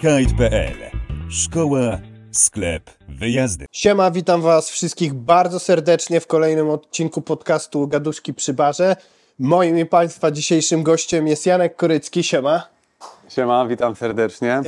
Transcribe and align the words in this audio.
Kite.pl 0.00 0.76
Szkoła, 1.30 1.98
sklep, 2.32 2.90
wyjazdy. 3.08 3.66
Siema, 3.72 4.10
witam 4.10 4.42
Was 4.42 4.70
wszystkich 4.70 5.14
bardzo 5.14 5.58
serdecznie 5.58 6.20
w 6.20 6.26
kolejnym 6.26 6.70
odcinku 6.70 7.22
podcastu 7.22 7.88
Gaduszki 7.88 8.34
przy 8.34 8.54
barze. 8.54 8.96
Moim 9.38 9.78
i 9.78 9.86
Państwa 9.86 10.30
dzisiejszym 10.30 10.82
gościem 10.82 11.26
jest 11.26 11.46
Janek 11.46 11.76
Korycki. 11.76 12.22
Siema. 12.22 12.68
Siema, 13.28 13.66
witam 13.66 13.96
serdecznie. 13.96 14.52
E, 14.52 14.62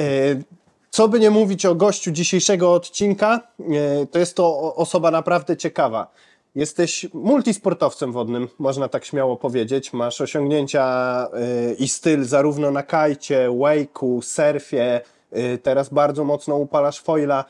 Co 0.91 1.09
by 1.09 1.21
nie 1.21 1.31
mówić 1.31 1.67
o 1.67 1.75
gościu 1.75 2.11
dzisiejszego 2.11 2.73
odcinka, 2.73 3.41
e, 3.61 4.07
to 4.07 4.19
jest 4.19 4.37
to 4.37 4.75
osoba 4.75 5.11
naprawdę 5.11 5.57
ciekawa. 5.57 6.13
Jesteś 6.55 7.07
multisportowcem 7.15 8.13
wodnym, 8.13 8.49
można 8.59 8.89
tak 8.89 9.05
śmiało 9.05 9.37
powiedzieć. 9.37 9.93
Masz 9.93 10.21
osiągnięcia 10.21 10.85
e, 11.33 11.75
i 11.75 11.89
styl 11.89 12.25
zarówno 12.25 12.71
na 12.71 12.83
kajcie, 12.83 13.49
wake'u, 13.49 14.23
surfie. 14.23 15.01
E, 15.33 15.59
Teraz 15.59 15.89
bardzo 15.89 16.25
mocno 16.25 16.57
upalasz 16.57 17.01
foila. 17.01 17.45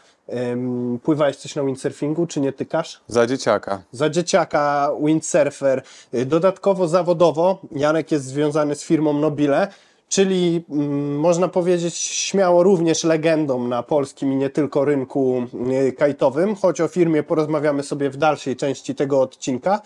Pływałeś 1.03 1.37
coś 1.37 1.57
na 1.57 1.65
windsurfingu, 1.65 2.27
czy 2.27 2.41
nie 2.41 2.53
tykasz? 2.53 3.01
Za 3.09 3.27
dzieciaka. 3.27 3.83
Za 3.93 4.11
dzieciaka 4.11 4.91
windsurfer. 5.05 5.83
Y, 6.15 6.27
Dodatkowo 6.27 6.89
zawodowo 6.89 7.59
Janek 7.73 8.13
jest 8.13 8.25
związany 8.25 8.75
z 8.75 8.83
firmą 8.83 9.13
Nobile, 9.13 9.69
czyli 10.09 10.65
mm, 10.71 11.17
można 11.19 11.49
powiedzieć 11.49 11.95
śmiało 11.97 12.63
również 12.63 13.05
legendą 13.05 13.69
na 13.69 13.83
polskim 13.83 14.33
i 14.33 14.37
nie 14.37 14.51
tylko 14.51 14.85
rynku 14.85 15.43
y, 15.89 15.93
kajtowym, 15.93 16.55
choć 16.57 16.81
o 16.81 16.89
firmie 16.89 17.23
porozmawiamy 17.23 17.83
sobie 17.83 18.11
w 18.11 18.17
dalszej 18.17 18.57
części 18.57 18.95
tego 18.95 19.21
odcinka. 19.21 19.81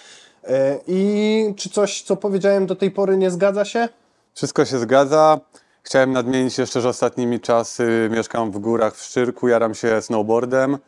Y, 0.44 0.48
I 0.86 1.54
czy 1.56 1.70
coś, 1.70 2.02
co 2.02 2.16
powiedziałem 2.16 2.66
do 2.66 2.76
tej 2.76 2.91
pory 2.91 3.16
nie 3.16 3.30
zgadza 3.30 3.64
się? 3.64 3.88
Wszystko 4.34 4.64
się 4.64 4.78
zgadza. 4.78 5.41
Chciałem 5.86 6.12
nadmienić 6.12 6.58
jeszcze, 6.58 6.80
że 6.80 6.88
ostatnimi 6.88 7.40
czasy 7.40 8.08
mieszkam 8.12 8.50
w 8.50 8.58
górach 8.58 8.96
w 8.96 9.02
Szczyrku, 9.02 9.48
jaram 9.48 9.74
się 9.74 10.02
snowboardem 10.02 10.78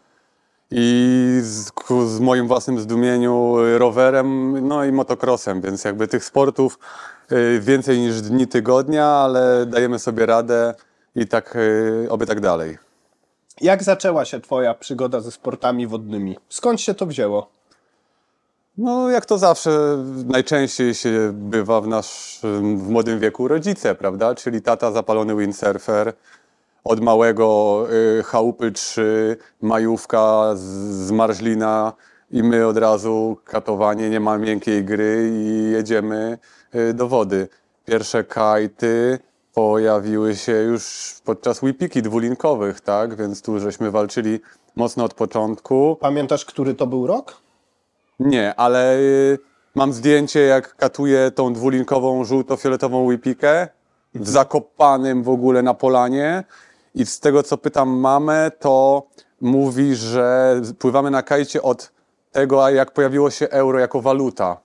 i 0.71 1.39
z, 1.43 1.71
z 2.07 2.21
moim 2.21 2.47
własnym 2.47 2.81
zdumieniu 2.81 3.57
rowerem, 3.79 4.59
no 4.69 4.85
i 4.85 4.93
motocrossem, 4.93 5.61
więc 5.61 5.85
jakby 5.85 6.09
tych 6.09 6.25
sportów 6.25 6.79
y, 7.33 7.61
więcej 7.61 7.99
niż 7.99 8.21
dni 8.21 8.47
tygodnia, 8.47 9.07
ale 9.07 9.67
dajemy 9.67 9.99
sobie 9.99 10.27
radę 10.27 10.75
i 11.15 11.27
tak, 11.27 11.57
y, 11.57 12.07
oby 12.11 12.27
tak 12.27 12.41
dalej. 12.41 12.79
Jak 13.61 13.83
zaczęła 13.83 14.25
się 14.25 14.41
Twoja 14.41 14.75
przygoda 14.75 15.21
ze 15.21 15.31
sportami 15.31 15.87
wodnymi? 15.87 16.37
Skąd 16.49 16.81
się 16.81 16.95
to 16.95 17.07
wzięło? 17.07 17.51
No, 18.79 19.11
jak 19.11 19.27
to 19.27 19.39
zawsze, 19.39 20.05
najczęściej 20.27 20.95
się 20.95 21.31
bywa 21.33 21.81
w 21.81 21.87
naszym, 21.87 22.79
w 22.79 22.89
młodym 22.89 23.21
wieku 23.21 23.49
rodzice, 23.49 23.95
prawda? 23.95 24.35
Czyli 24.35 24.63
tata 24.63 24.93
zapalony 24.93 25.37
windsurfer, 25.37 26.13
od 26.85 27.01
małego 27.01 27.87
y, 28.19 28.23
chałupy 28.23 28.73
3, 28.73 29.37
majówka 29.63 30.53
z, 30.57 30.61
z 31.07 31.11
Marzlina 31.11 31.93
i 32.31 32.43
my 32.43 32.67
od 32.67 32.77
razu 32.77 33.37
katowanie, 33.45 34.11
nie 34.11 34.21
ma 34.21 34.39
miękkiej 34.39 34.85
gry 34.85 35.31
i 35.33 35.71
jedziemy 35.73 36.39
y, 36.75 36.95
do 36.95 37.09
wody. 37.09 37.49
Pierwsze 37.85 38.25
kajty 38.25 39.19
pojawiły 39.55 40.37
się 40.37 40.53
już 40.53 41.15
podczas 41.25 41.63
whipiki 41.63 42.03
dwulinkowych, 42.03 42.81
tak? 42.81 43.17
Więc 43.17 43.43
tu 43.43 43.61
żeśmy 43.61 43.91
walczyli 43.91 44.41
mocno 44.77 45.05
od 45.05 45.15
początku. 45.15 45.97
Pamiętasz, 46.01 46.45
który 46.45 46.75
to 46.75 46.87
był 46.87 47.07
rok? 47.07 47.46
Nie, 48.19 48.55
ale 48.55 48.97
y, 48.99 49.39
mam 49.75 49.93
zdjęcie, 49.93 50.41
jak 50.41 50.77
katuję 50.77 51.31
tą 51.31 51.53
dwulinkową 51.53 52.25
żółto-fioletową 52.25 53.05
łypikę 53.07 53.69
w 54.15 54.29
zakopanym 54.29 55.23
w 55.23 55.29
ogóle 55.29 55.63
na 55.63 55.75
polanie. 55.75 56.45
I 56.95 57.07
z 57.07 57.21
tego, 57.21 57.43
co 57.43 57.59
pytam 57.59 57.89
mamę, 57.89 58.51
to 58.59 59.07
mówi, 59.41 59.95
że 59.95 60.61
pływamy 60.79 61.11
na 61.11 61.23
kajcie 61.23 61.63
od 61.63 61.93
tego, 62.33 62.69
jak 62.69 62.91
pojawiło 62.91 63.31
się 63.31 63.49
euro 63.49 63.79
jako 63.79 64.01
waluta. 64.01 64.57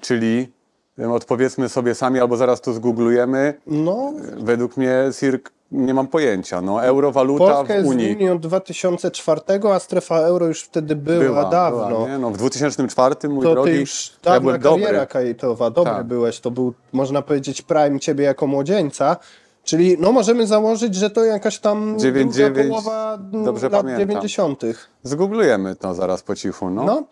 Czyli 0.00 0.52
y, 0.98 1.10
odpowiedzmy 1.10 1.68
sobie 1.68 1.94
sami, 1.94 2.20
albo 2.20 2.36
zaraz 2.36 2.60
to 2.60 2.72
zgooglujemy. 2.72 3.60
No, 3.66 4.12
Według 4.36 4.76
mnie, 4.76 4.94
Sirk, 5.12 5.52
nie 5.72 5.94
mam 5.94 6.06
pojęcia. 6.06 6.60
No, 6.60 6.84
euro, 6.84 7.12
waluta 7.12 7.44
Polska 7.44 7.64
w 7.74 7.76
jest 7.76 7.88
Unii. 7.88 8.12
z 8.12 8.16
Unii 8.16 8.28
od 8.30 8.40
2004, 8.40 9.40
a 9.74 9.78
strefa 9.78 10.18
euro 10.18 10.46
już 10.46 10.62
wtedy 10.62 10.96
była, 10.96 11.44
dawno. 11.50 11.88
Była, 11.88 12.08
nie? 12.08 12.18
no, 12.18 12.30
w 12.30 12.36
2004, 12.36 13.28
mój 13.28 13.44
to 13.44 13.52
drogi, 13.52 13.70
ty 13.70 13.80
już 13.80 14.12
ja 14.26 14.40
byłem 14.40 14.60
kariera 14.60 15.06
kajtowa, 15.06 15.70
dobry 15.70 15.92
Tak. 15.92 16.06
byłeś, 16.06 16.40
to 16.40 16.50
był, 16.50 16.74
można 16.92 17.22
powiedzieć, 17.22 17.62
prime 17.62 18.00
ciebie 18.00 18.24
jako 18.24 18.46
młodzieńca. 18.46 19.16
Czyli 19.64 19.96
no 20.00 20.12
możemy 20.12 20.46
założyć, 20.46 20.94
że 20.94 21.10
to 21.10 21.24
jakaś 21.24 21.58
tam 21.58 21.98
Dziewięć, 21.98 22.34
druga 22.34 22.48
dziewięć, 22.48 22.68
połowa 22.68 23.18
dobrze 23.20 23.68
lat 23.68 23.80
pamiętam. 23.82 24.08
90. 24.08 24.62
Zgooglujemy 25.02 25.76
to 25.76 25.94
zaraz 25.94 26.22
po 26.22 26.34
cichu, 26.34 26.70
no. 26.70 26.84
No. 26.84 27.02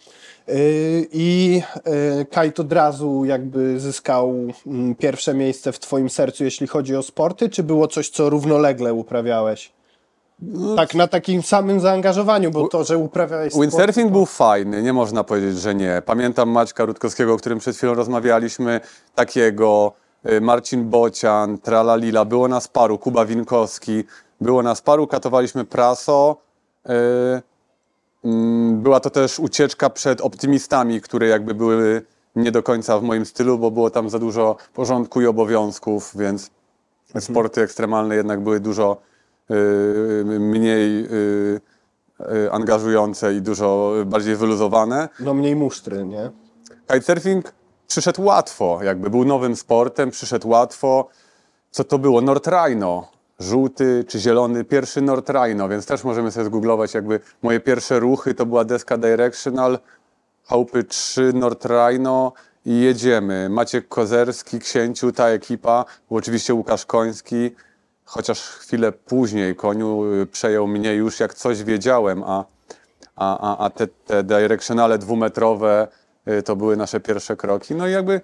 Yy, 0.48 0.54
I 1.12 1.62
yy, 2.18 2.24
Kajt 2.30 2.60
od 2.60 2.72
razu 2.72 3.24
jakby 3.24 3.80
zyskał 3.80 4.34
mm, 4.66 4.94
pierwsze 4.94 5.34
miejsce 5.34 5.72
w 5.72 5.78
twoim 5.78 6.10
sercu, 6.10 6.44
jeśli 6.44 6.66
chodzi 6.66 6.96
o 6.96 7.02
sporty, 7.02 7.48
czy 7.48 7.62
było 7.62 7.88
coś, 7.88 8.08
co 8.10 8.30
równolegle 8.30 8.94
uprawiałeś? 8.94 9.72
No, 10.42 10.76
Tak, 10.76 10.94
na 10.94 11.06
takim 11.06 11.42
samym 11.42 11.80
zaangażowaniu, 11.80 12.50
bo 12.50 12.68
to, 12.68 12.84
że 12.84 12.98
uprawiałeś 12.98 13.52
sport, 13.52 13.62
Windsurfing 13.62 14.06
to- 14.08 14.12
był 14.12 14.26
fajny, 14.26 14.82
nie 14.82 14.92
można 14.92 15.24
powiedzieć, 15.24 15.58
że 15.60 15.74
nie. 15.74 16.02
Pamiętam 16.06 16.48
Maćka 16.50 16.84
Rutkowskiego, 16.84 17.34
o 17.34 17.36
którym 17.36 17.58
przed 17.58 17.76
chwilą 17.76 17.94
rozmawialiśmy, 17.94 18.80
takiego, 19.14 19.92
y, 20.30 20.40
Marcin 20.40 20.90
Bocian, 20.90 21.58
Tralalila, 21.58 22.24
było 22.24 22.48
nas 22.48 22.68
paru, 22.68 22.98
Kuba 22.98 23.24
Winkowski, 23.24 24.04
było 24.40 24.62
nas 24.62 24.80
paru, 24.80 25.06
katowaliśmy 25.06 25.64
praso. 25.64 26.36
y, 26.86 26.92
mm, 26.92 27.42
Była 28.72 29.00
to 29.00 29.10
też 29.10 29.38
ucieczka 29.38 29.90
przed 29.90 30.20
optymistami, 30.20 31.00
które 31.00 31.26
jakby 31.26 31.54
były 31.54 32.02
nie 32.36 32.52
do 32.52 32.62
końca 32.62 32.98
w 32.98 33.02
moim 33.02 33.26
stylu, 33.26 33.58
bo 33.58 33.70
było 33.70 33.90
tam 33.90 34.10
za 34.10 34.18
dużo 34.18 34.56
porządku 34.74 35.22
i 35.22 35.26
obowiązków, 35.26 36.12
więc 36.14 36.50
sporty 37.20 37.60
ekstremalne 37.60 38.16
jednak 38.16 38.40
były 38.40 38.60
dużo 38.60 38.96
y, 39.50 39.54
mniej 40.24 41.04
y, 41.04 41.60
y, 42.20 42.52
angażujące 42.52 43.34
i 43.34 43.42
dużo 43.42 43.92
bardziej 44.06 44.36
wyluzowane. 44.36 45.08
No 45.20 45.34
mniej 45.34 45.56
musztry, 45.56 46.04
nie? 46.04 46.30
Kitesurfing 46.92 47.52
przyszedł 47.86 48.22
łatwo, 48.22 48.78
jakby 48.82 49.10
był 49.10 49.24
nowym 49.24 49.56
sportem, 49.56 50.10
przyszedł 50.10 50.48
łatwo. 50.48 51.08
Co 51.70 51.84
to 51.84 51.98
było? 51.98 52.20
Nordrhino. 52.20 53.13
Żółty 53.44 54.04
czy 54.08 54.18
zielony, 54.18 54.64
pierwszy 54.64 55.00
Nordrhino, 55.00 55.68
więc 55.68 55.86
też 55.86 56.04
możemy 56.04 56.30
sobie 56.30 56.46
zgooglować 56.46 56.94
jakby 56.94 57.20
moje 57.42 57.60
pierwsze 57.60 58.00
ruchy, 58.00 58.34
to 58.34 58.46
była 58.46 58.64
deska 58.64 58.98
Directional, 58.98 59.78
chałupy 60.44 60.84
3, 60.84 61.32
Nordrhino 61.32 62.32
i 62.66 62.80
jedziemy. 62.80 63.48
Maciek 63.48 63.88
Kozerski, 63.88 64.58
Księciu, 64.58 65.12
ta 65.12 65.28
ekipa, 65.28 65.84
oczywiście 66.10 66.54
Łukasz 66.54 66.86
Koński, 66.86 67.50
chociaż 68.04 68.40
chwilę 68.42 68.92
później 68.92 69.56
Koniu 69.56 70.04
y, 70.22 70.26
przejął 70.26 70.66
mnie 70.66 70.94
już 70.94 71.20
jak 71.20 71.34
coś 71.34 71.64
wiedziałem, 71.64 72.22
a, 72.22 72.44
a, 73.16 73.58
a, 73.64 73.70
te, 73.70 73.86
te 73.86 74.24
directionale 74.24 74.98
dwumetrowe 74.98 75.88
y, 76.28 76.42
to 76.42 76.56
były 76.56 76.76
nasze 76.76 77.00
pierwsze 77.00 77.36
kroki. 77.36 77.74
No 77.74 77.88
i 77.88 77.92
jakby 77.92 78.20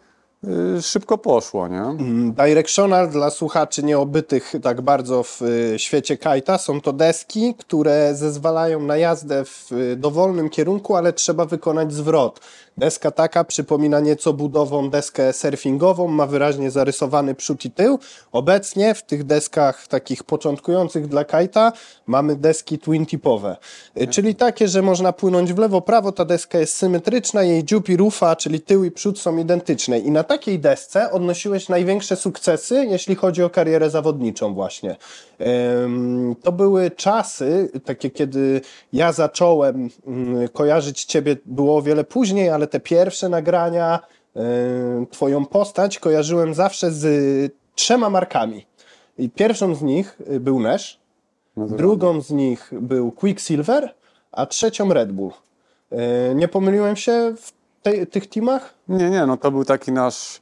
szybko 0.81 1.19
poszło, 1.19 1.69
nie? 1.69 1.81
Mm, 1.81 2.33
Directional 2.33 3.09
dla 3.11 3.31
słuchaczy 3.31 3.83
nieobytych 3.83 4.53
tak 4.63 4.81
bardzo 4.81 5.23
w 5.23 5.43
y, 5.43 5.79
świecie 5.79 6.17
kajta 6.17 6.59
są 6.59 6.81
to 6.81 6.93
deski, 6.93 7.55
które 7.55 8.15
zezwalają 8.15 8.81
na 8.81 8.97
jazdę 8.97 9.45
w 9.45 9.73
y, 9.73 9.97
dowolnym 9.97 10.51
kierunku, 10.51 10.97
ale 10.97 11.13
trzeba 11.13 11.45
wykonać 11.45 11.93
zwrot. 11.93 12.41
Deska 12.77 13.11
taka 13.11 13.45
przypomina 13.45 14.01
nieco 14.01 14.33
budową 14.33 14.91
deskę 14.91 15.33
surfingową, 15.33 16.09
ma 16.09 16.27
wyraźnie 16.27 16.71
zarysowany 16.71 17.35
przód 17.35 17.65
i 17.65 17.71
tył. 17.71 17.99
Obecnie 18.33 18.95
w 18.95 19.03
tych 19.03 19.25
deskach 19.25 19.87
takich 19.87 20.25
początkujących 20.25 21.07
dla 21.07 21.25
kajta 21.25 21.73
mamy 22.07 22.37
deski 22.37 22.79
twin 22.79 23.07
tipowe, 23.07 23.57
Y, 23.97 24.07
czyli 24.07 24.35
takie, 24.35 24.69
że 24.69 24.83
można 24.83 25.13
płynąć 25.13 25.53
w 25.53 25.59
lewo, 25.59 25.81
prawo, 25.81 26.13
ta 26.13 26.25
deska 26.25 26.59
jest 26.59 26.77
symetryczna, 26.77 27.43
jej 27.43 27.65
dziób 27.65 27.89
i 27.89 27.97
rufa, 27.97 28.37
czyli 28.37 28.61
tył 28.61 28.85
i 28.85 28.91
przód 28.91 29.19
są 29.19 29.37
identyczne. 29.37 29.99
I 29.99 30.11
na 30.11 30.25
takiej 30.25 30.59
desce 30.59 31.11
odnosiłeś 31.13 31.69
największe 31.69 32.17
sukcesy, 32.17 32.87
jeśli 32.91 33.15
chodzi 33.15 33.43
o 33.43 33.51
karierę 33.51 33.91
zawodniczą 33.91 34.55
właśnie. 34.55 34.97
To 36.43 36.53
były 36.53 36.91
czasy, 36.91 37.71
takie 37.85 38.11
kiedy 38.11 38.61
ja 38.93 39.13
zacząłem 39.13 39.91
mm, 40.07 40.49
kojarzyć 40.49 41.05
Ciebie, 41.05 41.37
było 41.47 41.77
o 41.77 41.83
wiele 41.83 42.05
później, 42.05 42.51
ale 42.51 42.67
te 42.71 42.81
pierwsze 42.81 43.29
nagrania, 43.29 44.01
em, 44.35 45.07
Twoją 45.07 45.47
postać 45.47 45.99
kojarzyłem 45.99 46.55
zawsze 46.55 46.91
z 46.91 47.05
trzema 47.75 48.11
markami. 48.11 48.67
I 49.19 49.31
pierwszą 49.31 49.75
z 49.75 49.83
nich 49.83 50.19
y, 50.31 50.41
był 50.41 50.61
Nash, 50.61 50.99
drugą 51.57 52.21
z 52.21 52.31
nich 52.31 52.71
był 52.73 53.13
Quicksilver, 53.13 53.95
a 54.33 54.47
trzecią 54.47 54.93
Red 54.93 55.13
Bull. 55.13 55.31
E, 55.93 56.35
Nie 56.35 56.49
pomyliłem 56.49 56.97
się 56.97 57.35
w 57.37 57.53
tej, 57.83 58.07
tych 58.07 58.29
teamach? 58.29 58.75
Nie, 58.89 59.11
nie, 59.11 59.27
no 59.27 59.37
to 59.37 59.51
był 59.51 59.65
taki 59.65 59.93
nasz, 59.93 60.41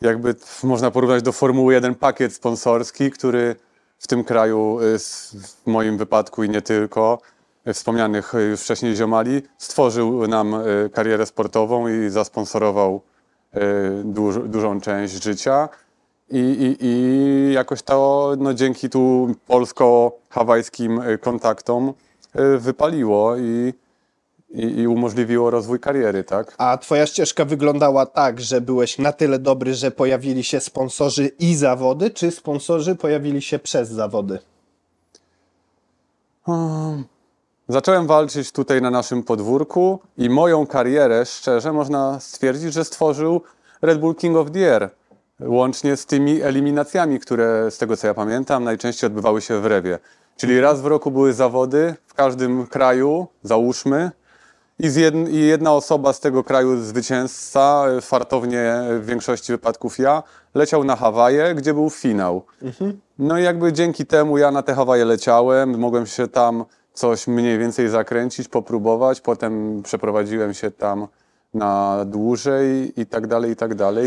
jakby 0.00 0.34
można 0.62 0.90
porównać 0.90 1.22
do 1.22 1.32
Formuły 1.32 1.74
1 1.74 1.94
pakiet 1.94 2.32
sponsorski, 2.34 3.10
który 3.10 3.56
w 3.98 4.06
tym 4.06 4.24
kraju, 4.24 4.80
y, 4.80 4.98
w 4.98 5.66
moim 5.66 5.98
wypadku 5.98 6.44
i 6.44 6.50
nie 6.50 6.62
tylko, 6.62 7.18
y, 7.22 7.39
wspomnianych 7.74 8.34
y, 8.34 8.42
już 8.42 8.60
wcześniej 8.60 8.96
ziomali, 8.96 9.42
stworzył 9.58 10.26
nam 10.26 10.54
y, 10.54 10.90
karierę 10.92 11.26
sportową 11.26 11.88
i 11.88 12.10
zasponsorował 12.10 13.00
y, 13.56 13.60
duż, 14.04 14.38
dużą 14.48 14.80
część 14.80 15.22
życia. 15.22 15.68
I, 16.30 16.38
i, 16.38 16.86
I 16.86 17.52
jakoś 17.52 17.82
to 17.82 18.32
no, 18.38 18.54
dzięki 18.54 18.90
tu 18.90 19.34
polsko-hawajskim 19.46 21.00
kontaktom 21.20 21.92
wypaliło 22.58 23.36
i, 23.36 23.74
i, 24.50 24.78
i 24.78 24.86
umożliwiło 24.86 25.50
rozwój 25.50 25.80
kariery, 25.80 26.24
tak? 26.24 26.54
A 26.58 26.78
twoja 26.78 27.06
ścieżka 27.06 27.44
wyglądała 27.44 28.06
tak, 28.06 28.40
że 28.40 28.60
byłeś 28.60 28.98
na 28.98 29.12
tyle 29.12 29.38
dobry, 29.38 29.74
że 29.74 29.90
pojawili 29.90 30.44
się 30.44 30.60
sponsorzy 30.60 31.30
i 31.38 31.54
zawody, 31.54 32.10
czy 32.10 32.30
sponsorzy 32.30 32.94
pojawili 32.94 33.42
się 33.42 33.58
przez 33.58 33.88
zawody? 33.88 34.38
Zacząłem 37.70 38.06
walczyć 38.06 38.52
tutaj 38.52 38.82
na 38.82 38.90
naszym 38.90 39.22
podwórku 39.22 39.98
i 40.18 40.30
moją 40.30 40.66
karierę, 40.66 41.26
szczerze, 41.26 41.72
można 41.72 42.20
stwierdzić, 42.20 42.72
że 42.72 42.84
stworzył 42.84 43.40
Red 43.82 44.00
Bull 44.00 44.14
King 44.14 44.36
of 44.36 44.50
the 44.50 44.74
Air. 44.74 44.90
Łącznie 45.40 45.96
z 45.96 46.06
tymi 46.06 46.42
eliminacjami, 46.42 47.20
które 47.20 47.70
z 47.70 47.78
tego 47.78 47.96
co 47.96 48.06
ja 48.06 48.14
pamiętam, 48.14 48.64
najczęściej 48.64 49.06
odbywały 49.06 49.40
się 49.40 49.60
w 49.60 49.66
Rewie. 49.66 49.98
Czyli 50.36 50.60
raz 50.60 50.80
w 50.80 50.86
roku 50.86 51.10
były 51.10 51.32
zawody 51.32 51.94
w 52.06 52.14
każdym 52.14 52.66
kraju, 52.66 53.26
załóżmy, 53.42 54.10
i, 54.78 55.00
jedn, 55.00 55.26
i 55.26 55.36
jedna 55.36 55.72
osoba 55.72 56.12
z 56.12 56.20
tego 56.20 56.44
kraju, 56.44 56.82
zwycięzca, 56.82 57.84
fartownie 58.00 58.82
w 59.00 59.06
większości 59.06 59.52
wypadków 59.52 59.98
ja, 59.98 60.22
leciał 60.54 60.84
na 60.84 60.96
Hawaje, 60.96 61.54
gdzie 61.54 61.74
był 61.74 61.90
finał. 61.90 62.42
No 63.18 63.38
i 63.38 63.42
jakby 63.42 63.72
dzięki 63.72 64.06
temu 64.06 64.38
ja 64.38 64.50
na 64.50 64.62
te 64.62 64.74
Hawaje 64.74 65.04
leciałem, 65.04 65.78
mogłem 65.78 66.06
się 66.06 66.28
tam 66.28 66.64
coś 66.94 67.26
mniej 67.26 67.58
więcej 67.58 67.88
zakręcić, 67.88 68.48
popróbować, 68.48 69.20
potem 69.20 69.82
przeprowadziłem 69.82 70.54
się 70.54 70.70
tam 70.70 71.06
na 71.54 72.04
dłużej 72.06 73.00
i 73.00 73.06
tak 73.06 73.26
dalej, 73.26 73.50
i 73.52 73.56
tak 73.56 73.74
dalej. 73.74 74.06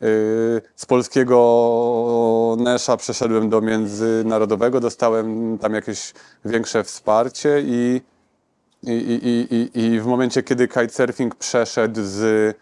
Yy, 0.00 0.62
Z 0.76 0.86
polskiego 0.86 2.56
Nesza 2.58 2.96
przeszedłem 2.96 3.48
do 3.48 3.60
międzynarodowego, 3.60 4.80
dostałem 4.80 5.58
tam 5.58 5.74
jakieś 5.74 6.12
większe 6.44 6.84
wsparcie 6.84 7.60
i, 7.60 8.00
i, 8.82 8.90
i, 8.92 9.54
i, 9.54 9.80
i- 9.84 10.00
w 10.00 10.06
momencie, 10.06 10.42
kiedy 10.42 10.68
kitesurfing 10.68 11.34
przeszedł 11.34 12.00
z 12.02 12.56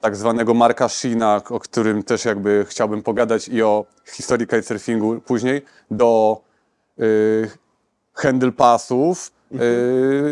tak 0.00 0.16
zwanego 0.16 0.54
Marka 0.54 0.88
Sheena, 0.88 1.42
o 1.50 1.60
którym 1.60 2.02
też 2.02 2.24
jakby 2.24 2.66
chciałbym 2.68 3.02
pogadać 3.02 3.48
i 3.48 3.62
o 3.62 3.84
historii 4.06 4.46
kitesurfingu 4.46 5.20
później, 5.20 5.62
do 5.90 6.40
y, 8.20 8.26
handle 8.26 8.52
passów, 8.52 9.32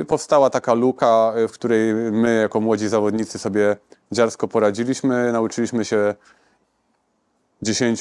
y, 0.00 0.04
powstała 0.04 0.50
taka 0.50 0.74
luka, 0.74 1.32
y, 1.38 1.48
w 1.48 1.52
której 1.52 1.94
my 1.94 2.40
jako 2.40 2.60
młodzi 2.60 2.88
zawodnicy 2.88 3.38
sobie 3.38 3.76
dziarsko 4.12 4.48
poradziliśmy, 4.48 5.32
nauczyliśmy 5.32 5.84
się 5.84 6.14
10 7.62 8.00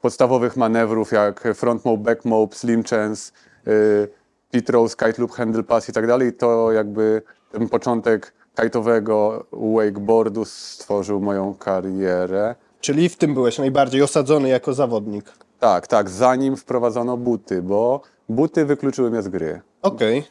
podstawowych 0.00 0.56
manewrów 0.56 1.12
jak 1.12 1.48
front 1.54 1.84
mope, 1.84 2.02
back 2.02 2.24
mope, 2.24 2.56
slim 2.56 2.82
chance, 2.84 3.32
y, 3.66 4.08
pit 4.50 4.70
row, 4.70 4.96
kite 4.96 5.14
loop, 5.18 5.32
handle 5.32 5.62
pass 5.62 5.88
i 5.88 5.92
tak 5.92 6.06
dalej. 6.06 6.32
To 6.32 6.72
jakby 6.72 7.22
ten 7.52 7.68
początek 7.68 8.32
kite'owego 8.56 9.44
wakeboardu 9.74 10.44
stworzył 10.44 11.20
moją 11.20 11.54
karierę. 11.54 12.54
Czyli 12.80 13.08
w 13.08 13.16
tym 13.16 13.34
byłeś 13.34 13.58
najbardziej 13.58 14.02
osadzony 14.02 14.48
jako 14.48 14.74
zawodnik. 14.74 15.24
Tak, 15.60 15.86
tak, 15.86 16.10
zanim 16.10 16.56
wprowadzono 16.56 17.16
buty, 17.16 17.62
bo 17.62 18.00
buty 18.28 18.64
wykluczyły 18.64 19.10
mnie 19.10 19.22
z 19.22 19.28
gry. 19.28 19.60
Okej, 19.82 20.24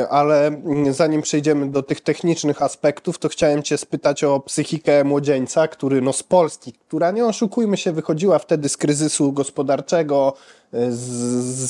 y, 0.00 0.08
ale 0.08 0.46
mm, 0.46 0.92
zanim 0.92 1.22
przejdziemy 1.22 1.70
do 1.70 1.82
tych 1.82 2.00
technicznych 2.00 2.62
aspektów, 2.62 3.18
to 3.18 3.28
chciałem 3.28 3.62
Cię 3.62 3.78
spytać 3.78 4.24
o 4.24 4.40
psychikę 4.40 5.04
młodzieńca, 5.04 5.68
który 5.68 6.00
no 6.00 6.12
z 6.12 6.22
Polski, 6.22 6.72
która 6.72 7.10
nie 7.10 7.26
oszukujmy 7.26 7.76
się, 7.76 7.92
wychodziła 7.92 8.38
wtedy 8.38 8.68
z 8.68 8.76
kryzysu 8.76 9.32
gospodarczego, 9.32 10.34
z, 10.72 11.00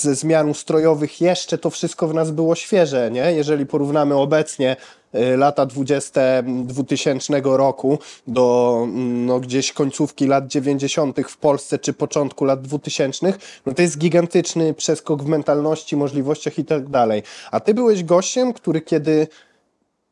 ze 0.01 0.15
zmian 0.15 0.49
ustrojowych, 0.49 1.21
jeszcze 1.21 1.59
to 1.59 1.71
wszystko 1.71 2.09
w 2.09 2.15
nas 2.15 2.31
było 2.31 2.55
świeże, 2.55 3.11
nie? 3.11 3.33
Jeżeli 3.33 3.67
porównamy 3.67 4.15
obecnie 4.15 4.77
lata 5.13 5.67
20 5.67 6.21
2000 6.65 7.41
roku 7.45 7.99
do 8.27 8.81
mm, 8.85 9.27
no, 9.27 9.41
gdzieś 9.41 9.73
końcówki 9.73 10.27
lat 10.27 10.47
90. 10.47 11.21
w 11.29 11.37
Polsce 11.37 11.79
czy 11.79 11.93
początku 11.93 12.45
lat 12.45 12.63
2000, 12.63 13.33
no 13.67 13.75
to 13.75 13.83
jest 13.83 13.99
gigantyczny 13.99 14.75
przeskok 14.75 15.23
w 15.23 15.27
mentalności, 15.27 15.97
możliwościach 15.97 16.59
i 16.59 16.65
tak 16.65 16.89
dalej. 16.89 17.23
A 17.51 17.61
ty 17.61 17.75
byłeś 17.75 18.05
gościem, 18.05 18.53
który 18.53 18.81
kiedy 18.81 19.27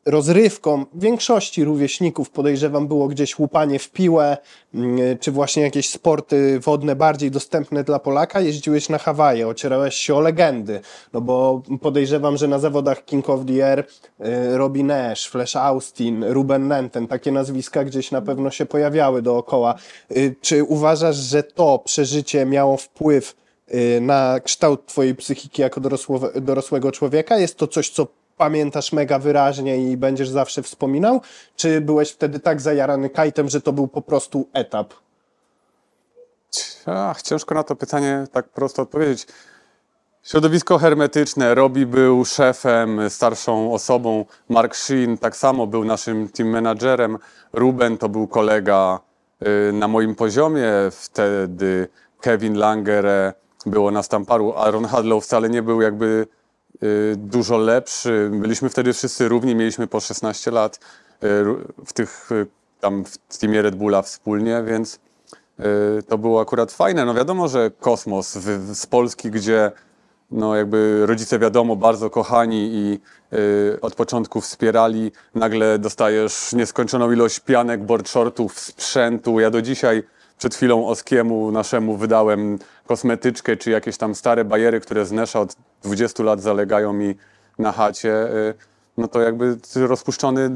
rozrywką 0.09 0.85
większości 0.93 1.63
rówieśników 1.63 2.29
podejrzewam 2.29 2.87
było 2.87 3.07
gdzieś 3.07 3.39
łupanie 3.39 3.79
w 3.79 3.91
piłę, 3.91 4.37
mm, 4.73 5.17
czy 5.17 5.31
właśnie 5.31 5.63
jakieś 5.63 5.89
sporty 5.89 6.59
wodne 6.59 6.95
bardziej 6.95 7.31
dostępne 7.31 7.83
dla 7.83 7.99
Polaka, 7.99 8.41
jeździłeś 8.41 8.89
na 8.89 8.97
Hawaje, 8.97 9.47
ocierałeś 9.47 9.95
się 9.95 10.15
o 10.15 10.19
legendy, 10.19 10.81
no 11.13 11.21
bo 11.21 11.61
podejrzewam, 11.81 12.37
że 12.37 12.47
na 12.47 12.59
zawodach 12.59 13.05
King 13.05 13.29
of 13.29 13.45
the 13.45 13.67
Air 13.67 13.79
y, 13.79 14.57
Robbie 14.57 14.83
Nash, 14.83 15.27
Flash 15.29 15.55
Austin, 15.55 16.23
Ruben 16.23 16.67
Nenten, 16.67 17.07
takie 17.07 17.31
nazwiska 17.31 17.83
gdzieś 17.83 18.11
na 18.11 18.21
pewno 18.21 18.51
się 18.51 18.65
pojawiały 18.65 19.21
dookoła. 19.21 19.75
Y, 20.11 20.35
Czy 20.41 20.63
uważasz, 20.63 21.15
że 21.15 21.43
to 21.43 21.79
przeżycie 21.79 22.45
miało 22.45 22.77
wpływ 22.77 23.35
y, 23.73 24.01
na 24.01 24.39
kształt 24.39 24.85
twojej 24.85 25.15
psychiki 25.15 25.61
jako 25.61 25.81
dorosłego 26.41 26.91
człowieka? 26.91 27.37
Jest 27.37 27.57
to 27.57 27.67
coś, 27.67 27.89
co 27.89 28.07
pamiętasz 28.39 28.93
mega 28.93 29.19
wyraźnie 29.19 29.77
i 29.77 29.97
będziesz 29.97 30.29
zawsze 30.29 30.63
wspominał? 30.63 31.21
Czy 31.55 31.81
byłeś 31.81 32.11
wtedy 32.11 32.39
tak 32.39 32.61
zajarany 32.61 33.09
kajtem, 33.09 33.49
że 33.49 33.61
to 33.61 33.73
był 33.73 33.87
po 33.87 34.01
prostu 34.01 34.47
etap? 34.53 34.93
Ach, 36.85 37.21
ciężko 37.21 37.55
na 37.55 37.63
to 37.63 37.75
pytanie 37.75 38.27
tak 38.31 38.49
prosto 38.49 38.81
odpowiedzieć. 38.81 39.27
Środowisko 40.23 40.77
hermetyczne. 40.77 41.55
Robi 41.55 41.85
był 41.85 42.25
szefem, 42.25 43.09
starszą 43.09 43.73
osobą. 43.73 44.25
Mark 44.49 44.75
Sheen 44.75 45.17
tak 45.17 45.35
samo 45.35 45.67
był 45.67 45.85
naszym 45.85 46.29
team 46.29 46.49
managerem. 46.49 47.17
Ruben 47.53 47.97
to 47.97 48.09
był 48.09 48.27
kolega 48.27 48.99
y, 49.69 49.73
na 49.73 49.87
moim 49.87 50.15
poziomie. 50.15 50.71
Wtedy 50.91 51.87
Kevin 52.21 52.57
Langer, 52.57 53.05
e, 53.05 53.33
było 53.65 53.91
nas 53.91 54.07
tam 54.07 54.25
paru. 54.25 54.53
Aaron 54.53 54.85
Hadlow 54.85 55.23
wcale 55.23 55.49
nie 55.49 55.61
był 55.61 55.81
jakby 55.81 56.27
dużo 57.17 57.57
lepszy. 57.57 58.29
Byliśmy 58.33 58.69
wtedy 58.69 58.93
wszyscy 58.93 59.27
równi, 59.27 59.55
mieliśmy 59.55 59.87
po 59.87 59.99
16 59.99 60.51
lat 60.51 60.75
y, 60.75 61.27
w 61.85 61.93
tych 61.93 62.31
y, 62.31 62.47
tam 62.79 63.03
w 63.29 63.37
teamie 63.37 63.61
Red 63.61 63.75
Bulla 63.75 64.01
wspólnie, 64.01 64.63
więc 64.63 64.99
y, 65.59 66.03
to 66.03 66.17
było 66.17 66.41
akurat 66.41 66.71
fajne. 66.71 67.05
No 67.05 67.13
wiadomo, 67.13 67.47
że 67.47 67.71
kosmos 67.79 68.37
w, 68.37 68.75
z 68.75 68.85
Polski, 68.85 69.31
gdzie 69.31 69.71
no 70.31 70.55
jakby 70.55 71.05
rodzice 71.05 71.39
wiadomo, 71.39 71.75
bardzo 71.75 72.09
kochani 72.09 72.69
i 72.73 72.99
y, 73.33 73.81
od 73.81 73.95
początku 73.95 74.41
wspierali, 74.41 75.11
nagle 75.35 75.79
dostajesz 75.79 76.53
nieskończoną 76.53 77.11
ilość 77.11 77.39
pianek, 77.39 77.83
board 77.83 78.09
shortów, 78.09 78.59
sprzętu. 78.59 79.39
Ja 79.39 79.49
do 79.49 79.61
dzisiaj 79.61 80.03
przed 80.39 80.55
chwilą 80.55 80.87
Oskiemu 80.87 81.51
naszemu 81.51 81.97
wydałem 81.97 82.59
kosmetyczkę, 82.87 83.57
czy 83.57 83.71
jakieś 83.71 83.97
tam 83.97 84.15
stare 84.15 84.45
bajery, 84.45 84.79
które 84.79 85.05
z 85.05 85.11
Nesza 85.11 85.39
od 85.39 85.55
20 85.83 86.23
lat 86.23 86.41
zalegają 86.41 86.93
mi 86.93 87.15
na 87.59 87.71
chacie. 87.71 88.27
Y, 88.35 88.53
no 88.97 89.07
to 89.07 89.21
jakby 89.21 89.57
rozpuszczony 89.75 90.49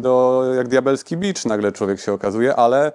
do 0.00 0.44
jak 0.56 0.68
diabelski 0.68 1.16
bicz 1.16 1.44
nagle 1.44 1.72
człowiek 1.72 2.00
się 2.00 2.12
okazuje, 2.12 2.56
ale 2.56 2.92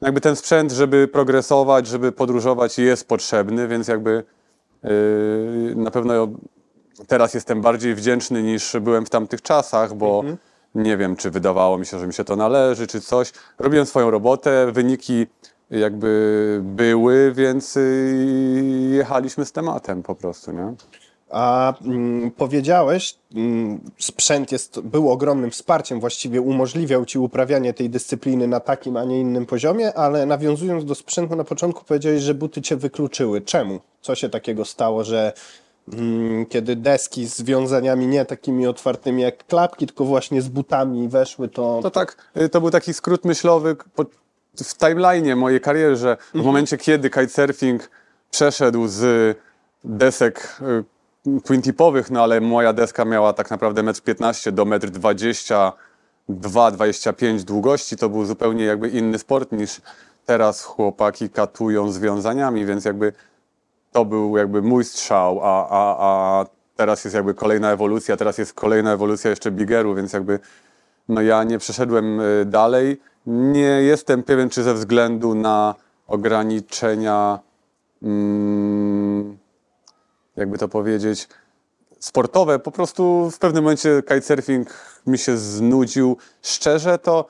jakby 0.00 0.20
ten 0.20 0.36
sprzęt, 0.36 0.72
żeby 0.72 1.08
progresować, 1.08 1.86
żeby 1.86 2.12
podróżować 2.12 2.78
jest 2.78 3.08
potrzebny, 3.08 3.68
więc 3.68 3.88
jakby 3.88 4.24
yy, 4.82 4.90
na 5.76 5.90
pewno 5.90 6.28
teraz 7.06 7.34
jestem 7.34 7.60
bardziej 7.60 7.94
wdzięczny 7.94 8.42
niż 8.42 8.76
byłem 8.80 9.06
w 9.06 9.10
tamtych 9.10 9.42
czasach, 9.42 9.94
bo 9.94 10.24
nie 10.74 10.96
wiem, 10.96 11.16
czy 11.16 11.30
wydawało 11.30 11.78
mi 11.78 11.86
się, 11.86 11.98
że 11.98 12.06
mi 12.06 12.14
się 12.14 12.24
to 12.24 12.36
należy, 12.36 12.86
czy 12.86 13.00
coś. 13.00 13.32
Robiłem 13.58 13.86
swoją 13.86 14.10
robotę, 14.10 14.72
wyniki 14.72 15.26
jakby 15.70 16.60
były, 16.64 17.32
więc 17.32 17.74
yy, 17.74 17.82
jechaliśmy 18.90 19.44
z 19.44 19.52
tematem 19.52 20.02
po 20.02 20.14
prostu, 20.14 20.52
nie? 20.52 20.74
A 21.30 21.74
mm, 21.84 22.30
powiedziałeś, 22.30 23.18
mm, 23.34 23.80
sprzęt 23.98 24.52
jest, 24.52 24.80
był 24.80 25.10
ogromnym 25.10 25.50
wsparciem, 25.50 26.00
właściwie 26.00 26.40
umożliwiał 26.40 27.04
ci 27.04 27.18
uprawianie 27.18 27.74
tej 27.74 27.90
dyscypliny 27.90 28.46
na 28.46 28.60
takim, 28.60 28.96
a 28.96 29.04
nie 29.04 29.20
innym 29.20 29.46
poziomie, 29.46 29.94
ale 29.94 30.26
nawiązując 30.26 30.84
do 30.84 30.94
sprzętu 30.94 31.36
na 31.36 31.44
początku 31.44 31.84
powiedziałeś, 31.84 32.22
że 32.22 32.34
buty 32.34 32.62
cię 32.62 32.76
wykluczyły. 32.76 33.40
Czemu? 33.40 33.80
Co 34.00 34.14
się 34.14 34.28
takiego 34.28 34.64
stało, 34.64 35.04
że 35.04 35.32
mm, 35.92 36.46
kiedy 36.46 36.76
deski 36.76 37.26
z 37.26 37.42
wiązaniami 37.42 38.06
nie 38.06 38.24
takimi 38.24 38.66
otwartymi 38.66 39.22
jak 39.22 39.46
klapki, 39.46 39.86
tylko 39.86 40.04
właśnie 40.04 40.42
z 40.42 40.48
butami 40.48 41.08
weszły, 41.08 41.48
to... 41.48 41.80
To 41.82 41.90
tak, 41.90 42.30
y, 42.36 42.48
to 42.48 42.60
był 42.60 42.70
taki 42.70 42.94
skrót 42.94 43.24
myślowy 43.24 43.76
po, 43.94 44.04
w 44.64 44.78
timeline'ie 44.78 45.36
mojej 45.36 45.60
kariery, 45.60 45.96
że 45.96 46.16
w 46.34 46.42
momencie, 46.42 46.76
kiedy 46.76 47.10
kitesurfing 47.10 47.90
przeszedł 48.30 48.88
z 48.88 49.36
desek 49.84 50.60
y, 51.26 51.40
twin 51.40 51.62
tipowych, 51.62 52.10
no 52.10 52.22
ale 52.22 52.40
moja 52.40 52.72
deska 52.72 53.04
miała 53.04 53.32
tak 53.32 53.50
naprawdę 53.50 53.82
1,15 53.82 54.48
m 54.48 54.54
do 54.54 54.64
1,22 54.64 56.72
25 56.72 57.44
długości. 57.44 57.96
To 57.96 58.08
był 58.08 58.24
zupełnie 58.24 58.64
jakby 58.64 58.88
inny 58.88 59.18
sport 59.18 59.52
niż 59.52 59.80
teraz 60.26 60.62
chłopaki 60.62 61.30
katują 61.30 61.92
związaniami, 61.92 62.66
więc 62.66 62.84
jakby 62.84 63.12
to 63.92 64.04
był 64.04 64.36
jakby 64.36 64.62
mój 64.62 64.84
strzał, 64.84 65.40
a, 65.42 65.68
a, 65.68 65.96
a 65.98 66.44
teraz 66.76 67.04
jest 67.04 67.14
jakby 67.14 67.34
kolejna 67.34 67.72
ewolucja, 67.72 68.16
teraz 68.16 68.38
jest 68.38 68.54
kolejna 68.54 68.92
ewolucja 68.92 69.30
jeszcze 69.30 69.50
bigeru, 69.50 69.94
więc 69.94 70.12
jakby 70.12 70.40
no 71.08 71.22
ja 71.22 71.44
nie 71.44 71.58
przeszedłem 71.58 72.20
y, 72.20 72.44
dalej. 72.44 73.00
Nie 73.26 73.82
jestem 73.82 74.22
pewien, 74.22 74.50
czy 74.50 74.62
ze 74.62 74.74
względu 74.74 75.34
na 75.34 75.74
ograniczenia, 76.06 77.38
mm, 78.02 79.38
jakby 80.36 80.58
to 80.58 80.68
powiedzieć, 80.68 81.28
sportowe, 81.98 82.58
po 82.58 82.70
prostu 82.70 83.30
w 83.30 83.38
pewnym 83.38 83.64
momencie 83.64 84.02
kitesurfing 84.02 84.68
mi 85.06 85.18
się 85.18 85.36
znudził. 85.36 86.16
Szczerze 86.42 86.98
to 86.98 87.26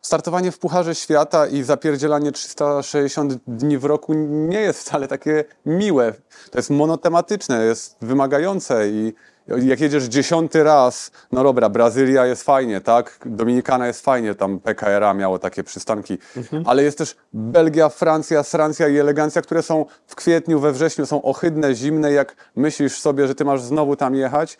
startowanie 0.00 0.52
w 0.52 0.58
Pucharze 0.58 0.94
Świata 0.94 1.46
i 1.46 1.62
zapierdzielanie 1.62 2.32
360 2.32 3.34
dni 3.46 3.78
w 3.78 3.84
roku 3.84 4.14
nie 4.28 4.60
jest 4.60 4.80
wcale 4.80 5.08
takie 5.08 5.44
miłe. 5.66 6.12
To 6.50 6.58
jest 6.58 6.70
monotematyczne, 6.70 7.64
jest 7.64 7.96
wymagające 8.00 8.88
i 8.88 9.12
jak 9.46 9.80
jedziesz 9.80 10.04
dziesiąty 10.04 10.62
raz, 10.64 11.10
no 11.32 11.42
dobra, 11.44 11.68
Brazylia 11.68 12.26
jest 12.26 12.42
fajnie, 12.42 12.80
tak? 12.80 13.18
Dominikana 13.26 13.86
jest 13.86 14.04
fajnie, 14.04 14.34
tam 14.34 14.58
PKRA 14.60 15.14
miało 15.14 15.38
takie 15.38 15.64
przystanki, 15.64 16.18
ale 16.64 16.82
jest 16.82 16.98
też 16.98 17.16
Belgia, 17.32 17.88
Francja, 17.88 18.42
Francja 18.42 18.88
i 18.88 18.98
elegancja, 18.98 19.42
które 19.42 19.62
są 19.62 19.86
w 20.06 20.14
kwietniu, 20.14 20.60
we 20.60 20.72
wrześniu, 20.72 21.06
są 21.06 21.22
ohydne, 21.22 21.74
zimne, 21.74 22.12
jak 22.12 22.36
myślisz 22.56 23.00
sobie, 23.00 23.26
że 23.26 23.34
ty 23.34 23.44
masz 23.44 23.62
znowu 23.62 23.96
tam 23.96 24.14
jechać, 24.14 24.58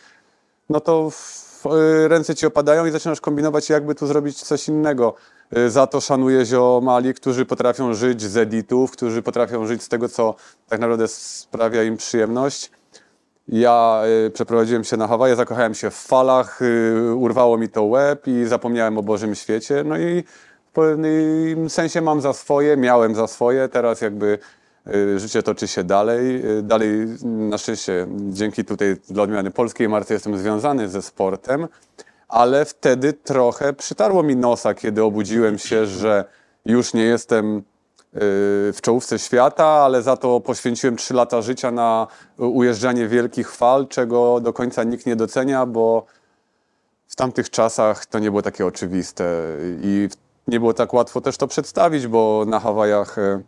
no 0.71 0.81
to 0.81 1.11
y, 2.05 2.09
ręce 2.09 2.35
ci 2.35 2.47
opadają 2.47 2.87
i 2.87 2.91
zaczynasz 2.91 3.21
kombinować, 3.21 3.71
jakby 3.71 3.95
tu 3.95 4.07
zrobić 4.07 4.43
coś 4.43 4.69
innego. 4.69 5.15
Y, 5.57 5.71
Za 5.71 5.87
to 5.87 6.01
szanuję 6.01 6.45
ziomali, 6.47 7.15
którzy 7.15 7.47
potrafią 7.47 7.95
żyć 7.95 8.23
z 8.23 8.37
editów, 8.37 8.91
którzy 8.91 9.23
potrafią 9.23 9.67
żyć 9.67 9.83
z 9.83 9.89
tego, 9.89 10.09
co 10.09 10.35
tak 10.69 10.81
naprawdę 10.81 11.09
sprawia 11.09 11.83
im 11.83 11.97
przyjemność. 11.97 12.71
Ja 13.53 14.03
y, 14.27 14.31
przeprowadziłem 14.31 14.85
się 14.85 14.97
na 14.97 15.09
Hawaje, 15.09 15.37
zakochałem 15.37 15.75
się 15.75 15.91
w 15.91 15.95
falach, 15.95 16.63
y, 16.63 17.15
urwało 17.15 17.59
mi 17.59 17.69
to 17.69 17.85
łeb 17.85 18.27
i 18.27 18.45
zapomniałem 18.45 18.99
o 18.99 19.03
Bożym 19.03 19.35
świecie. 19.35 19.85
No 19.85 19.99
i 19.99 20.23
w 20.71 20.73
pewnym 20.73 21.71
sensie 21.71 22.01
mam 22.01 22.21
za 22.21 22.33
swoje, 22.33 22.77
miałem 22.77 23.15
za 23.15 23.27
swoje, 23.27 23.69
teraz 23.69 24.01
jakby 24.01 24.39
y, 24.95 25.19
życie 25.19 25.43
toczy 25.43 25.69
się 25.69 25.85
dalej. 25.85 26.43
Dalej 26.63 27.07
na 27.25 27.59
szczęście 27.59 28.07
dzięki 28.11 28.65
tutaj 28.65 28.97
dla 29.11 29.23
odmiany 29.23 29.51
polskiej 29.51 29.89
marce 29.89 30.15
jestem 30.15 30.39
związany 30.39 30.89
ze 30.89 31.03
sportem, 31.03 31.69
ale 32.29 32.65
wtedy 32.65 33.13
trochę 33.13 33.73
przytarło 33.73 34.23
mi 34.23 34.37
nosa, 34.37 34.75
kiedy 34.75 35.05
obudziłem 35.05 35.59
się, 35.59 35.87
że 35.87 36.25
już 36.65 36.95
nie 36.95 37.05
jestem 37.05 37.63
w 38.15 38.79
czołówce 38.83 39.19
świata, 39.19 39.67
ale 39.67 40.03
za 40.03 40.17
to 40.17 40.41
poświęciłem 40.41 40.97
3 40.97 41.15
lata 41.15 41.43
życia 41.43 41.71
na 41.71 42.07
ujeżdżanie 42.39 43.09
wielkich 43.09 43.53
fal, 43.53 43.89
czego 43.89 44.41
do 44.41 44.53
końca 44.53 44.85
nikt 44.85 45.07
nie 45.07 45.17
docenia, 45.17 45.67
bo 45.67 46.07
w 47.09 47.17
tamtych 47.17 47.51
czasach 47.51 48.07
to 48.07 48.19
nie 48.19 48.31
było 48.31 48.43
takie 48.43 48.67
oczywiste 48.67 49.25
i 49.83 50.09
nie 50.49 50.61
było 50.61 50.75
tak 50.75 50.95
łatwo 50.95 51.21
też 51.21 51.37
to 51.37 51.47
przedstawić, 51.47 52.07
bo 52.07 52.45
na 52.47 52.61
Hawajach 52.61 53.19
e, 53.19 53.43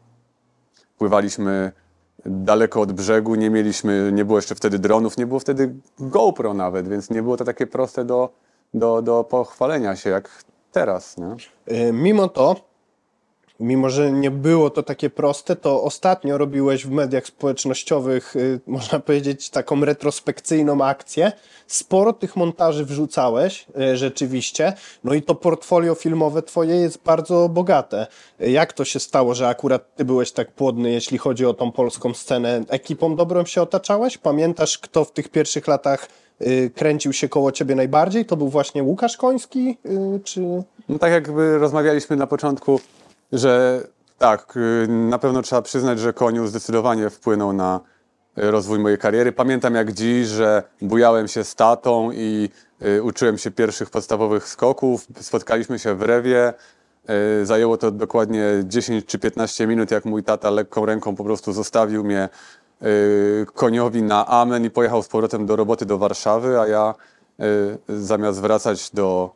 pływaliśmy 0.98 1.72
daleko 2.26 2.80
od 2.80 2.92
brzegu, 2.92 3.34
nie 3.34 3.50
mieliśmy, 3.50 4.10
nie 4.12 4.24
było 4.24 4.38
jeszcze 4.38 4.54
wtedy 4.54 4.78
dronów, 4.78 5.16
nie 5.16 5.26
było 5.26 5.40
wtedy 5.40 5.74
GoPro 5.98 6.54
nawet, 6.54 6.88
więc 6.88 7.10
nie 7.10 7.22
było 7.22 7.36
to 7.36 7.44
takie 7.44 7.66
proste 7.66 8.04
do, 8.04 8.28
do, 8.74 9.02
do 9.02 9.24
pochwalenia 9.24 9.96
się 9.96 10.10
jak 10.10 10.44
teraz. 10.72 11.16
Nie? 11.18 11.36
Y, 11.88 11.92
Mimo 11.92 12.28
to, 12.28 12.56
mimo 13.64 13.90
że 13.90 14.12
nie 14.12 14.30
było 14.30 14.70
to 14.70 14.82
takie 14.82 15.10
proste, 15.10 15.56
to 15.56 15.82
ostatnio 15.82 16.38
robiłeś 16.38 16.86
w 16.86 16.90
mediach 16.90 17.26
społecznościowych, 17.26 18.36
y, 18.36 18.60
można 18.66 19.00
powiedzieć, 19.00 19.50
taką 19.50 19.84
retrospekcyjną 19.84 20.84
akcję. 20.84 21.32
Sporo 21.66 22.12
tych 22.12 22.36
montaży 22.36 22.84
wrzucałeś 22.84 23.66
y, 23.92 23.96
rzeczywiście, 23.96 24.72
no 25.04 25.14
i 25.14 25.22
to 25.22 25.34
portfolio 25.34 25.94
filmowe 25.94 26.42
twoje 26.42 26.76
jest 26.76 27.02
bardzo 27.04 27.48
bogate. 27.48 28.06
Jak 28.40 28.72
to 28.72 28.84
się 28.84 29.00
stało, 29.00 29.34
że 29.34 29.48
akurat 29.48 29.94
ty 29.96 30.04
byłeś 30.04 30.32
tak 30.32 30.52
płodny, 30.52 30.90
jeśli 30.90 31.18
chodzi 31.18 31.46
o 31.46 31.54
tą 31.54 31.72
polską 31.72 32.14
scenę? 32.14 32.60
Ekipą 32.68 33.16
dobrą 33.16 33.44
się 33.44 33.62
otaczałeś? 33.62 34.18
Pamiętasz, 34.18 34.78
kto 34.78 35.04
w 35.04 35.12
tych 35.12 35.28
pierwszych 35.28 35.68
latach 35.68 36.08
y, 36.42 36.70
kręcił 36.74 37.12
się 37.12 37.28
koło 37.28 37.52
ciebie 37.52 37.74
najbardziej? 37.74 38.26
To 38.26 38.36
był 38.36 38.48
właśnie 38.48 38.82
Łukasz 38.82 39.16
Koński, 39.16 39.78
czy... 40.24 40.40
No 40.88 40.98
tak 40.98 41.12
jakby 41.12 41.58
rozmawialiśmy 41.58 42.16
na 42.16 42.26
początku, 42.26 42.80
że 43.32 43.82
tak, 44.18 44.56
y, 44.56 44.88
na 44.88 45.18
pewno 45.18 45.42
trzeba 45.42 45.62
przyznać, 45.62 45.98
że 45.98 46.12
Koniu 46.12 46.46
zdecydowanie 46.46 47.10
wpłynął 47.10 47.52
na 47.52 47.80
y, 48.38 48.50
rozwój 48.50 48.78
mojej 48.78 48.98
kariery. 48.98 49.32
Pamiętam 49.32 49.74
jak 49.74 49.92
dziś, 49.92 50.26
że 50.26 50.62
bujałem 50.82 51.28
się 51.28 51.44
z 51.44 51.54
tatą 51.54 52.10
i 52.12 52.48
y, 52.82 53.02
uczyłem 53.02 53.38
się 53.38 53.50
pierwszych 53.50 53.90
podstawowych 53.90 54.48
skoków. 54.48 55.06
Spotkaliśmy 55.20 55.78
się 55.78 55.94
w 55.94 56.02
Rewie. 56.02 56.52
Zajęło 57.42 57.76
to 57.76 57.90
dokładnie 57.90 58.44
10 58.64 59.06
czy 59.06 59.18
15 59.18 59.66
minut, 59.66 59.90
jak 59.90 60.04
mój 60.04 60.22
tata 60.22 60.50
lekką 60.50 60.86
ręką 60.86 61.16
po 61.16 61.24
prostu 61.24 61.52
zostawił 61.52 62.04
mnie 62.04 62.28
koniowi 63.54 64.02
na 64.02 64.26
amen 64.26 64.64
i 64.64 64.70
pojechał 64.70 65.02
z 65.02 65.08
powrotem 65.08 65.46
do 65.46 65.56
roboty 65.56 65.86
do 65.86 65.98
Warszawy, 65.98 66.60
a 66.60 66.66
ja 66.66 66.94
zamiast 67.88 68.40
wracać 68.40 68.90
do 68.90 69.30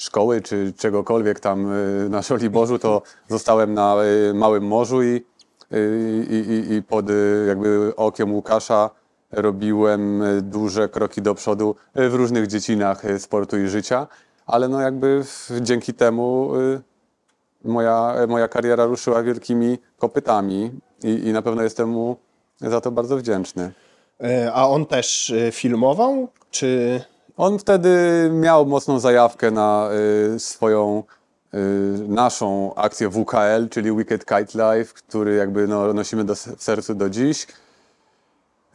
szkoły 0.00 0.40
czy 0.40 0.72
czegokolwiek 0.78 1.40
tam 1.40 1.72
y, 1.72 2.08
na 2.08 2.22
Żoliborzu, 2.22 2.78
to 2.78 3.02
zostałem 3.28 3.74
na 3.74 3.96
y, 4.30 4.34
Małym 4.34 4.66
Morzu 4.66 5.02
i, 5.02 5.24
y, 5.72 6.26
i, 6.30 6.34
i, 6.34 6.74
i 6.74 6.82
pod 6.82 7.06
jakby 7.48 7.92
okiem 7.96 8.34
Łukasza 8.34 8.90
robiłem 9.30 10.22
duże 10.42 10.88
kroki 10.88 11.22
do 11.22 11.34
przodu 11.34 11.76
w 11.94 12.14
różnych 12.14 12.46
dziedzinach 12.46 13.02
sportu 13.18 13.58
i 13.58 13.68
życia, 13.68 14.06
ale 14.46 14.68
no 14.68 14.80
jakby 14.80 15.24
dzięki 15.60 15.94
temu 15.94 16.50
moja, 17.64 18.14
moja 18.28 18.48
kariera 18.48 18.84
ruszyła 18.84 19.22
wielkimi 19.22 19.78
kopytami 19.98 20.70
i, 21.04 21.08
i 21.08 21.32
na 21.32 21.42
pewno 21.42 21.62
jestem 21.62 21.88
mu 21.88 22.16
za 22.60 22.80
to 22.80 22.90
bardzo 22.90 23.16
wdzięczny. 23.16 23.72
Y, 24.24 24.52
A 24.52 24.68
on 24.68 24.86
też 24.86 25.34
filmował, 25.52 26.28
czy... 26.50 27.00
On 27.40 27.58
wtedy 27.58 27.90
miał 28.32 28.66
mocną 28.66 28.98
zajawkę 28.98 29.50
na 29.50 29.88
y, 30.34 30.40
swoją 30.40 31.02
y, 31.54 31.58
naszą 32.08 32.74
akcję 32.74 33.08
WKL, 33.08 33.68
czyli 33.70 33.96
Wicked 33.96 34.24
Kite 34.24 34.74
Life, 34.74 34.94
który 34.94 35.34
jakby 35.34 35.68
no, 35.68 35.92
nosimy 35.92 36.24
do, 36.24 36.34
w 36.34 36.62
sercu 36.62 36.94
do 36.94 37.10
dziś. 37.10 37.46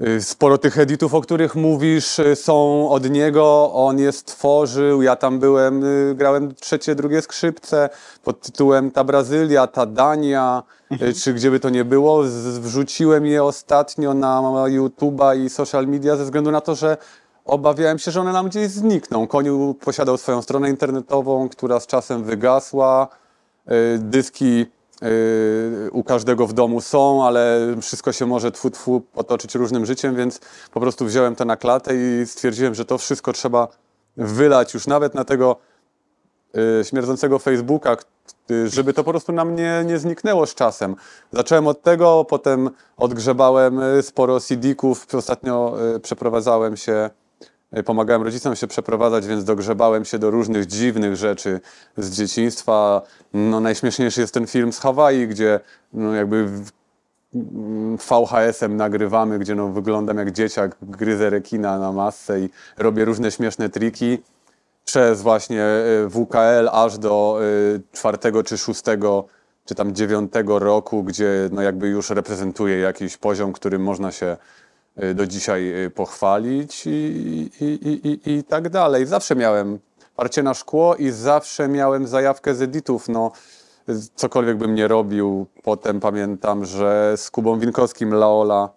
Y, 0.01 0.21
Sporo 0.21 0.57
tych 0.57 0.77
editów, 0.79 1.13
o 1.13 1.21
których 1.21 1.55
mówisz, 1.55 2.19
y, 2.19 2.35
są 2.35 2.89
od 2.89 3.09
niego. 3.09 3.71
On 3.73 3.99
je 3.99 4.11
stworzył. 4.11 5.01
Ja 5.01 5.15
tam 5.15 5.39
byłem, 5.39 5.83
y, 5.83 6.15
grałem 6.15 6.55
trzecie, 6.55 6.95
drugie 6.95 7.21
skrzypce 7.21 7.89
pod 8.23 8.41
tytułem 8.41 8.91
Ta 8.91 9.03
Brazylia, 9.03 9.67
ta 9.67 9.85
Dania, 9.85 10.63
y, 11.01 11.13
czy 11.13 11.33
gdzie 11.33 11.51
by 11.51 11.59
to 11.59 11.69
nie 11.69 11.85
było. 11.85 12.23
Wrzuciłem 12.59 13.25
je 13.25 13.43
ostatnio 13.43 14.13
na 14.13 14.41
YouTube'a 14.67 15.45
i 15.45 15.49
social 15.49 15.87
media 15.87 16.15
ze 16.15 16.23
względu 16.23 16.51
na 16.51 16.61
to, 16.61 16.75
że 16.75 16.97
obawiałem 17.45 17.99
się, 17.99 18.11
że 18.11 18.21
one 18.21 18.33
nam 18.33 18.49
gdzieś 18.49 18.67
znikną. 18.67 19.27
Koniu 19.27 19.75
posiadał 19.85 20.17
swoją 20.17 20.41
stronę 20.41 20.69
internetową, 20.69 21.49
która 21.49 21.79
z 21.79 21.87
czasem 21.87 22.23
wygasła. 22.23 23.07
Y, 23.71 23.99
Dyski 23.99 24.65
y, 25.03 25.89
u 25.91 26.03
każdego 26.03 26.47
w 26.47 26.53
domu 26.53 26.81
są, 26.81 27.25
ale 27.25 27.59
wszystko 27.81 28.11
się 28.11 28.25
może 28.25 28.51
tfu, 28.51 28.69
tfu 28.69 29.01
potoczyć 29.13 29.55
różnym 29.55 29.85
życiem, 29.85 30.15
więc 30.15 30.39
po 30.73 30.79
prostu 30.79 31.05
wziąłem 31.05 31.35
to 31.35 31.45
na 31.45 31.57
klatę 31.57 31.91
i 31.95 32.25
stwierdziłem, 32.25 32.75
że 32.75 32.85
to 32.85 32.97
wszystko 32.97 33.33
trzeba 33.33 33.67
wylać 34.17 34.73
już 34.73 34.87
nawet 34.87 35.15
na 35.15 35.23
tego 35.23 35.55
y, 36.81 36.85
śmierdzącego 36.85 37.39
Facebooka, 37.39 37.97
żeby 38.65 38.93
to 38.93 39.03
po 39.03 39.11
prostu 39.11 39.31
nam 39.31 39.55
nie, 39.55 39.83
nie 39.85 39.99
zniknęło 39.99 40.45
z 40.45 40.55
czasem. 40.55 40.95
Zacząłem 41.31 41.67
od 41.67 41.81
tego, 41.81 42.25
potem 42.29 42.69
odgrzebałem 42.97 43.79
sporo 44.01 44.39
CD-ków. 44.39 45.07
Ostatnio 45.15 45.77
przeprowadzałem 46.01 46.77
się, 46.77 47.09
pomagałem 47.83 48.23
rodzicom 48.23 48.55
się 48.55 48.67
przeprowadzać, 48.67 49.27
więc 49.27 49.43
dogrzebałem 49.43 50.05
się 50.05 50.19
do 50.19 50.31
różnych 50.31 50.65
dziwnych 50.65 51.15
rzeczy 51.15 51.59
z 51.97 52.09
dzieciństwa. 52.09 53.01
No, 53.33 53.59
najśmieszniejszy 53.59 54.21
jest 54.21 54.33
ten 54.33 54.47
film 54.47 54.73
z 54.73 54.79
Hawaii, 54.79 55.27
gdzie 55.27 55.59
no, 55.93 56.13
jakby 56.13 56.49
mm, 57.35 57.97
VHS-em 57.97 58.77
nagrywamy, 58.77 59.39
gdzie 59.39 59.55
no, 59.55 59.67
wyglądam 59.67 60.17
jak 60.17 60.31
dzieciak, 60.31 60.75
gryzę 60.81 61.29
rekina 61.29 61.79
na 61.79 61.91
masce 61.91 62.41
i 62.41 62.49
robię 62.77 63.05
różne 63.05 63.31
śmieszne 63.31 63.69
triki 63.69 64.17
przez 64.85 65.21
właśnie 65.21 65.63
y, 66.05 66.09
WKL 66.09 66.69
aż 66.71 66.97
do 66.97 67.39
y, 67.75 67.81
czwartego 67.91 68.43
czy 68.43 68.57
szóstego, 68.57 69.25
czy 69.65 69.75
tam 69.75 69.95
dziewiątego 69.95 70.59
roku, 70.59 71.03
gdzie 71.03 71.49
no 71.51 71.61
jakby 71.61 71.87
już 71.87 72.09
reprezentuje 72.09 72.79
jakiś 72.79 73.17
poziom, 73.17 73.53
którym 73.53 73.83
można 73.83 74.11
się 74.11 74.37
do 75.15 75.27
dzisiaj 75.27 75.83
y, 75.85 75.89
pochwalić 75.89 76.87
i, 76.87 76.89
i, 77.61 77.65
i, 77.65 78.07
i, 78.09 78.37
i 78.37 78.43
tak 78.43 78.69
dalej. 78.69 79.05
Zawsze 79.05 79.35
miałem 79.35 79.79
parcie 80.15 80.43
na 80.43 80.53
szkło 80.53 80.95
i 80.95 81.09
zawsze 81.11 81.67
miałem 81.67 82.07
zajawkę 82.07 82.55
z 82.55 82.61
editów. 82.61 83.09
No, 83.09 83.31
y, 83.89 83.93
cokolwiek 84.15 84.57
bym 84.57 84.75
nie 84.75 84.87
robił, 84.87 85.45
potem 85.63 85.99
pamiętam, 85.99 86.65
że 86.65 87.13
z 87.17 87.31
Kubą 87.31 87.59
Winkowskim 87.59 88.13
Laola 88.13 88.69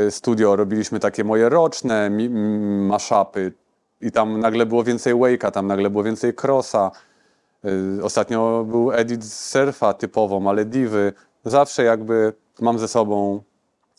y, 0.00 0.10
Studio 0.10 0.56
robiliśmy 0.56 1.00
takie 1.00 1.24
moje 1.24 1.48
roczne 1.48 2.10
mi- 2.10 2.24
m- 2.26 2.86
mashupy 2.86 3.52
i 4.00 4.12
tam 4.12 4.40
nagle 4.40 4.66
było 4.66 4.84
więcej 4.84 5.14
Wake'a, 5.14 5.50
tam 5.50 5.66
nagle 5.66 5.90
było 5.90 6.02
więcej 6.04 6.34
Crossa. 6.42 6.90
Y, 7.98 8.04
Ostatnio 8.04 8.64
był 8.68 8.92
edit 8.92 9.24
z 9.24 9.50
surfa 9.50 9.94
typowo, 9.94 10.40
Malediwy. 10.40 11.12
Zawsze 11.44 11.84
jakby 11.84 12.32
mam 12.60 12.78
ze 12.78 12.88
sobą 12.88 13.42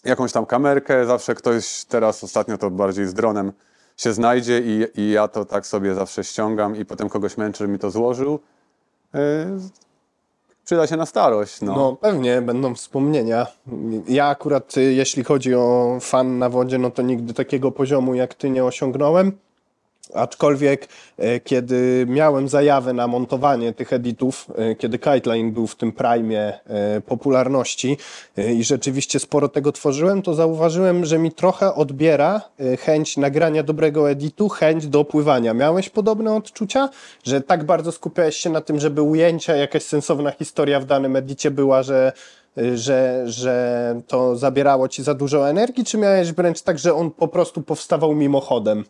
jakąś 0.04 0.32
tam 0.32 0.46
kamerkę, 0.46 1.06
zawsze 1.06 1.36
ktoś, 1.36 1.86
teraz 1.86 2.24
ostatnio 2.24 2.58
to 2.58 2.70
bardziej 2.70 3.08
z 3.08 3.14
dronem 3.14 3.52
się 3.98 4.14
znajdzie 4.14 4.60
i, 4.60 5.02
i 5.02 5.12
ja 5.12 5.28
to 5.28 5.46
tak 5.46 5.68
sobie 5.68 5.96
zawsze 5.96 6.24
ściągam 6.24 6.76
i 6.76 6.86
potem 6.86 7.10
kogoś 7.10 7.38
męczę, 7.38 7.58
żeby 7.58 7.74
mi 7.74 7.80
to 7.80 7.92
złożył. 7.92 8.40
Y, 9.16 9.20
Przyda 10.66 10.88
się 10.88 10.98
na 10.98 11.06
starość, 11.06 11.62
no. 11.62 11.76
No 11.76 11.96
pewnie, 11.96 12.42
będą 12.42 12.76
wspomnienia. 12.76 13.48
Ja 14.08 14.28
akurat, 14.28 14.78
y, 14.78 14.82
jeśli 14.94 15.24
chodzi 15.24 15.56
o 15.56 15.98
fan 16.02 16.40
na 16.40 16.50
wodzie, 16.50 16.78
no 16.78 16.92
to 16.92 17.02
nigdy 17.02 17.34
takiego 17.34 17.72
poziomu 17.72 18.16
jak 18.16 18.34
ty 18.34 18.50
nie 18.50 18.66
osiągnąłem. 18.66 19.32
Aczkolwiek, 20.16 20.88
e, 21.18 21.40
kiedy 21.40 22.06
miałem 22.10 22.50
zajawę 22.50 22.94
na 22.94 23.08
montowanie 23.08 23.74
tych 23.74 23.94
editów, 23.94 24.48
e, 24.56 24.76
kiedy 24.76 25.00
Kiteline 25.00 25.52
był 25.52 25.68
w 25.68 25.76
tym 25.76 25.92
prime 25.92 26.60
e, 26.66 27.02
popularności 27.02 27.98
i 28.56 28.64
rzeczywiście 28.64 29.20
sporo 29.20 29.48
tego 29.48 29.72
tworzyłem, 29.72 30.22
to 30.22 30.34
zauważyłem, 30.34 31.06
że 31.06 31.20
mi 31.20 31.32
trochę 31.32 31.76
odbiera 31.76 32.42
chęć 32.80 33.18
nagrania 33.18 33.64
dobrego 33.64 34.12
editu, 34.12 34.50
chęć 34.50 34.88
do 34.88 35.06
pływania. 35.06 35.54
Miałeś 35.54 35.90
podobne 35.90 36.36
odczucia, 36.36 36.90
że 37.24 37.42
tak 37.42 37.64
bardzo 37.64 37.92
skupiałeś 37.92 38.38
się 38.38 38.50
na 38.50 38.62
tym, 38.62 38.80
żeby 38.80 39.02
ujęcia, 39.02 39.56
jakaś 39.56 39.84
sensowna 39.84 40.32
historia 40.32 40.80
w 40.80 40.86
danym 40.86 41.16
edicie 41.16 41.52
była, 41.52 41.84
że 41.84 42.12
że, 42.76 43.24
że 43.26 44.02
to 44.08 44.36
zabierało 44.36 44.88
ci 44.88 45.04
za 45.04 45.14
dużo 45.14 45.50
energii, 45.50 45.86
czy 45.86 45.98
miałeś 45.98 46.32
wręcz 46.32 46.62
tak, 46.62 46.80
że 46.80 46.94
on 46.94 47.12
po 47.12 47.28
prostu 47.28 47.62
powstawał 47.62 48.16
mimochodem? 48.16 48.84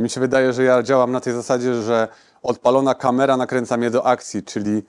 Mi 0.00 0.10
się 0.10 0.20
wydaje, 0.20 0.52
że 0.52 0.64
ja 0.64 0.82
działam 0.82 1.12
na 1.12 1.20
tej 1.20 1.32
zasadzie, 1.32 1.74
że 1.74 2.08
odpalona 2.42 2.94
kamera 2.94 3.36
nakręca 3.36 3.76
mnie 3.76 3.90
do 3.90 4.06
akcji, 4.06 4.42
czyli 4.42 4.82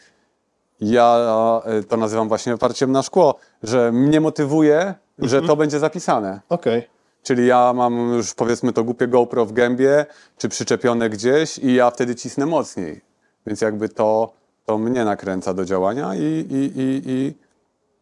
ja 0.81 1.61
y, 1.79 1.83
to 1.83 1.97
nazywam 1.97 2.27
właśnie 2.27 2.53
oparciem 2.53 2.91
na 2.91 3.01
szkło, 3.01 3.35
że 3.63 3.91
mnie 3.91 4.21
motywuje, 4.21 4.93
że 5.19 5.41
to 5.41 5.55
będzie 5.55 5.79
zapisane. 5.79 6.41
Okej. 6.49 6.87
Czyli 7.23 7.47
ja 7.47 7.73
mam 7.73 8.13
już 8.13 8.33
powiedzmy 8.33 8.73
to 8.73 8.83
głupie 8.83 9.07
GoPro 9.07 9.45
w 9.45 9.53
gębie, 9.53 10.05
czy 10.37 10.49
przyczepione 10.49 11.09
gdzieś 11.09 11.57
i 11.57 11.73
ja 11.73 11.91
wtedy 11.91 12.15
cisnę 12.15 12.45
mocniej. 12.45 13.01
Więc 13.47 13.61
jakby 13.61 13.89
to, 13.89 14.33
to 14.65 14.77
mnie 14.77 15.05
nakręca 15.05 15.53
do 15.53 15.65
działania 15.65 16.15
i, 16.15 16.45
i, 16.49 16.79
i, 16.79 17.01
i 17.05 17.33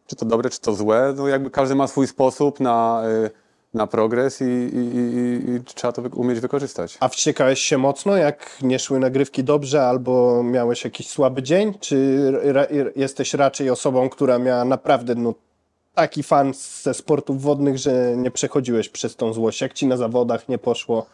czy 0.06 0.16
to 0.16 0.26
dobre, 0.26 0.50
czy 0.50 0.60
to 0.60 0.74
złe, 0.74 1.14
no 1.16 1.28
jakby 1.28 1.50
każdy 1.50 1.74
ma 1.74 1.86
swój 1.86 2.06
sposób 2.06 2.60
na, 2.60 3.02
y, 3.26 3.30
na 3.74 3.86
progres 3.86 4.40
i, 4.40 4.44
i, 4.44 4.78
i, 4.78 5.50
i 5.50 5.64
trzeba 5.64 5.92
to 5.92 6.02
umieć 6.14 6.40
wykorzystać. 6.40 6.98
A 7.00 7.08
wściekałeś 7.08 7.60
się 7.60 7.78
mocno, 7.78 8.16
jak 8.16 8.58
nie 8.62 8.78
szły 8.78 8.98
nagrywki 8.98 9.44
dobrze, 9.44 9.86
albo 9.86 10.42
miałeś 10.42 10.84
jakiś 10.84 11.08
słaby 11.08 11.42
dzień? 11.42 11.74
Czy 11.80 12.30
ra, 12.42 12.66
jesteś 12.96 13.34
raczej 13.34 13.70
osobą, 13.70 14.08
która 14.08 14.38
miała 14.38 14.64
naprawdę 14.64 15.14
no, 15.14 15.34
taki 15.94 16.22
fan 16.22 16.52
ze 16.82 16.94
sportów 16.94 17.42
wodnych, 17.42 17.78
że 17.78 18.16
nie 18.16 18.30
przechodziłeś 18.30 18.88
przez 18.88 19.16
tą 19.16 19.32
złość? 19.32 19.60
Jak 19.60 19.72
ci 19.72 19.86
na 19.86 19.96
zawodach 19.96 20.48
nie 20.48 20.58
poszło? 20.58 21.06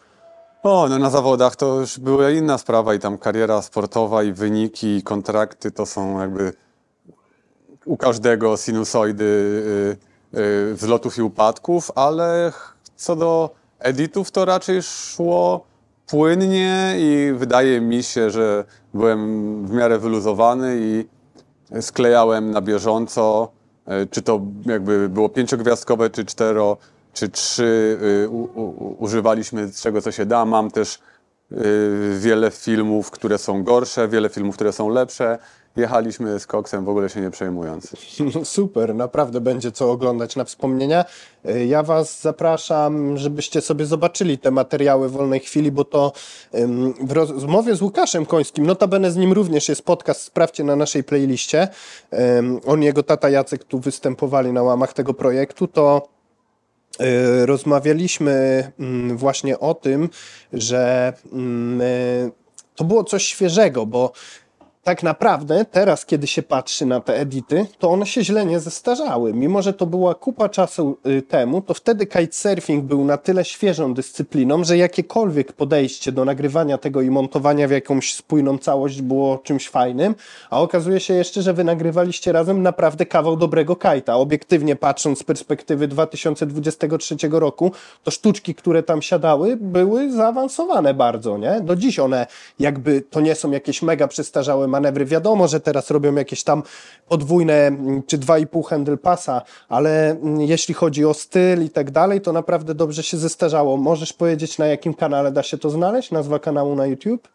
O, 0.63 0.87
no 0.89 0.99
na 0.99 1.09
zawodach 1.09 1.55
to 1.55 1.79
już 1.79 1.99
była 1.99 2.31
inna 2.31 2.57
sprawa 2.57 2.93
i 2.93 2.99
tam 2.99 3.17
kariera 3.17 3.61
sportowa 3.61 4.23
i 4.23 4.33
wyniki 4.33 4.97
i 4.97 5.03
kontrakty 5.03 5.71
to 5.71 5.85
są 5.85 6.19
jakby 6.19 6.53
u 7.85 7.97
każdego 7.97 8.57
sinusoidy 8.57 9.23
y, 9.23 9.97
y, 10.03 10.16
wzlotów 10.73 11.17
i 11.17 11.21
upadków, 11.21 11.91
ale 11.95 12.51
co 12.95 13.15
do 13.15 13.49
editów 13.79 14.31
to 14.31 14.45
raczej 14.45 14.81
szło 14.81 15.65
płynnie 16.07 16.95
i 16.97 17.33
wydaje 17.35 17.81
mi 17.81 18.03
się, 18.03 18.29
że 18.29 18.65
byłem 18.93 19.65
w 19.65 19.71
miarę 19.71 19.99
wyluzowany 19.99 20.77
i 20.79 21.05
sklejałem 21.81 22.51
na 22.51 22.61
bieżąco, 22.61 23.51
e, 23.85 24.05
czy 24.05 24.21
to 24.21 24.41
jakby 24.65 25.09
było 25.09 25.29
pięciogwiazdkowe, 25.29 26.09
czy 26.09 26.25
cztero, 26.25 26.77
czy 27.17 27.29
trzy, 27.29 27.97
y, 28.25 28.29
używaliśmy 28.99 29.67
z 29.67 29.81
czego 29.81 30.01
co 30.01 30.11
się 30.11 30.25
da. 30.25 30.45
Mam 30.45 30.71
też 30.71 30.99
y, 31.51 32.17
wiele 32.19 32.51
filmów, 32.51 33.11
które 33.11 33.37
są 33.37 33.63
gorsze, 33.63 34.07
wiele 34.07 34.29
filmów, 34.29 34.55
które 34.55 34.73
są 34.73 34.89
lepsze. 34.89 35.37
Jechaliśmy 35.77 36.39
z 36.39 36.47
koksem 36.47 36.85
w 36.85 36.89
ogóle 36.89 37.09
się 37.09 37.21
nie 37.21 37.31
przejmując. 37.31 37.95
No 38.35 38.45
super, 38.45 38.95
naprawdę 38.95 39.41
będzie 39.41 39.71
co 39.71 39.91
oglądać 39.91 40.35
na 40.35 40.43
wspomnienia. 40.43 41.05
Y, 41.49 41.65
Ja 41.65 41.83
Was 41.83 42.21
zapraszam, 42.21 43.17
żebyście 43.17 43.61
sobie 43.61 43.85
zobaczyli 43.85 44.37
te 44.37 44.51
materiały 44.51 45.09
wolnej 45.09 45.39
chwili, 45.39 45.71
bo 45.71 45.83
to 45.85 46.11
w 47.01 47.11
rozmowie 47.11 47.75
z 47.75 47.81
Łukaszem 47.81 48.25
Końskim, 48.25 48.65
notabene 48.65 49.11
z 49.11 49.15
nim 49.15 49.33
również 49.33 49.69
jest 49.69 49.81
podcast, 49.81 50.21
sprawdźcie 50.21 50.63
na 50.63 50.75
naszej 50.75 51.03
playliście. 51.03 51.67
On 52.65 52.83
i 52.83 52.85
jego 52.85 53.03
tata 53.03 53.29
Jacek 53.29 53.63
tu 53.63 53.79
występowali 53.79 54.53
na 54.53 54.63
łamach 54.63 54.93
tego 54.93 55.13
projektu, 55.13 55.67
to 55.67 56.09
y, 57.01 57.45
rozmawialiśmy 57.45 58.71
mm, 58.79 59.17
właśnie 59.17 59.59
o 59.59 59.73
tym, 59.73 60.09
że 60.53 61.13
mm, 61.31 61.81
y, 61.81 62.31
to 62.75 62.83
było 62.83 63.03
coś 63.03 63.25
świeżego, 63.25 63.85
bo 63.85 64.11
tak 64.87 65.03
naprawdę 65.03 65.65
teraz, 65.65 66.05
kiedy 66.05 66.27
się 66.27 66.43
patrzy 66.43 66.85
na 66.85 66.99
te 66.99 67.19
edity, 67.19 67.65
to 67.79 67.89
one 67.89 68.05
się 68.05 68.23
źle 68.23 68.45
nie 68.45 68.59
zestarzały. 68.59 69.33
Mimo, 69.33 69.61
że 69.61 69.73
to 69.73 69.85
była 69.85 70.15
kupa 70.15 70.49
czasu 70.49 70.97
y, 71.07 71.21
temu, 71.21 71.61
to 71.61 71.73
wtedy 71.73 72.05
kitesurfing 72.05 72.83
był 72.83 73.05
na 73.05 73.17
tyle 73.17 73.45
świeżą 73.45 73.93
dyscypliną, 73.93 74.63
że 74.63 74.77
jakiekolwiek 74.77 75.53
podejście 75.53 76.11
do 76.11 76.25
nagrywania 76.25 76.77
tego 76.77 77.01
i 77.01 77.09
montowania 77.09 77.67
w 77.67 77.71
jakąś 77.71 78.13
spójną 78.13 78.57
całość 78.57 79.01
było 79.01 79.37
czymś 79.37 79.69
fajnym, 79.69 80.15
a 80.49 80.61
okazuje 80.61 80.99
się 80.99 81.13
jeszcze, 81.13 81.41
że 81.41 81.53
wy 81.53 81.63
nagrywaliście 81.63 82.31
razem 82.31 82.61
naprawdę 82.61 83.05
kawał 83.05 83.37
dobrego 83.37 83.75
kajta. 83.75 84.15
Obiektywnie 84.15 84.75
patrząc 84.75 85.19
z 85.19 85.23
perspektywy 85.23 85.87
2023 85.87 87.15
roku, 87.31 87.71
to 88.03 88.11
sztuczki, 88.11 88.55
które 88.55 88.83
tam 88.83 89.01
siadały, 89.01 89.57
były 89.57 90.11
zaawansowane 90.11 90.93
bardzo, 90.93 91.37
nie? 91.37 91.61
Do 91.61 91.75
dziś 91.75 91.99
one 91.99 92.27
jakby 92.59 93.01
to 93.01 93.21
nie 93.21 93.35
są 93.35 93.51
jakieś 93.51 93.81
mega 93.81 94.07
przestarzałe 94.07 94.67
manewry. 94.77 95.05
Wiadomo, 95.05 95.47
że 95.47 95.59
teraz 95.59 95.91
robią 95.91 96.15
jakieś 96.15 96.43
tam 96.43 96.63
podwójne 97.07 97.53
mm, 97.53 98.03
czy 98.03 98.17
2,5 98.17 98.65
handle 98.65 98.97
pasa, 98.97 99.41
ale 99.69 100.09
mm, 100.11 100.41
jeśli 100.41 100.73
chodzi 100.73 101.05
o 101.05 101.13
styl 101.13 101.63
i 101.63 101.69
tak 101.69 101.91
dalej, 101.91 102.21
to 102.21 102.33
naprawdę 102.33 102.75
dobrze 102.75 103.03
się 103.03 103.17
zestarzało. 103.17 103.77
Możesz 103.77 104.13
powiedzieć, 104.13 104.57
na 104.57 104.67
jakim 104.67 104.93
kanale 104.93 105.31
da 105.31 105.43
się 105.43 105.57
to 105.57 105.69
znaleźć? 105.69 106.11
Nazwa 106.11 106.39
kanału 106.39 106.75
na 106.75 106.85
YouTube? 106.85 107.27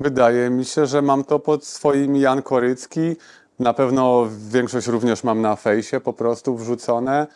Wydaje 0.00 0.50
mi 0.50 0.64
się, 0.64 0.86
że 0.86 1.02
mam 1.02 1.24
to 1.24 1.38
pod 1.38 1.64
swoim 1.64 2.16
Jan 2.16 2.42
Korycki. 2.42 3.16
Na 3.58 3.72
pewno 3.74 4.26
większość 4.50 4.86
również 4.86 5.24
mam 5.24 5.40
na 5.42 5.56
fejsie 5.56 6.00
po 6.00 6.12
prostu 6.12 6.56
wrzucone. 6.56 7.26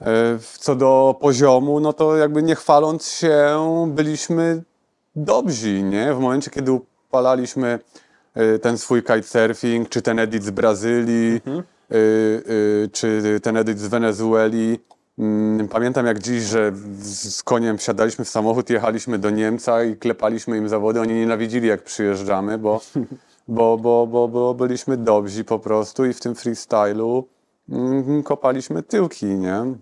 E, 0.00 0.38
Co 0.58 0.74
do 0.76 1.16
poziomu, 1.20 1.80
no 1.80 1.92
to 1.92 2.16
jakby 2.16 2.42
nie 2.42 2.54
chwaląc 2.54 3.08
się, 3.08 3.56
byliśmy 3.88 4.62
dobrzy, 5.16 5.82
nie? 5.82 6.14
W 6.14 6.18
momencie, 6.18 6.50
kiedy 6.50 6.72
upalaliśmy 6.72 7.78
ten 8.62 8.78
swój 8.78 9.02
kitesurfing, 9.02 9.88
czy 9.88 10.02
ten 10.02 10.18
edit 10.18 10.44
z 10.44 10.50
Brazylii, 10.50 11.40
e, 11.46 11.96
e, 11.96 12.88
czy 12.92 13.40
ten 13.42 13.56
edit 13.56 13.78
z 13.78 13.86
Wenezueli. 13.86 14.78
Mm, 15.18 15.68
Pamiętam 15.68 16.06
jak 16.06 16.18
dziś, 16.18 16.42
że 16.42 16.72
z 16.98 17.34
z 17.34 17.42
koniem 17.42 17.78
wsiadaliśmy 17.78 18.24
w 18.24 18.28
samochód, 18.28 18.70
jechaliśmy 18.70 19.18
do 19.18 19.30
Niemca 19.30 19.84
i 19.84 19.96
klepaliśmy 19.96 20.56
im 20.56 20.68
zawody. 20.68 21.00
Oni 21.00 21.14
nienawidzili 21.14 21.68
jak 21.68 21.82
przyjeżdżamy, 21.82 22.58
bo, 22.58 22.80
bo, 23.48 23.78
bo, 23.78 24.06
bo, 24.06 24.28
bo 24.28 24.54
byliśmy 24.54 24.96
dobrzy 24.96 25.44
po 25.44 25.58
prostu 25.58 26.04
i 26.04 26.12
w 26.12 26.20
tym 26.20 26.34
freestylu 26.34 27.28
mm, 27.68 28.22
kopaliśmy 28.22 28.82
tyłki, 28.82 29.26
nie? 29.26 29.74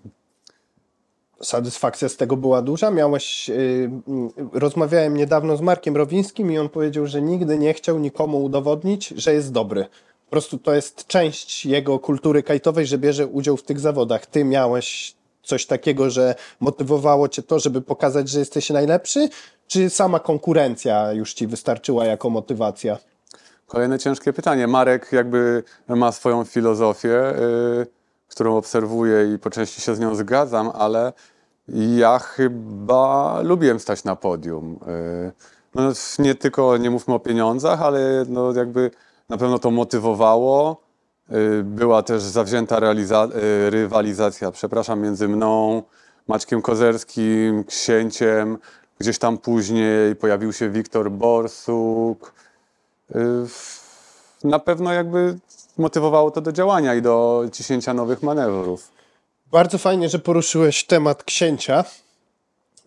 Satysfakcja 1.45 2.09
z 2.09 2.17
tego 2.17 2.37
była 2.37 2.63
duża. 2.63 2.91
Miałeś, 2.91 3.49
yy, 3.49 3.57
yy, 3.57 4.61
rozmawiałem 4.61 5.17
niedawno 5.17 5.57
z 5.57 5.61
Markiem 5.61 5.97
Rowińskim 5.97 6.53
i 6.53 6.59
on 6.59 6.69
powiedział, 6.69 7.07
że 7.07 7.23
nigdy 7.23 7.59
nie 7.59 7.75
chciał 7.75 7.99
nikomu 7.99 8.45
udowodnić, 8.45 9.09
że 9.09 9.35
jest 9.35 9.53
dobry. 9.53 9.87
Po 10.25 10.31
prostu 10.31 10.59
to 10.59 10.75
jest 10.75 11.07
część 11.07 11.67
jego 11.67 11.99
kultury 11.99 12.43
kajtowej, 12.43 12.87
że 12.87 12.99
bierze 12.99 13.27
udział 13.27 13.57
w 13.57 13.63
tych 13.63 13.81
zawodach. 13.81 14.27
Ty 14.27 14.45
miałeś 14.45 15.15
coś 15.43 15.67
takiego, 15.67 16.11
że 16.11 16.35
motywowało 16.61 17.29
cię 17.29 17.43
to, 17.43 17.59
żeby 17.59 17.81
pokazać, 17.81 18.29
że 18.29 18.39
jesteś 18.39 18.71
najlepszy, 18.71 19.29
czy 19.67 19.91
sama 19.91 20.21
konkurencja 20.21 21.13
już 21.13 21.35
ci 21.35 21.47
wystarczyła 21.47 22.05
jako 22.05 22.31
motywacja? 22.31 22.99
Kolejne 23.67 23.99
ciężkie 23.99 24.33
pytanie. 24.33 24.67
Marek 24.67 25.13
jakby 25.13 25.63
ma 25.89 26.13
swoją 26.13 26.45
filozofię, 26.45 27.35
y, 27.83 27.87
którą 28.29 28.57
obserwuję 28.57 29.35
i 29.35 29.39
po 29.39 29.51
części 29.51 29.81
się 29.81 29.95
z 29.95 30.01
nią 30.01 30.15
zgadzam, 30.15 30.71
ale 30.75 31.13
Ja 31.73 32.19
chyba 32.19 33.41
lubiłem 33.43 33.81
stać 33.81 34.05
na 34.05 34.17
podium. 34.17 34.79
Y, 34.89 35.33
No, 35.75 35.83
nie 36.19 36.35
tylko 36.35 36.77
nie 36.77 36.91
mówmy 36.91 37.15
o 37.15 37.19
pieniądzach, 37.21 37.83
ale 37.83 38.25
no 38.29 38.53
jakby 38.53 38.91
na 39.29 39.37
pewno 39.39 39.59
to 39.59 39.71
motywowało. 39.71 40.83
Y, 41.33 41.63
Była 41.65 42.03
też 42.03 42.23
zawzięta 42.23 42.79
y, 42.79 43.71
rywalizacja, 43.71 44.51
przepraszam, 44.51 45.01
między 45.01 45.29
mną, 45.29 45.83
Maćkiem 46.29 46.63
Kozerskim, 46.63 47.65
Księciem. 47.65 48.59
Gdzieś 48.99 49.19
tam 49.19 49.39
później 49.39 50.17
pojawił 50.17 50.53
się 50.53 50.71
Wiktor 50.71 51.11
Borsuk. 51.11 52.33
Na 54.45 54.59
pewno 54.59 54.93
jakby 54.93 55.39
motywowało 55.79 56.31
to 56.31 56.41
do 56.41 56.53
działania 56.53 56.95
i 56.95 57.03
do 57.03 57.45
ciśnięcia 57.53 57.95
nowych 57.95 58.23
manewrów. 58.23 58.91
Bardzo 59.53 59.79
fajnie, 59.79 60.09
że 60.09 60.19
poruszyłeś 60.19 60.85
temat 60.85 61.25
księcia. 61.25 61.85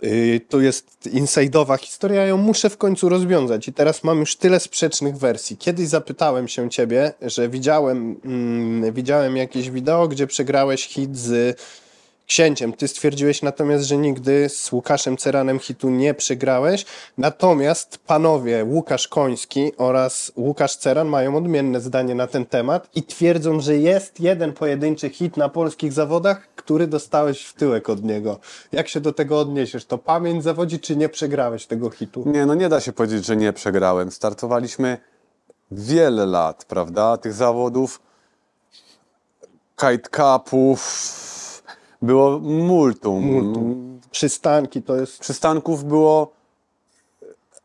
Yy, 0.01 0.39
to 0.49 0.59
jest 0.59 1.07
insajdowa 1.07 1.77
historia, 1.77 2.25
ją 2.25 2.37
muszę 2.37 2.69
w 2.69 2.77
końcu 2.77 3.09
rozwiązać. 3.09 3.67
I 3.67 3.73
teraz 3.73 4.03
mam 4.03 4.19
już 4.19 4.35
tyle 4.35 4.59
sprzecznych 4.59 5.17
wersji. 5.17 5.57
Kiedyś 5.57 5.87
zapytałem 5.87 6.47
się 6.47 6.69
ciebie, 6.69 7.13
że 7.21 7.49
widziałem, 7.49 8.19
mm, 8.25 8.93
widziałem 8.93 9.37
jakieś 9.37 9.69
wideo, 9.69 10.07
gdzie 10.07 10.27
przegrałeś 10.27 10.87
hit 10.87 11.17
z 11.17 11.59
księciem. 12.27 12.73
Ty 12.73 12.87
stwierdziłeś 12.87 13.41
natomiast, 13.41 13.85
że 13.85 13.97
nigdy 13.97 14.49
z 14.49 14.71
Łukaszem 14.71 15.17
Ceranem 15.17 15.59
hitu 15.59 15.89
nie 15.89 16.13
przegrałeś. 16.13 16.85
Natomiast 17.17 17.97
panowie 17.97 18.65
Łukasz 18.65 19.07
Koński 19.07 19.71
oraz 19.77 20.31
Łukasz 20.35 20.75
Ceran 20.75 21.07
mają 21.07 21.35
odmienne 21.35 21.81
zdanie 21.81 22.15
na 22.15 22.27
ten 22.27 22.45
temat 22.45 22.89
i 22.95 23.03
twierdzą, 23.03 23.59
że 23.59 23.77
jest 23.77 24.19
jeden 24.19 24.53
pojedynczy 24.53 25.09
hit 25.09 25.37
na 25.37 25.49
polskich 25.49 25.93
zawodach, 25.93 26.47
który 26.55 26.87
dostałeś 26.87 27.45
w 27.45 27.53
tyłek 27.53 27.89
od 27.89 28.03
niego. 28.03 28.39
Jak 28.71 28.87
się 28.87 29.01
do 29.01 29.13
tego 29.13 29.39
odniesiesz? 29.39 29.85
To 29.85 29.97
pamięć 29.97 30.43
zawodzi, 30.43 30.79
czy 30.79 30.95
nie 30.95 31.09
przegrałeś 31.09 31.65
tego 31.65 31.89
hitu? 31.89 32.23
Nie, 32.25 32.45
no 32.45 32.55
nie 32.55 32.69
da 32.69 32.81
się 32.81 32.93
powiedzieć, 32.93 33.25
że 33.25 33.35
nie 33.35 33.53
przegrałem. 33.53 34.11
Startowaliśmy 34.11 34.97
wiele 35.71 36.25
lat, 36.25 36.65
prawda? 36.65 37.17
Tych 37.17 37.33
zawodów, 37.33 38.01
kite 39.75 40.09
cupów, 40.17 40.81
było 42.05 42.39
multum. 42.39 43.99
Przystanki 44.11 44.81
to 44.81 44.95
jest 44.95 45.19
Przystanków 45.19 45.83
było 45.83 46.31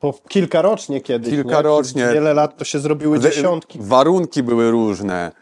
po 0.00 0.14
kilkarocznie 0.28 1.00
kiedyś. 1.00 1.32
nie? 1.32 1.42
Kilkarocznie. 1.42 2.02
Przez 2.02 2.14
Wiele 2.14 2.34
lat 2.34 2.56
to 2.56 2.64
się 2.64 2.78
zrobiły 2.78 3.18
dziesiątki. 3.20 3.78
Warunki 3.82 4.42
były 4.42 4.70
różne. 4.70 5.32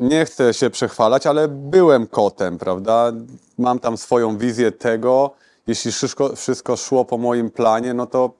Nie 0.00 0.24
chcę 0.24 0.54
się 0.54 0.70
przechwalać, 0.70 1.26
ale 1.26 1.48
byłem 1.48 2.06
kotem, 2.06 2.58
prawda? 2.58 3.12
Mam 3.58 3.78
tam 3.78 3.96
swoją 3.96 4.38
wizję 4.38 4.72
tego. 4.72 5.30
Jeśli 5.66 5.92
wszystko, 5.92 6.36
wszystko 6.36 6.76
szło 6.76 7.04
po 7.04 7.18
moim 7.18 7.50
planie, 7.50 7.94
no 7.94 8.06
to 8.06 8.30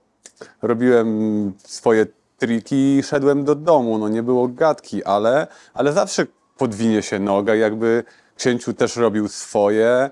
robiłem 0.62 1.52
swoje 1.58 2.06
triki 2.38 2.96
i 2.98 3.02
szedłem 3.02 3.44
do 3.44 3.54
domu. 3.54 3.98
No 3.98 4.08
nie 4.08 4.22
było 4.22 4.48
gadki, 4.48 5.04
ale, 5.04 5.46
ale 5.74 5.92
zawsze 5.92 6.26
podwinie 6.58 7.02
się 7.02 7.18
noga. 7.18 7.54
Jakby 7.54 8.04
księciu 8.36 8.72
też 8.74 8.96
robił 8.96 9.28
swoje. 9.28 10.10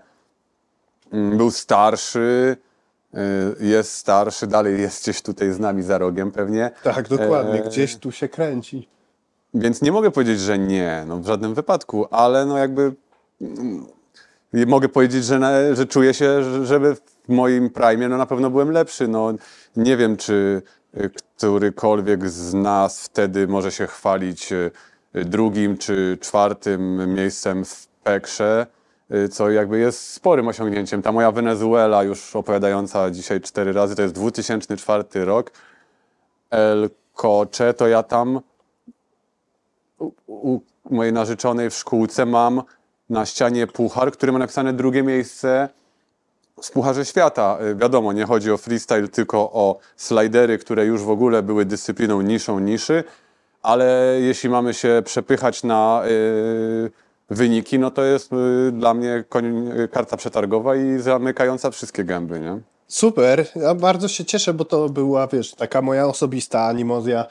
Mm, 1.12 1.36
Był 1.36 1.50
starszy. 1.50 2.56
y, 3.14 3.18
Jest 3.66 3.92
starszy, 3.92 4.46
dalej 4.46 4.80
jest 4.80 5.02
gdzieś 5.02 5.22
tutaj 5.22 5.52
z 5.52 5.58
nami 5.58 5.82
za 5.82 5.98
rogiem 5.98 6.30
pewnie. 6.32 6.70
Tak, 6.82 7.08
dokładnie. 7.08 7.64
E, 7.64 7.68
Gdzieś 7.68 7.96
tu 7.96 8.12
się 8.12 8.28
kręci. 8.28 8.88
Więc 9.54 9.82
nie 9.82 9.92
mogę 9.92 10.10
powiedzieć, 10.10 10.40
że 10.40 10.58
nie, 10.58 11.04
no 11.06 11.16
w 11.18 11.26
żadnym 11.26 11.54
wypadku, 11.54 12.06
ale 12.10 12.46
no 12.46 12.58
jakby 12.58 12.92
mm, 13.40 13.86
mogę 14.66 14.88
powiedzieć, 14.88 15.24
że, 15.24 15.38
na, 15.38 15.74
że 15.74 15.86
czuję 15.86 16.14
się, 16.14 16.42
że- 16.44 16.66
żeby 16.66 16.94
w 16.94 17.28
moim 17.28 17.70
prime 17.70 18.08
no 18.08 18.16
na 18.18 18.26
pewno 18.26 18.50
byłem 18.50 18.70
lepszy. 18.70 19.08
No 19.08 19.32
nie 19.76 19.96
wiem, 19.96 20.16
czy 20.16 20.62
y, 20.96 21.10
którykolwiek 21.36 22.28
z 22.30 22.54
nas 22.54 23.00
wtedy 23.04 23.48
może 23.48 23.72
się 23.72 23.86
chwalić 23.86 24.52
y, 24.52 24.70
drugim 25.14 25.78
czy 25.78 26.18
czwartym 26.20 27.14
miejscem 27.14 27.64
w 27.64 27.89
Pekrze, 28.04 28.66
y, 29.14 29.28
co 29.28 29.50
jakby 29.50 29.78
jest 29.78 30.12
sporym 30.12 30.48
osiągnięciem. 30.48 31.02
Ta 31.02 31.12
moja 31.12 31.32
Wenezuela 31.32 32.02
już 32.02 32.36
opowiadająca 32.36 33.10
dzisiaj 33.10 33.40
cztery 33.40 33.72
razy, 33.72 33.96
to 33.96 34.02
jest 34.02 34.14
2004 34.14 35.04
rok. 35.24 35.50
El 36.50 36.90
Coche, 37.14 37.74
to 37.74 37.88
ja 37.88 38.02
tam 38.02 38.40
u, 39.98 40.10
u 40.26 40.60
mojej 40.90 41.12
narzeczonej 41.12 41.70
w 41.70 41.74
szkółce 41.74 42.26
mam 42.26 42.62
na 43.10 43.26
ścianie 43.26 43.66
puchar, 43.66 44.12
który 44.12 44.32
ma 44.32 44.38
napisane 44.38 44.72
drugie 44.72 45.02
miejsce 45.02 45.68
w 46.62 46.70
Pucharze 46.70 47.04
Świata. 47.04 47.58
Y, 47.62 47.74
Wiadomo, 47.74 48.12
nie 48.12 48.24
chodzi 48.24 48.52
o 48.52 48.56
freestyle, 48.56 49.08
tylko 49.08 49.38
o 49.38 49.78
slidery, 49.96 50.58
które 50.58 50.86
już 50.86 51.02
w 51.02 51.10
ogóle 51.10 51.42
były 51.42 51.64
dyscypliną 51.64 52.22
niszą 52.22 52.58
niszy, 52.58 53.04
ale 53.62 54.16
jeśli 54.20 54.48
mamy 54.48 54.74
się 54.74 55.02
przepychać 55.04 55.62
na 55.62 56.02
y, 56.06 56.90
wyniki, 57.30 57.78
no 57.78 57.90
to 57.90 58.04
jest 58.04 58.32
y, 58.32 58.72
dla 58.72 58.94
mnie 58.94 59.24
karta 59.92 60.16
przetargowa 60.16 60.76
i 60.76 60.98
zamykająca 60.98 61.70
wszystkie 61.70 62.04
gęby, 62.04 62.40
nie? 62.40 62.60
Super, 62.88 63.46
ja 63.56 63.74
bardzo 63.74 64.08
się 64.08 64.24
cieszę, 64.24 64.54
bo 64.54 64.64
to 64.64 64.88
była, 64.88 65.26
wiesz, 65.26 65.54
taka 65.54 65.82
moja 65.82 66.06
osobista 66.06 66.66
animozja. 66.66 67.26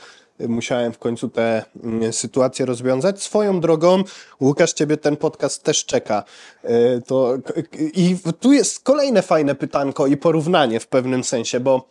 Musiałem 0.47 0.93
w 0.93 0.99
końcu 0.99 1.29
tę 1.29 1.63
mm, 1.83 2.13
sytuację 2.13 2.65
rozwiązać. 2.65 3.23
Swoją 3.23 3.59
drogą, 3.59 4.03
Łukasz, 4.41 4.73
ciebie 4.73 4.97
ten 4.97 5.17
podcast 5.17 5.63
też 5.63 5.85
czeka. 5.85 6.23
E, 6.63 7.01
To, 7.01 7.37
I 7.93 8.17
tu 8.39 8.53
jest 8.53 8.83
kolejne 8.83 9.21
fajne 9.21 9.55
pytanko 9.55 10.07
i 10.07 10.17
porównanie 10.17 10.79
w 10.79 10.87
pewnym 10.87 11.23
sensie, 11.23 11.59
bo 11.59 11.89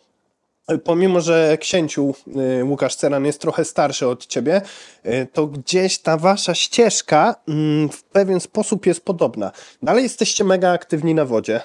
pomimo, 0.77 1.21
że 1.21 1.57
księciu 1.59 2.15
y, 2.59 2.63
Łukasz 2.63 2.95
Ceran 2.95 3.25
jest 3.25 3.41
trochę 3.41 3.65
starszy 3.65 4.07
od 4.07 4.25
ciebie, 4.25 4.61
y, 5.05 5.27
to 5.33 5.47
gdzieś 5.47 5.97
ta 5.99 6.17
wasza 6.17 6.55
ścieżka 6.55 7.35
mm, 7.47 7.89
w 7.89 8.03
pewien 8.03 8.39
sposób 8.39 8.85
jest 8.85 9.05
podobna. 9.05 9.51
Dalej 9.83 10.03
jesteście 10.03 10.43
mega 10.43 10.71
aktywni 10.71 11.15
na 11.15 11.25
wodzie. 11.25 11.61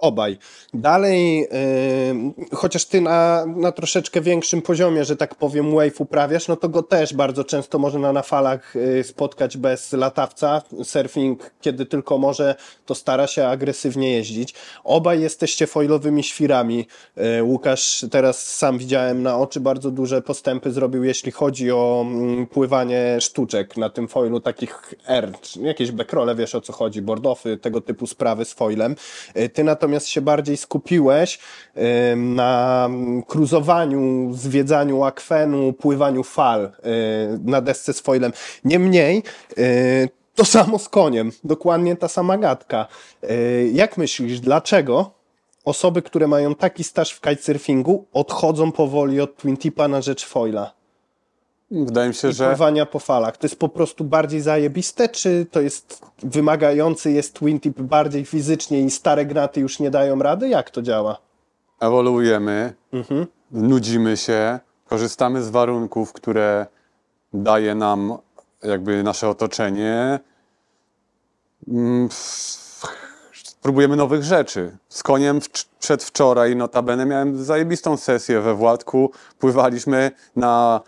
Obaj. 0.00 0.38
Dalej, 0.74 1.44
y, 2.50 2.56
chociaż 2.56 2.84
ty 2.84 3.00
na, 3.00 3.46
na 3.46 3.72
troszeczkę 3.72 4.20
większym 4.20 4.62
poziomie, 4.62 5.04
że 5.04 5.16
tak 5.16 5.34
powiem, 5.34 5.74
wave 5.74 6.00
uprawiasz, 6.00 6.48
no 6.48 6.56
to 6.56 6.68
go 6.68 6.82
też 6.82 7.14
bardzo 7.14 7.44
często 7.44 7.78
można 7.78 8.12
na 8.12 8.22
falach 8.22 8.76
y, 8.76 9.04
spotkać 9.04 9.56
bez 9.56 9.92
latawca. 9.92 10.62
Surfing, 10.84 11.50
kiedy 11.60 11.86
tylko 11.86 12.18
może, 12.18 12.54
to 12.86 12.94
stara 12.94 13.26
się 13.26 13.46
agresywnie 13.46 14.12
jeździć. 14.12 14.54
Obaj 14.84 15.20
jesteście 15.20 15.66
foilowymi 15.66 16.22
świrami. 16.22 16.86
Y, 17.38 17.42
Łukasz, 17.42 18.06
teraz 18.10 18.46
sam 18.56 18.78
widziałem 18.78 19.22
na 19.22 19.38
oczy, 19.38 19.60
bardzo 19.60 19.90
duże 19.90 20.22
postępy 20.22 20.72
zrobił, 20.72 21.04
jeśli 21.04 21.32
chodzi 21.32 21.72
o 21.72 22.04
mm, 22.06 22.46
pływanie 22.46 23.16
sztuczek 23.20 23.76
na 23.76 23.90
tym 23.90 24.08
foilu, 24.08 24.40
takich 24.40 24.94
R, 25.06 25.32
jakieś 25.60 25.90
backrolle, 25.90 26.34
wiesz 26.34 26.54
o 26.54 26.60
co 26.60 26.72
chodzi, 26.72 27.02
bordowy, 27.02 27.56
tego 27.56 27.80
typu 27.80 28.06
sprawy 28.06 28.44
z 28.44 28.52
foilem. 28.52 28.96
Y, 29.36 29.48
Ty 29.48 29.64
natomiast 29.86 30.08
się 30.08 30.20
bardziej 30.20 30.56
skupiłeś 30.56 31.38
na 32.16 32.88
cruzowaniu, 33.26 34.32
zwiedzaniu 34.34 35.04
akwenu, 35.04 35.72
pływaniu 35.72 36.22
fal 36.22 36.64
y, 36.64 36.70
na 37.44 37.60
desce 37.60 37.92
z 37.92 38.00
foilem. 38.00 38.32
Niemniej, 38.64 39.22
y, 39.58 40.08
to 40.34 40.44
samo 40.44 40.78
z 40.78 40.88
koniem, 40.88 41.32
dokładnie 41.44 41.96
ta 41.96 42.08
sama 42.08 42.38
gadka. 42.38 42.86
Y, 43.24 43.70
Jak 43.72 43.96
myślisz, 43.96 44.40
dlaczego 44.40 45.10
osoby, 45.64 46.02
które 46.02 46.26
mają 46.26 46.54
taki 46.54 46.84
staż 46.84 47.12
w 47.12 47.20
kitesurfingu, 47.20 48.06
odchodzą 48.12 48.72
powoli 48.72 49.20
od 49.20 49.36
twin 49.36 49.56
tipa 49.56 49.88
na 49.88 50.02
rzecz 50.02 50.26
foila 50.26 50.72
Wydaje 51.70 52.08
mi 52.08 52.14
się, 52.14 52.32
że... 52.32 52.46
pływania 52.48 52.86
po 52.86 52.98
falach? 52.98 53.36
To 53.36 53.46
jest 53.46 53.58
po 53.58 53.68
prostu 53.68 54.04
bardziej 54.04 54.40
zajebiste, 54.40 55.08
czy 55.08 55.46
to 55.50 55.60
jest 55.60 56.00
wymagający 56.22 57.10
jest 57.10 57.34
twin 57.34 57.60
tip 57.60 57.80
bardziej 57.80 58.24
fizycznie 58.24 58.80
i 58.80 58.90
stare 58.90 59.26
graty 59.26 59.60
już 59.60 59.80
nie 59.80 59.90
dają 59.90 60.18
rady? 60.18 60.48
Jak 60.48 60.70
to 60.70 60.82
działa? 60.82 61.18
ewoluujemy, 61.80 62.74
nudzimy 63.50 64.16
się, 64.16 64.58
korzystamy 64.88 65.42
z 65.42 65.50
warunków, 65.50 66.12
które 66.12 66.66
daje 67.34 67.74
nam 67.74 68.18
jakby 68.62 69.02
nasze 69.02 69.28
otoczenie. 69.28 70.20
Mm, 71.68 72.08
Próbujemy 73.62 73.96
nowych 73.96 74.22
rzeczy. 74.24 74.76
Z 74.88 75.02
koniem 75.02 75.40
wcz- 75.40 75.66
przedwczoraj 75.78 76.56
notabene 76.56 77.06
miałem 77.06 77.44
zajebistą 77.44 77.96
sesję 77.96 78.40
we 78.40 78.54
Władku. 78.54 79.10
Pływaliśmy 79.38 80.10
na 80.36 80.80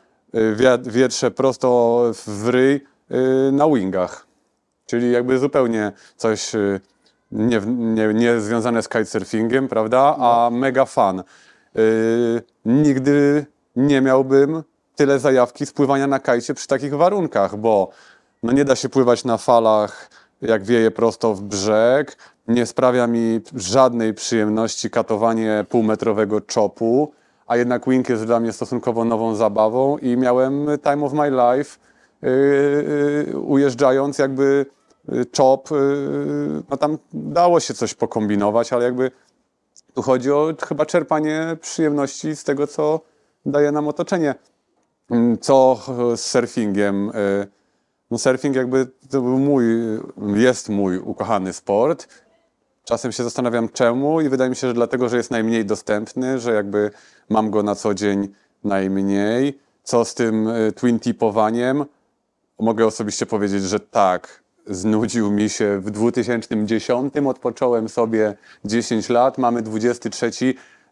wietrze 0.82 1.30
prosto 1.30 2.02
w 2.26 2.48
ryj 2.48 2.74
y, 3.10 3.52
na 3.52 3.68
wingach. 3.68 4.26
Czyli 4.86 5.12
jakby 5.12 5.38
zupełnie 5.38 5.92
coś 6.16 6.54
y, 6.54 6.80
nie, 7.32 7.60
nie, 7.66 8.14
nie 8.14 8.40
związane 8.40 8.82
z 8.82 8.88
kitesurfingiem, 8.88 9.68
prawda? 9.68 10.16
A 10.18 10.50
mega 10.52 10.84
fan. 10.84 11.22
Y, 11.78 12.42
nigdy 12.64 13.46
nie 13.76 14.00
miałbym 14.00 14.62
tyle 14.96 15.18
zajawki 15.18 15.66
z 15.66 15.72
pływania 15.72 16.06
na 16.06 16.18
kajcie 16.18 16.54
przy 16.54 16.66
takich 16.68 16.94
warunkach, 16.94 17.56
bo 17.56 17.90
no 18.42 18.52
nie 18.52 18.64
da 18.64 18.76
się 18.76 18.88
pływać 18.88 19.24
na 19.24 19.38
falach, 19.38 20.10
jak 20.42 20.64
wieje 20.64 20.90
prosto 20.90 21.34
w 21.34 21.42
brzeg. 21.42 22.16
nie 22.48 22.66
sprawia 22.66 23.06
mi 23.06 23.40
żadnej 23.54 24.14
przyjemności 24.14 24.90
katowanie 24.90 25.64
półmetrowego 25.68 26.40
chopu, 26.54 27.12
a 27.48 27.56
jednak 27.56 27.88
wing 27.88 28.08
jest 28.08 28.24
dla 28.24 28.40
mnie 28.40 28.52
stosunkowo 28.52 29.04
nową 29.04 29.34
zabawą 29.34 29.98
i 29.98 30.16
miałem 30.16 30.66
time 30.84 31.04
of 31.04 31.12
my 31.12 31.30
life 31.30 31.78
yy, 32.22 32.30
yy, 33.28 33.38
ujeżdżając 33.38 34.18
jakby 34.18 34.66
yy, 35.08 35.26
chop, 35.36 35.68
no 36.70 36.76
tam 36.76 36.98
dało 37.12 37.60
się 37.60 37.74
coś 37.74 37.94
pokombinować, 37.94 38.72
ale 38.72 38.84
jakby 38.84 39.10
tu 39.94 40.02
chodzi 40.02 40.32
o 40.32 40.54
chyba 40.68 40.86
czerpanie 40.86 41.56
przyjemności 41.60 42.36
z 42.36 42.44
tego, 42.44 42.66
co 42.66 43.00
daje 43.46 43.72
nam 43.72 43.88
otoczenie. 43.88 44.34
Mm, 45.10 45.38
Co 45.38 45.78
z 46.16 46.20
surfingiem? 46.20 47.12
No 48.10 48.18
surfing 48.18 48.56
jakby 48.56 48.86
to 49.10 49.20
był 49.22 49.38
mój, 49.38 49.64
jest 50.34 50.68
mój 50.68 50.98
ukochany 50.98 51.52
sport. 51.52 52.08
Czasem 52.88 53.12
się 53.12 53.24
zastanawiam 53.24 53.68
czemu 53.68 54.20
i 54.20 54.28
wydaje 54.28 54.50
mi 54.50 54.56
się, 54.56 54.66
że 54.66 54.74
dlatego, 54.74 55.08
że 55.08 55.16
jest 55.16 55.30
najmniej 55.30 55.64
dostępny, 55.64 56.38
że 56.38 56.52
jakby 56.52 56.90
mam 57.28 57.50
go 57.50 57.62
na 57.62 57.74
co 57.74 57.94
dzień 57.94 58.28
najmniej. 58.64 59.58
Co 59.82 60.04
z 60.04 60.14
tym 60.14 60.48
e, 60.48 60.72
twin 60.72 61.00
tipowaniem? 61.00 61.84
Mogę 62.60 62.86
osobiście 62.86 63.26
powiedzieć, 63.26 63.62
że 63.62 63.80
tak. 63.80 64.42
Znudził 64.66 65.30
mi 65.30 65.48
się 65.48 65.80
w 65.80 65.90
2010. 65.90 67.14
Odpocząłem 67.26 67.88
sobie 67.88 68.36
10 68.64 69.08
lat. 69.08 69.38
Mamy 69.38 69.62
23. 69.62 70.30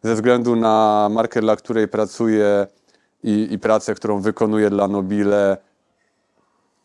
Ze 0.02 0.14
względu 0.14 0.56
na 0.56 1.08
markę, 1.12 1.40
dla 1.40 1.56
której 1.56 1.88
pracuję 1.88 2.66
i, 3.22 3.48
i 3.50 3.58
pracę, 3.58 3.94
którą 3.94 4.20
wykonuję 4.20 4.70
dla 4.70 4.88
Nobile, 4.88 5.56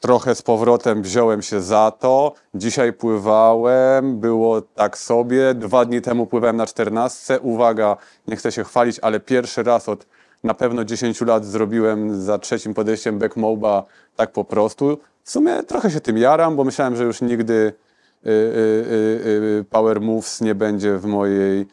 trochę 0.02 0.36
z 0.36 0.42
powrotem 0.42 1.02
wziąłem 1.02 1.42
się 1.42 1.62
za 1.62 1.92
to. 2.00 2.34
Dzisiaj 2.54 2.94
pływałem, 2.94 4.20
było 4.20 4.62
tak 4.62 4.98
sobie. 4.98 5.54
Dwa 5.54 5.86
dni 5.86 6.02
temu 6.02 6.28
pływałem 6.28 6.58
na 6.58 6.66
14. 6.66 7.40
Uwaga, 7.40 7.98
nie 8.28 8.36
chcę 8.36 8.52
się 8.52 8.64
chwalić, 8.64 9.00
ale 9.00 9.20
pierwszy 9.20 9.64
raz 9.64 9.90
od 9.90 10.06
na 10.44 10.54
pewno 10.54 10.86
10 10.86 11.22
lat 11.22 11.46
zrobiłem 11.46 12.22
za 12.22 12.40
trzecim 12.40 12.74
podejściem 12.74 13.20
backmoba 13.20 13.84
tak 14.16 14.32
po 14.32 14.44
prostu. 14.44 14.98
W 15.24 15.32
sumie 15.32 15.64
trochę 15.64 15.92
się 15.92 16.00
tym 16.00 16.18
jaram, 16.18 16.56
bo 16.56 16.64
myślałem, 16.64 16.96
że 16.96 17.04
już 17.04 17.22
nigdy 17.22 17.54
y, 17.54 18.30
y, 18.30 18.32
y, 18.32 19.60
y, 19.60 19.66
Power 19.70 20.02
Moves 20.02 20.42
nie 20.42 20.56
będzie 20.56 20.98
w 20.98 21.06
mojej 21.06 21.62
y, 21.62 21.66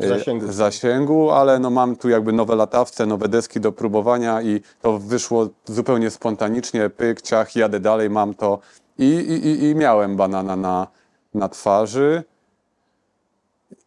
Zasięgu. 0.00 0.52
zasięgu, 0.52 1.30
ale 1.30 1.58
no 1.58 1.70
mam 1.70 1.96
tu 1.96 2.08
jakby 2.08 2.32
nowe 2.32 2.56
latawce, 2.56 3.06
nowe 3.06 3.28
deski 3.28 3.60
do 3.60 3.72
próbowania 3.72 4.42
i 4.42 4.60
to 4.82 4.98
wyszło 4.98 5.48
zupełnie 5.64 6.10
spontanicznie, 6.10 6.90
pyk, 6.90 7.22
ciach, 7.22 7.56
jadę 7.56 7.80
dalej, 7.80 8.10
mam 8.10 8.34
to 8.34 8.58
i, 8.98 9.04
i, 9.04 9.64
i- 9.64 9.74
miałem 9.74 10.16
banana 10.16 10.56
na, 10.56 10.86
na 11.34 11.48
twarzy 11.48 12.22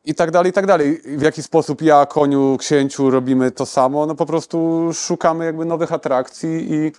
i 0.05 0.15
tak 0.15 0.31
dalej, 0.31 0.49
i 0.49 0.53
tak 0.53 0.65
dalej. 0.65 1.01
W 1.05 1.21
jaki 1.21 1.43
sposób 1.43 1.81
ja, 1.81 2.05
koniu, 2.05 2.57
księciu 2.59 3.09
robimy 3.09 3.51
to 3.51 3.65
samo? 3.65 4.05
No 4.05 4.15
po 4.15 4.25
prostu 4.25 4.89
szukamy 4.93 5.45
jakby 5.45 5.65
nowych 5.65 5.91
atrakcji 5.93 6.67
i, 6.73 6.91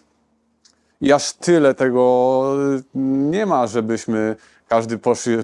i 1.06 1.12
aż 1.12 1.32
tyle 1.32 1.74
tego 1.74 2.42
nie 2.94 3.46
ma, 3.46 3.66
żebyśmy 3.66 4.36
każdy 4.68 4.98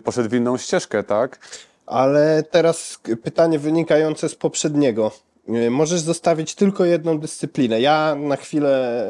poszedł 0.04 0.28
w 0.28 0.34
inną 0.34 0.56
ścieżkę, 0.56 1.02
tak? 1.02 1.38
Ale 1.88 2.42
teraz 2.50 2.98
pytanie 3.22 3.58
wynikające 3.58 4.28
z 4.28 4.34
poprzedniego. 4.34 5.10
Y, 5.48 5.70
Możesz 5.70 6.00
zostawić 6.00 6.54
tylko 6.54 6.84
jedną 6.84 7.18
dyscyplinę. 7.18 7.80
Ja 7.80 8.14
na 8.14 8.36
chwilę 8.36 9.04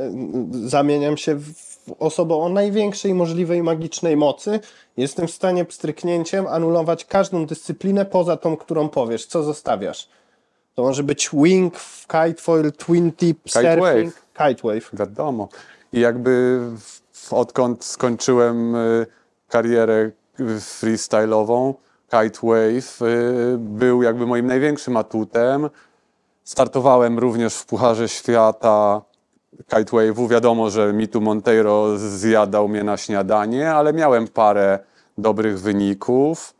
y, 0.65 0.69
zamieniam 0.69 1.17
się 1.17 1.35
w 1.35 1.69
osobę 1.99 2.35
o 2.35 2.49
największej 2.49 3.15
możliwej 3.15 3.63
magicznej 3.63 4.17
mocy. 4.17 4.61
Jestem 4.97 5.27
w 5.27 5.31
stanie 5.31 5.65
pstryknięciem 5.65 6.47
anulować 6.47 7.05
każdą 7.05 7.47
dyscyplinę 7.47 8.05
poza 8.05 8.37
tą, 8.37 8.57
którą 8.57 8.89
powiesz. 8.89 9.27
Co 9.27 9.43
zostawiasz? 9.43 10.09
To 10.75 10.83
może 10.83 11.03
być 11.03 11.31
wing, 11.33 11.75
kitefoil, 12.03 12.73
twin 12.73 13.13
tip, 13.13 13.43
Kitewave. 13.45 13.93
surfing, 13.93 14.15
kitewave. 14.39 14.91
Wiadomo. 14.93 15.49
I 15.93 16.01
jakby 16.01 16.61
odkąd 17.31 17.85
skończyłem 17.85 18.75
y, 18.77 19.07
karierę 19.49 20.11
freestyle'ową, 20.81 21.75
Kite 22.11 22.39
Wave 22.43 23.03
y, 23.03 23.57
był 23.59 24.03
jakby 24.03 24.27
moim 24.27 24.47
największym 24.47 24.97
atutem. 24.97 25.71
Startowałem 26.45 27.19
również 27.19 27.55
w 27.55 27.67
Pucharze 27.67 28.09
Świata 28.09 29.03
Kite 29.57 29.93
Wave'u. 29.93 30.29
Wiadomo, 30.29 30.71
że 30.71 30.93
Mitu 30.93 31.21
Monteiro 31.21 31.99
zjadał 31.99 32.69
mnie 32.69 32.85
na 32.85 32.97
śniadanie, 32.97 33.73
ale 33.73 33.93
miałem 33.93 34.29
parę 34.29 34.79
dobrych 35.19 35.61
wyników. 35.61 36.55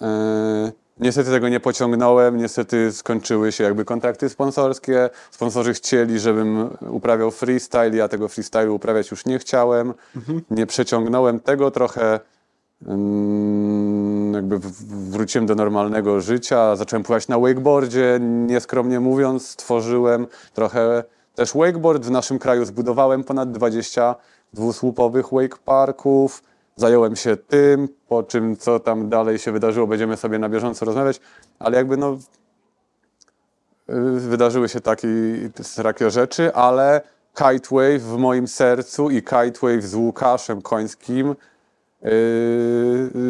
Yy, 0.00 0.06
Niestety 1.00 1.30
tego 1.30 1.48
nie 1.48 1.60
pociągnąłem, 1.60 2.36
niestety 2.36 2.92
skończyły 2.92 3.52
się 3.52 3.64
jakby 3.64 3.84
kontrakty 3.84 4.28
sponsorskie. 4.28 5.10
Sponsorzy 5.30 5.74
chcieli, 5.74 6.18
żebym 6.18 6.70
uprawiał 6.80 7.30
freestyle, 7.30 7.96
ja 7.96 8.08
tego 8.08 8.28
freestylu 8.28 8.74
uprawiać 8.74 9.10
już 9.10 9.26
nie 9.26 9.38
chciałem. 9.38 9.94
Nie 10.50 10.66
przeciągnąłem 10.66 11.40
tego 11.40 11.70
trochę. 11.70 12.20
Ym, 12.88 14.04
Jakby 14.34 14.58
wróciłem 15.10 15.46
do 15.46 15.54
normalnego 15.54 16.20
życia, 16.20 16.76
zacząłem 16.76 17.02
pływać 17.02 17.28
na 17.28 17.38
wakeboardzie, 17.38 18.18
nieskromnie 18.20 19.00
mówiąc, 19.00 19.48
stworzyłem 19.48 20.26
trochę 20.54 21.04
też 21.34 21.54
wakeboard. 21.54 22.06
W 22.06 22.10
naszym 22.10 22.38
kraju 22.38 22.64
zbudowałem 22.64 23.24
ponad 23.24 23.52
20 23.52 24.14
dwusłupowych 24.52 25.26
wake 25.32 25.56
parków. 25.64 26.42
Zająłem 26.76 27.16
się 27.16 27.36
tym, 27.36 27.88
po 28.08 28.22
czym 28.22 28.56
co 28.56 28.80
tam 28.80 29.08
dalej 29.08 29.38
się 29.38 29.52
wydarzyło, 29.52 29.86
będziemy 29.86 30.16
sobie 30.16 30.38
na 30.38 30.48
bieżąco 30.48 30.84
rozmawiać, 30.84 31.20
ale 31.58 31.76
jakby 31.76 31.96
no 31.96 32.18
y, 33.90 34.20
wydarzyły 34.20 34.68
się 34.68 34.80
takie, 34.80 35.08
takie 35.82 36.10
rzeczy, 36.10 36.54
ale 36.54 37.00
Kitewave 37.34 37.98
w 37.98 38.16
moim 38.16 38.48
sercu 38.48 39.10
i 39.10 39.22
Kitewave 39.22 39.82
z 39.82 39.94
Łukaszem 39.94 40.62
Końskim 40.62 41.34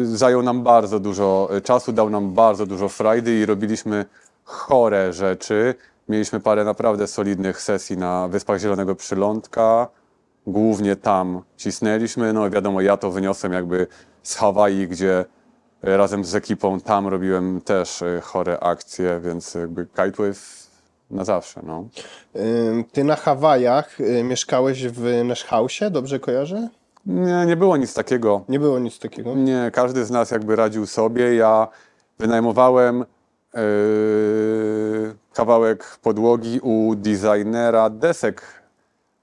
zajął 0.03 0.41
nam 0.41 0.63
bardzo 0.63 0.99
dużo 0.99 1.49
czasu, 1.63 1.91
dał 1.91 2.09
nam 2.09 2.33
bardzo 2.33 2.65
dużo 2.65 2.89
frajdy 2.89 3.39
i 3.39 3.45
robiliśmy 3.45 4.05
chore 4.43 5.13
rzeczy. 5.13 5.75
Mieliśmy 6.09 6.39
parę 6.39 6.63
naprawdę 6.63 7.07
solidnych 7.07 7.61
sesji 7.61 7.97
na 7.97 8.27
Wyspach 8.27 8.59
Zielonego 8.59 8.95
Przylądka. 8.95 9.87
Głównie 10.47 10.95
tam 10.95 11.41
cisnęliśmy. 11.57 12.33
No 12.33 12.49
wiadomo, 12.49 12.81
ja 12.81 12.97
to 12.97 13.11
wyniosłem 13.11 13.53
jakby 13.53 13.87
z 14.23 14.35
Hawaii, 14.35 14.87
gdzie 14.87 15.25
razem 15.83 16.25
z 16.25 16.35
ekipą 16.35 16.79
tam 16.79 17.07
robiłem 17.07 17.61
też 17.61 18.01
y, 18.01 18.21
chore 18.23 18.59
akcje, 18.59 19.19
więc 19.23 19.55
jakby 19.55 19.85
Kitewave 19.85 20.67
na 21.11 21.23
zawsze, 21.23 21.61
no. 21.63 21.87
Ty 22.91 23.03
na 23.03 23.15
Hawajach 23.15 23.99
y, 23.99 24.23
mieszkałeś 24.23 24.87
w 24.87 25.23
Nash 25.25 25.43
House, 25.43 25.79
dobrze 25.91 26.19
kojarzę? 26.19 26.69
Nie, 27.05 27.45
nie 27.45 27.57
było 27.57 27.77
nic 27.77 27.93
takiego. 27.93 28.45
Nie 28.49 28.59
było 28.59 28.79
nic 28.79 28.99
takiego. 28.99 29.35
Nie, 29.35 29.71
każdy 29.73 30.05
z 30.05 30.11
nas 30.11 30.31
jakby 30.31 30.55
radził 30.55 30.85
sobie. 30.85 31.35
Ja 31.35 31.67
wynajmowałem 32.19 33.05
yy, 33.53 33.61
kawałek 35.33 35.97
podłogi 36.01 36.59
u 36.59 36.95
designera 36.95 37.89
desek 37.89 38.41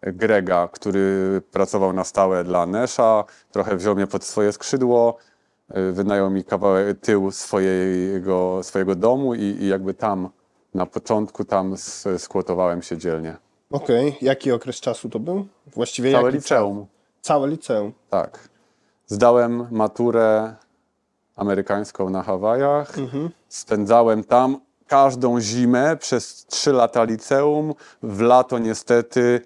Grega, 0.02 0.68
który 0.68 1.40
pracował 1.52 1.92
na 1.92 2.04
stałe 2.04 2.44
dla 2.44 2.66
Nesha. 2.66 3.24
Trochę 3.50 3.76
wziął 3.76 3.94
mnie 3.94 4.06
pod 4.06 4.24
swoje 4.24 4.52
skrzydło, 4.52 5.16
yy, 5.74 5.92
wynajął 5.92 6.30
mi 6.30 6.44
kawałek 6.44 7.00
tył 7.00 7.30
swojego, 7.30 8.60
swojego 8.62 8.94
domu 8.94 9.34
i, 9.34 9.40
i 9.40 9.68
jakby 9.68 9.94
tam 9.94 10.28
na 10.74 10.86
początku 10.86 11.44
tam 11.44 11.74
skłotowałem 12.18 12.82
się 12.82 12.98
dzielnie. 12.98 13.36
Okej, 13.70 14.16
jaki 14.22 14.52
okres 14.52 14.80
czasu 14.80 15.08
to 15.08 15.18
był? 15.18 15.46
Właściwie 15.66 16.12
Całe 16.12 16.24
jaki 16.24 16.36
liceum. 16.36 16.86
Całe 17.22 17.48
liceum. 17.48 17.92
Tak. 18.10 18.48
Zdałem 19.06 19.66
maturę 19.70 20.54
amerykańską 21.36 22.10
na 22.10 22.22
Hawajach. 22.22 22.92
Spędzałem 23.48 24.24
tam 24.24 24.60
każdą 24.86 25.40
zimę 25.40 25.96
przez 25.96 26.46
trzy 26.46 26.72
lata 26.72 27.04
liceum. 27.04 27.74
W 28.02 28.20
lato 28.20 28.58
niestety 28.58 29.40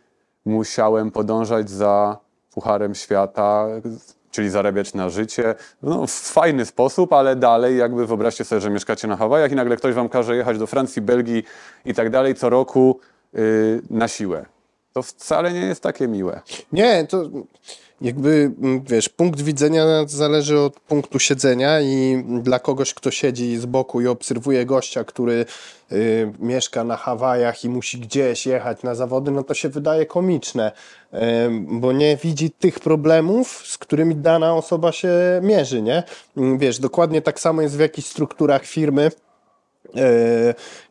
musiałem 0.44 1.10
podążać 1.10 1.70
za 1.70 2.16
Pucharem 2.54 2.94
Świata, 2.94 3.66
czyli 4.30 4.50
zarabiać 4.50 4.94
na 4.94 5.10
życie. 5.10 5.54
No, 5.82 6.06
w 6.06 6.10
fajny 6.10 6.66
sposób, 6.66 7.12
ale 7.12 7.36
dalej 7.36 7.76
jakby 7.76 8.06
wyobraźcie 8.06 8.44
sobie, 8.44 8.60
że 8.60 8.70
mieszkacie 8.70 9.08
na 9.08 9.16
Hawajach 9.16 9.52
i 9.52 9.54
nagle 9.54 9.76
ktoś 9.76 9.94
wam 9.94 10.08
każe 10.08 10.36
jechać 10.36 10.58
do 10.58 10.66
Francji, 10.66 11.02
Belgii 11.02 11.44
i 11.84 11.94
tak 11.94 12.10
dalej 12.10 12.34
co 12.34 12.50
roku 12.50 13.00
yy, 13.32 13.82
na 13.90 14.08
siłę. 14.08 14.46
To 14.96 15.02
wcale 15.02 15.52
nie 15.52 15.60
jest 15.60 15.82
takie 15.82 16.08
miłe. 16.08 16.40
Nie, 16.72 17.06
to 17.06 17.30
Jakby, 18.00 18.52
mm, 18.62 18.84
wiesz, 18.84 19.08
punkt 19.08 19.40
widzenia 19.40 19.84
zależy 20.06 20.60
od 20.60 20.80
punktu 20.80 21.18
siedzenia 21.18 21.80
i 21.80 22.24
dla 22.42 22.58
kogoś, 22.58 22.94
kto 22.94 23.10
siedzi 23.10 23.56
z 23.56 23.66
boku 23.66 24.00
i 24.00 24.06
obserwuje 24.06 24.66
gościa, 24.66 25.04
który 25.04 25.46
y, 25.92 26.32
mieszka 26.38 26.84
na 26.84 26.96
Hawajach 26.96 27.64
i 27.64 27.68
musi 27.68 28.00
gdzieś 28.00 28.46
jechać 28.46 28.82
na 28.82 28.94
zawody, 28.94 29.30
no 29.30 29.42
to 29.42 29.54
się 29.54 29.68
wydaje 29.68 30.06
komiczne, 30.06 30.72
em, 31.12 31.80
bo 31.80 31.92
nie 31.92 32.16
widzi 32.16 32.50
tych 32.50 32.80
problemów, 32.80 33.62
z 33.66 33.78
którymi 33.78 34.16
dana 34.16 34.54
osoba 34.54 34.92
się 34.92 35.10
mierzy, 35.42 35.82
nie? 35.82 36.02
Mm, 36.36 36.58
Wiesz, 36.58 36.78
dokładnie 36.78 37.22
tak 37.22 37.40
samo 37.40 37.62
jest 37.62 37.76
w 37.76 37.80
jakichś 37.80 38.08
strukturach 38.08 38.66
firmy, 38.66 39.10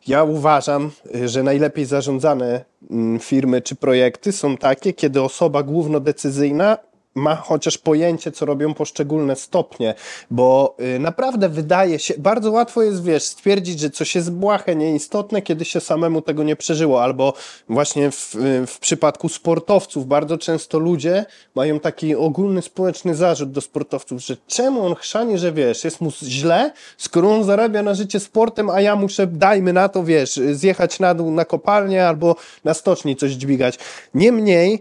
Ja 0.07 0.23
uważam, 0.23 0.91
e, 1.15 1.27
że 1.27 1.43
najlepiej 1.43 1.85
zarządzane 1.85 2.65
mm, 2.91 3.19
firmy 3.19 3.61
czy 3.61 3.75
projekty 3.75 4.31
są 4.31 4.57
takie, 4.57 4.93
kiedy 4.93 5.21
osoba 5.21 5.63
głównodecyzyjna 5.63 6.77
ma 7.15 7.35
chociaż 7.35 7.77
pojęcie, 7.77 8.31
co 8.31 8.45
robią 8.45 8.73
poszczególne 8.73 9.35
stopnie, 9.35 9.93
bo 10.31 10.75
y, 10.95 10.99
naprawdę 10.99 11.49
wydaje 11.49 11.99
się, 11.99 12.13
bardzo 12.17 12.51
łatwo 12.51 12.81
jest, 12.81 13.03
wiesz, 13.03 13.23
stwierdzić, 13.23 13.79
że 13.79 13.89
coś 13.89 14.15
jest 14.15 14.31
błahe, 14.31 14.75
nieistotne, 14.75 15.41
kiedy 15.41 15.65
się 15.65 15.79
samemu 15.79 16.21
tego 16.21 16.43
nie 16.43 16.55
przeżyło, 16.55 17.03
albo 17.03 17.33
właśnie 17.69 18.11
w, 18.11 18.35
y, 18.35 18.67
w 18.67 18.79
przypadku 18.79 19.29
sportowców 19.29 20.07
bardzo 20.07 20.37
często 20.37 20.79
ludzie 20.79 21.25
mają 21.55 21.79
taki 21.79 22.15
ogólny 22.15 22.61
społeczny 22.61 23.15
zarzut 23.15 23.51
do 23.51 23.61
sportowców, 23.61 24.21
że 24.21 24.37
czemu 24.47 24.85
on 24.85 24.95
chrzani, 24.95 25.37
że 25.37 25.51
wiesz, 25.51 25.83
jest 25.83 26.01
mu 26.01 26.11
źle, 26.23 26.71
skoro 26.97 27.35
on 27.35 27.43
zarabia 27.43 27.83
na 27.83 27.93
życie 27.93 28.19
sportem, 28.19 28.69
a 28.69 28.81
ja 28.81 28.95
muszę, 28.95 29.27
dajmy 29.27 29.73
na 29.73 29.89
to, 29.89 30.03
wiesz, 30.03 30.39
zjechać 30.51 30.99
na 30.99 31.13
dół 31.13 31.31
na 31.31 31.45
kopalnię 31.45 32.07
albo 32.07 32.35
na 32.63 32.73
stoczni 32.73 33.15
coś 33.15 33.31
dźwigać. 33.31 33.79
Niemniej 34.13 34.79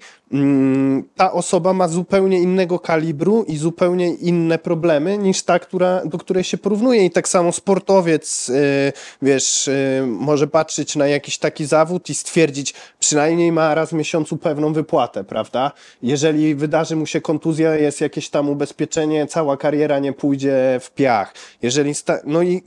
ta 1.17 1.33
osoba 1.33 1.73
ma 1.73 1.89
zupełnie 1.89 2.41
innego 2.41 2.79
kalibru 2.79 3.45
i 3.49 3.57
zupełnie 3.57 4.15
inne 4.15 4.59
problemy 4.59 5.19
niż 5.19 5.43
ta, 5.43 5.59
która, 5.59 6.05
do 6.05 6.19
której 6.19 6.45
się 6.45 6.59
porównuje. 6.59 7.05
I 7.05 7.11
tak 7.11 7.29
samo 7.29 7.53
sportowiec, 7.53 8.49
y, 8.49 8.93
wiesz, 9.23 9.69
y, 9.69 10.05
może 10.07 10.47
patrzeć 10.47 10.97
na 10.97 11.07
jakiś 11.07 11.39
taki 11.39 11.67
zawód 11.67 12.11
i 12.11 12.15
stwierdzić, 12.15 12.75
przynajmniej 12.99 13.53
ma 13.53 13.75
raz 13.75 13.91
w 13.91 13.93
miesiącu 13.93 14.37
pewną 14.37 14.73
wypłatę, 14.73 15.25
prawda? 15.25 15.73
Jeżeli 16.03 16.55
wydarzy 16.55 16.97
mu 16.97 17.07
się 17.07 17.21
kontuzja, 17.21 17.75
jest 17.77 18.01
jakieś 18.01 18.29
tam 18.31 18.49
ubezpieczenie, 18.49 19.27
cała 19.27 19.57
kariera 19.57 19.99
nie 19.99 20.13
pójdzie 20.13 20.79
w 20.81 20.91
piach. 20.91 21.35
Jeżeli 21.63 21.95
sta- 21.95 22.21
no 22.25 22.43
i 22.43 22.63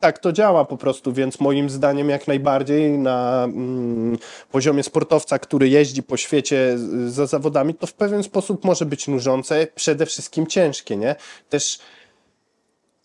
tak 0.00 0.18
to 0.18 0.32
działa 0.32 0.64
po 0.64 0.76
prostu, 0.76 1.12
więc 1.12 1.40
moim 1.40 1.70
zdaniem 1.70 2.08
jak 2.08 2.28
najbardziej 2.28 2.98
na 2.98 3.44
mm, 3.44 4.18
poziomie 4.52 4.82
sportowca, 4.82 5.38
który 5.38 5.68
jeździ 5.68 6.02
po 6.02 6.16
świecie 6.16 6.78
za 7.06 7.26
zawodami, 7.26 7.74
to 7.74 7.86
w 7.86 7.92
pewien 7.92 8.22
sposób 8.22 8.64
może 8.64 8.86
być 8.86 9.08
nużące, 9.08 9.66
przede 9.74 10.06
wszystkim 10.06 10.46
ciężkie, 10.46 10.96
nie? 10.96 11.16
Też 11.48 11.78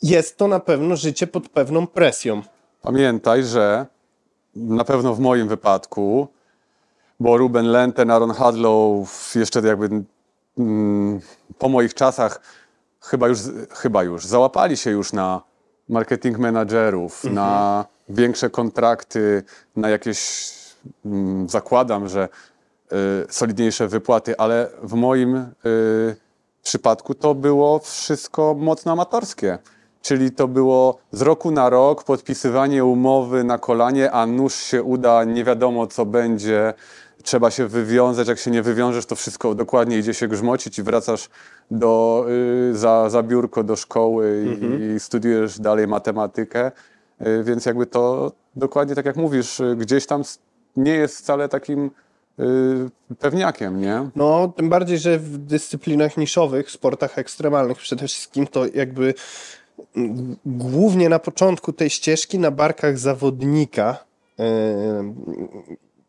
jest 0.03 0.37
to 0.37 0.47
na 0.47 0.59
pewno 0.59 0.95
życie 0.95 1.27
pod 1.27 1.49
pewną 1.49 1.87
presją. 1.87 2.41
Pamiętaj, 2.81 3.43
że 3.43 3.85
na 4.55 4.83
pewno 4.83 5.15
w 5.15 5.19
moim 5.19 5.47
wypadku, 5.47 6.27
bo 7.19 7.37
Ruben 7.37 7.65
Lenten, 7.65 8.11
Aaron 8.11 8.31
Hadlow 8.31 9.31
jeszcze 9.35 9.61
jakby 9.61 10.03
mm, 10.57 11.21
po 11.57 11.69
moich 11.69 11.93
czasach 11.93 12.41
chyba 13.01 13.27
już, 13.27 13.39
chyba 13.71 14.03
już 14.03 14.25
załapali 14.25 14.77
się 14.77 14.91
już 14.91 15.13
na 15.13 15.50
marketing 15.91 16.37
menadżerów, 16.37 17.23
na 17.23 17.85
większe 18.09 18.49
kontrakty, 18.49 19.43
na 19.75 19.89
jakieś, 19.89 20.51
mm, 21.05 21.49
zakładam, 21.49 22.07
że 22.07 22.29
y, 22.91 22.97
solidniejsze 23.29 23.87
wypłaty, 23.87 24.37
ale 24.37 24.69
w 24.83 24.93
moim 24.93 25.35
y, 25.35 25.51
przypadku 26.63 27.15
to 27.15 27.35
było 27.35 27.79
wszystko 27.79 28.55
mocno 28.59 28.91
amatorskie. 28.91 29.57
Czyli 30.01 30.31
to 30.31 30.47
było 30.47 30.97
z 31.11 31.21
roku 31.21 31.51
na 31.51 31.69
rok 31.69 32.03
podpisywanie 32.03 32.85
umowy 32.85 33.43
na 33.43 33.57
kolanie, 33.57 34.11
a 34.11 34.25
nuż 34.25 34.55
się 34.55 34.83
uda, 34.83 35.23
nie 35.23 35.43
wiadomo 35.43 35.87
co 35.87 36.05
będzie, 36.05 36.73
trzeba 37.21 37.51
się 37.51 37.67
wywiązać, 37.67 38.27
jak 38.27 38.39
się 38.39 38.51
nie 38.51 38.61
wywiążesz, 38.61 39.05
to 39.05 39.15
wszystko 39.15 39.55
dokładnie 39.55 39.97
idzie 39.97 40.13
się 40.13 40.27
grzmocić 40.27 40.79
i 40.79 40.83
wracasz 40.83 41.29
do, 41.71 42.25
y, 42.71 42.77
za, 42.77 43.09
za 43.09 43.23
biurko 43.23 43.63
do 43.63 43.75
szkoły 43.75 44.45
i, 44.61 44.95
i 44.95 44.99
studiujesz 44.99 45.59
dalej 45.59 45.87
matematykę, 45.87 46.71
y, 47.21 47.43
więc 47.43 47.65
jakby 47.65 47.85
to 47.85 48.31
dokładnie 48.55 48.95
tak 48.95 49.05
jak 49.05 49.15
mówisz, 49.15 49.59
y, 49.59 49.75
gdzieś 49.75 50.05
tam 50.05 50.23
nie 50.75 50.93
jest 50.93 51.17
wcale 51.17 51.49
takim 51.49 51.91
y, 52.39 53.15
pewniakiem, 53.19 53.81
nie? 53.81 54.09
No, 54.15 54.53
tym 54.55 54.69
bardziej, 54.69 54.97
że 54.97 55.19
w 55.19 55.37
dyscyplinach 55.37 56.17
niszowych, 56.17 56.71
sportach 56.71 57.17
ekstremalnych 57.17 57.77
przede 57.77 58.07
wszystkim, 58.07 58.47
to 58.47 58.65
jakby 58.73 59.13
głównie 60.45 61.09
na 61.09 61.19
początku 61.19 61.73
tej 61.73 61.89
ścieżki 61.89 62.39
na 62.39 62.51
barkach 62.51 62.97
zawodnika 62.97 63.97
yy, 64.37 64.45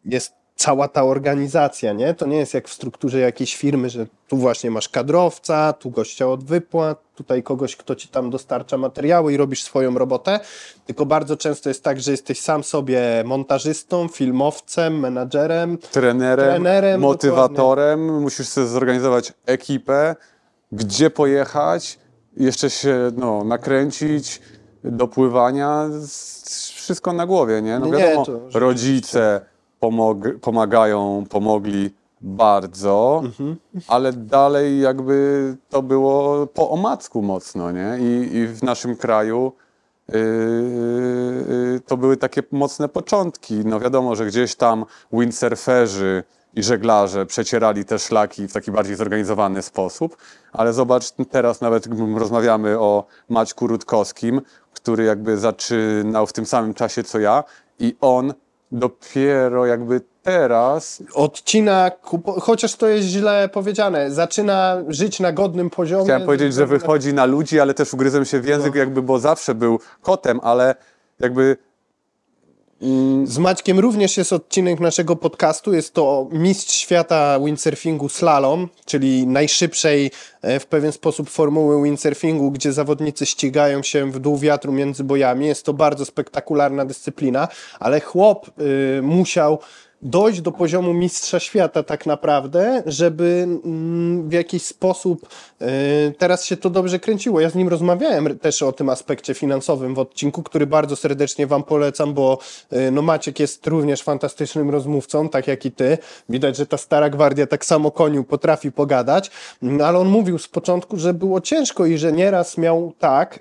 jest 0.04 0.41
cała 0.56 0.88
ta 0.88 1.04
organizacja, 1.04 1.92
nie? 1.92 2.14
To 2.14 2.26
nie 2.26 2.36
jest 2.36 2.54
jak 2.54 2.68
w 2.68 2.72
strukturze 2.72 3.18
jakiejś 3.18 3.56
firmy, 3.56 3.90
że 3.90 4.06
tu 4.28 4.36
właśnie 4.36 4.70
masz 4.70 4.88
kadrowca, 4.88 5.72
tu 5.72 5.90
gościa 5.90 6.28
od 6.28 6.44
wypłat, 6.44 6.98
tutaj 7.14 7.42
kogoś, 7.42 7.76
kto 7.76 7.94
ci 7.94 8.08
tam 8.08 8.30
dostarcza 8.30 8.78
materiały 8.78 9.32
i 9.32 9.36
robisz 9.36 9.62
swoją 9.62 9.98
robotę, 9.98 10.40
tylko 10.86 11.06
bardzo 11.06 11.36
często 11.36 11.68
jest 11.68 11.84
tak, 11.84 12.00
że 12.00 12.10
jesteś 12.10 12.40
sam 12.40 12.64
sobie 12.64 13.00
montażystą, 13.26 14.08
filmowcem, 14.08 15.00
menadżerem, 15.00 15.78
trenerem, 15.78 16.48
Trenerem, 16.50 17.00
motywatorem, 17.00 18.20
musisz 18.20 18.48
sobie 18.48 18.66
zorganizować 18.66 19.32
ekipę, 19.46 20.16
gdzie 20.72 21.10
pojechać, 21.10 21.98
jeszcze 22.36 22.70
się 22.70 23.10
no, 23.16 23.44
nakręcić 23.44 24.40
do 24.84 25.08
pływania, 25.08 25.88
z- 26.06 26.70
wszystko 26.70 27.12
na 27.12 27.26
głowie, 27.26 27.62
nie? 27.62 27.78
No 27.78 27.86
Nie, 27.86 27.92
wiadomo, 27.92 28.24
rzeczywiście. 28.24 28.58
rodzice 28.60 29.40
pomog- 29.92 30.38
pomagają, 30.40 31.24
pomogli 31.30 31.90
bardzo, 32.20 33.20
Mhm. 33.24 33.56
ale 33.88 34.12
dalej 34.12 34.80
jakby 34.80 35.56
to 35.68 35.82
było 35.82 36.46
po 36.46 36.70
omacku 36.70 37.22
mocno, 37.22 37.72
nie? 37.72 37.96
I, 38.00 38.36
i 38.36 38.46
w 38.46 38.62
naszym 38.62 38.96
kraju 38.96 39.52
yy, 40.08 40.18
yy, 41.72 41.80
to 41.86 41.96
były 41.96 42.16
takie 42.16 42.42
mocne 42.52 42.88
początki. 42.88 43.54
No 43.64 43.80
wiadomo, 43.80 44.16
że 44.16 44.26
gdzieś 44.26 44.54
tam 44.54 44.84
windsurferzy 45.12 46.22
i 46.54 46.62
żeglarze 46.62 47.26
przecierali 47.26 47.84
te 47.84 47.98
szlaki 47.98 48.48
w 48.48 48.52
taki 48.52 48.70
bardziej 48.70 48.96
zorganizowany 48.96 49.62
sposób, 49.62 50.16
ale 50.52 50.72
zobacz, 50.72 51.10
teraz 51.30 51.60
nawet 51.60 51.88
rozmawiamy 52.16 52.78
o 52.78 53.04
Maćku 53.28 53.66
Rutkowskim, 53.66 54.40
który 54.74 55.04
jakby 55.04 55.38
zaczynał 55.38 56.26
w 56.26 56.32
tym 56.32 56.46
samym 56.46 56.74
czasie 56.74 57.02
co 57.04 57.18
ja 57.18 57.44
i 57.78 57.96
on 58.00 58.34
dopiero 58.72 59.66
jakby 59.66 60.00
teraz 60.22 61.02
odcina, 61.14 61.90
kupo- 62.04 62.40
chociaż 62.40 62.74
to 62.76 62.88
jest 62.88 63.08
źle 63.08 63.48
powiedziane, 63.52 64.10
zaczyna 64.10 64.76
żyć 64.88 65.20
na 65.20 65.32
godnym 65.32 65.70
poziomie. 65.70 66.04
Chciałem 66.04 66.22
powiedzieć, 66.22 66.54
że 66.54 66.66
wychodzi 66.66 67.14
na 67.14 67.24
ludzi, 67.24 67.60
ale 67.60 67.74
też 67.74 67.94
ugryzłem 67.94 68.24
się 68.24 68.40
w 68.40 68.46
język, 68.46 68.74
jakby, 68.74 69.02
bo 69.02 69.18
zawsze 69.18 69.54
był 69.54 69.78
kotem, 70.02 70.40
ale 70.42 70.74
jakby 71.20 71.56
Z 73.24 73.38
Maćkiem 73.38 73.78
również 73.78 74.16
jest 74.16 74.32
odcinek 74.32 74.80
naszego 74.80 75.16
podcastu. 75.16 75.74
Jest 75.74 75.94
to 75.94 76.28
mistrz 76.32 76.74
świata 76.74 77.40
windsurfingu 77.44 78.08
slalom, 78.08 78.68
czyli 78.84 79.26
najszybszej 79.26 80.10
e, 80.42 80.60
w 80.60 80.66
pewien 80.66 80.92
sposób 80.92 81.30
formuły 81.30 81.84
windsurfingu, 81.84 82.50
gdzie 82.50 82.72
zawodnicy 82.72 83.26
ścigają 83.26 83.82
się 83.82 84.10
w 84.10 84.18
dół 84.18 84.38
wiatru 84.38 84.72
między 84.72 85.04
bojami. 85.04 85.46
Jest 85.46 85.66
to 85.66 85.72
bardzo 85.72 86.04
spektakularna 86.04 86.84
dyscyplina, 86.84 87.48
ale 87.80 88.00
chłop 88.00 88.50
y, 88.98 89.02
musiał 89.02 89.58
dojść 90.02 90.40
do 90.40 90.52
poziomu 90.52 90.94
mistrza 90.94 91.40
świata 91.40 91.82
tak 91.82 92.06
naprawdę, 92.06 92.82
żeby 92.86 93.46
mm, 93.64 94.28
w 94.28 94.32
jakiś 94.32 94.62
sposób 94.62 95.28
y, 95.62 95.66
teraz 96.18 96.44
się 96.44 96.56
to 96.56 96.70
dobrze 96.70 96.98
kręciło. 96.98 97.40
Ja 97.40 97.50
z 97.50 97.54
nim 97.54 97.68
rozmawiałem 97.68 98.38
też 98.38 98.62
o 98.62 98.72
tym 98.72 98.88
aspekcie 98.88 99.34
finansowym 99.34 99.94
w 99.94 99.98
odcinku, 99.98 100.42
który 100.42 100.66
bardzo 100.66 100.96
serdecznie 100.96 101.46
wam 101.46 101.62
polecam, 101.62 102.14
bo 102.14 102.38
y, 102.72 102.90
no 102.90 103.02
Maciek 103.02 103.40
jest 103.40 103.66
również 103.66 104.02
fantastycznym 104.02 104.70
rozmówcą, 104.70 105.28
tak 105.28 105.46
jak 105.46 105.66
i 105.66 105.72
ty. 105.72 105.98
Widać, 106.28 106.56
że 106.56 106.66
ta 106.66 106.76
stara 106.76 107.10
gwardia 107.10 107.46
tak 107.46 107.64
samo 107.64 107.90
koniu 107.90 108.24
potrafi 108.24 108.72
pogadać, 108.72 109.30
no, 109.62 109.84
ale 109.84 109.98
on 109.98 110.08
mówił 110.08 110.38
z 110.38 110.48
początku, 110.48 110.98
że 110.98 111.14
było 111.14 111.40
ciężko 111.40 111.86
i 111.86 111.98
że 111.98 112.12
nieraz 112.12 112.58
miał 112.58 112.92
tak, 112.98 113.38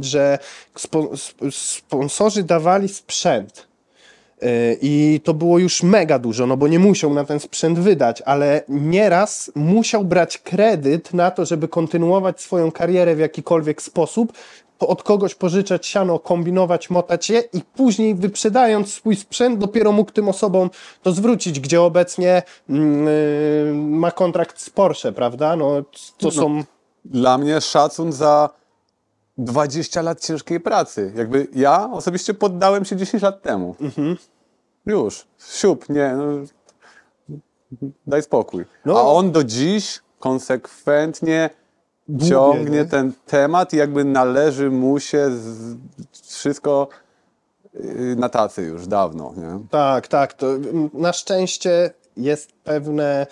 że 0.00 0.38
spo, 0.76 1.10
sp- 1.24 1.50
sponsorzy 1.50 2.42
dawali 2.42 2.88
sprzęt. 2.88 3.71
Yy, 4.42 4.78
I 4.82 5.20
to 5.24 5.34
było 5.34 5.58
już 5.58 5.82
mega 5.82 6.18
dużo, 6.18 6.46
no 6.46 6.56
bo 6.56 6.68
nie 6.68 6.78
musiał 6.78 7.14
na 7.14 7.24
ten 7.24 7.40
sprzęt 7.40 7.78
wydać, 7.78 8.22
ale 8.22 8.62
nieraz 8.68 9.52
musiał 9.54 10.04
brać 10.04 10.38
kredyt 10.38 11.14
na 11.14 11.30
to, 11.30 11.44
żeby 11.44 11.68
kontynuować 11.68 12.40
swoją 12.40 12.72
karierę 12.72 13.14
w 13.14 13.18
jakikolwiek 13.18 13.82
sposób, 13.82 14.32
po- 14.78 14.88
od 14.88 15.02
kogoś 15.02 15.34
pożyczać 15.34 15.86
siano, 15.86 16.18
kombinować, 16.18 16.90
motać 16.90 17.30
je 17.30 17.40
i 17.52 17.60
później 17.76 18.14
wyprzedając 18.14 18.92
swój 18.92 19.16
sprzęt 19.16 19.58
dopiero 19.58 19.92
mógł 19.92 20.12
tym 20.12 20.28
osobom 20.28 20.70
to 21.02 21.12
zwrócić, 21.12 21.60
gdzie 21.60 21.82
obecnie 21.82 22.42
mm, 22.68 23.08
y, 23.08 23.72
ma 23.74 24.10
kontrakt 24.10 24.60
z 24.60 24.70
Porsche, 24.70 25.12
prawda? 25.12 25.56
No, 25.56 25.82
to 26.18 26.30
są... 26.30 26.62
Dla 27.04 27.38
mnie 27.38 27.60
szacun 27.60 28.12
za 28.12 28.50
20 29.38 30.02
lat 30.02 30.20
ciężkiej 30.20 30.60
pracy. 30.60 31.12
Jakby 31.16 31.46
ja 31.54 31.88
osobiście 31.92 32.34
poddałem 32.34 32.84
się 32.84 32.96
10 32.96 33.22
lat 33.22 33.42
temu. 33.42 33.76
Już. 34.86 35.26
Siup, 35.38 35.88
nie. 35.88 36.14
No, 36.16 36.24
daj 38.06 38.22
spokój. 38.22 38.64
No. 38.84 38.98
A 38.98 39.02
on 39.02 39.32
do 39.32 39.44
dziś 39.44 40.00
konsekwentnie 40.18 41.50
ciągnie 42.28 42.78
nie? 42.78 42.84
ten 42.84 43.12
temat 43.26 43.72
i 43.72 43.76
jakby 43.76 44.04
należy 44.04 44.70
mu 44.70 45.00
się 45.00 45.30
wszystko 46.12 46.88
yy, 47.74 48.16
na 48.16 48.28
tacy 48.28 48.62
już 48.62 48.86
dawno. 48.86 49.34
Nie? 49.36 49.58
Tak, 49.70 50.08
tak. 50.08 50.32
To 50.32 50.54
mm, 50.54 50.90
na 50.94 51.12
szczęście 51.12 51.90
jest 52.16 52.52
pewne 52.64 53.26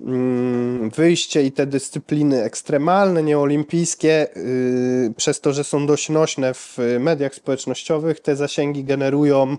mm, 0.00 0.90
wyjście 0.90 1.42
i 1.42 1.52
te 1.52 1.66
dyscypliny 1.66 2.42
ekstremalne, 2.42 3.22
nieolimpijskie, 3.22 4.28
yy, 4.36 5.14
przez 5.16 5.40
to, 5.40 5.52
że 5.52 5.64
są 5.64 5.86
dość 5.86 6.08
nośne 6.08 6.54
w 6.54 6.78
mediach 7.00 7.34
społecznościowych, 7.34 8.20
te 8.20 8.36
zasięgi 8.36 8.84
generują 8.84 9.56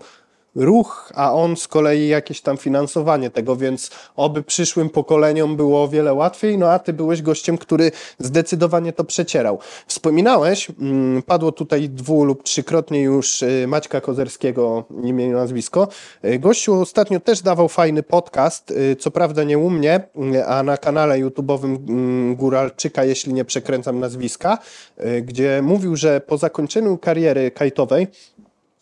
ruch, 0.55 1.11
a 1.15 1.33
on 1.33 1.55
z 1.55 1.67
kolei 1.67 2.07
jakieś 2.07 2.41
tam 2.41 2.57
finansowanie 2.57 3.29
tego, 3.29 3.55
więc 3.55 3.91
oby 4.15 4.43
przyszłym 4.43 4.89
pokoleniom 4.89 5.55
było 5.55 5.83
o 5.83 5.87
wiele 5.87 6.13
łatwiej, 6.13 6.57
no 6.57 6.71
a 6.71 6.79
ty 6.79 6.93
byłeś 6.93 7.21
gościem, 7.21 7.57
który 7.57 7.91
zdecydowanie 8.19 8.93
to 8.93 9.03
przecierał. 9.03 9.59
Wspominałeś, 9.87 10.67
mm, 10.69 11.23
padło 11.23 11.51
tutaj 11.51 11.89
dwu 11.89 12.25
lub 12.25 12.43
trzykrotnie 12.43 13.01
już 13.01 13.41
y, 13.41 13.65
Maćka 13.67 14.01
Kozerskiego, 14.01 14.85
imię 15.03 15.25
i 15.25 15.29
nazwisko. 15.29 15.87
Y, 16.25 16.39
Gościu 16.39 16.81
ostatnio 16.81 17.19
też 17.19 17.41
dawał 17.41 17.69
fajny 17.69 18.03
podcast, 18.03 18.71
y, 18.71 18.95
co 18.95 19.11
prawda 19.11 19.43
nie 19.43 19.57
u 19.57 19.69
mnie, 19.69 20.01
a 20.47 20.63
na 20.63 20.77
kanale 20.77 21.15
YouTube'owym 21.15 21.77
mm, 21.89 22.35
Góralczyka, 22.35 23.03
jeśli 23.03 23.33
nie 23.33 23.45
przekręcam 23.45 23.99
nazwiska, 23.99 24.57
gdzie 25.21 25.61
mówił, 25.61 25.95
że 25.95 26.21
po 26.21 26.37
zakończeniu 26.37 26.97
kariery 26.97 27.51
kajtowej 27.51 28.07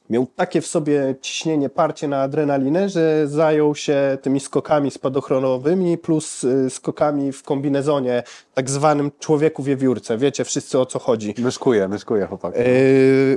Miał 0.10 0.28
takie 0.36 0.62
w 0.62 0.68
sobie 0.68 1.16
ciśnienie, 1.22 1.70
parcie 1.70 2.08
na 2.08 2.22
adrenalinę, 2.22 2.90
że 2.90 3.28
zajął 3.28 3.76
się 3.76 4.18
tymi 4.22 4.40
skokami 4.40 4.92
spadochronowymi 4.92 5.98
plus 5.98 6.44
y, 6.44 6.70
skokami 6.70 7.32
w 7.32 7.44
kombinezonie, 7.44 8.24
tak 8.54 8.70
zwanym 8.70 9.12
człowieku 9.20 9.64
wiewiórce. 9.64 10.18
Wiecie 10.18 10.44
wszyscy 10.44 10.80
o 10.80 10.86
co 10.86 11.00
chodzi. 11.00 11.34
Myszkuję, 11.38 11.88
myszkuję 11.88 12.26
chłopak. 12.26 12.56
Yy, 12.58 12.64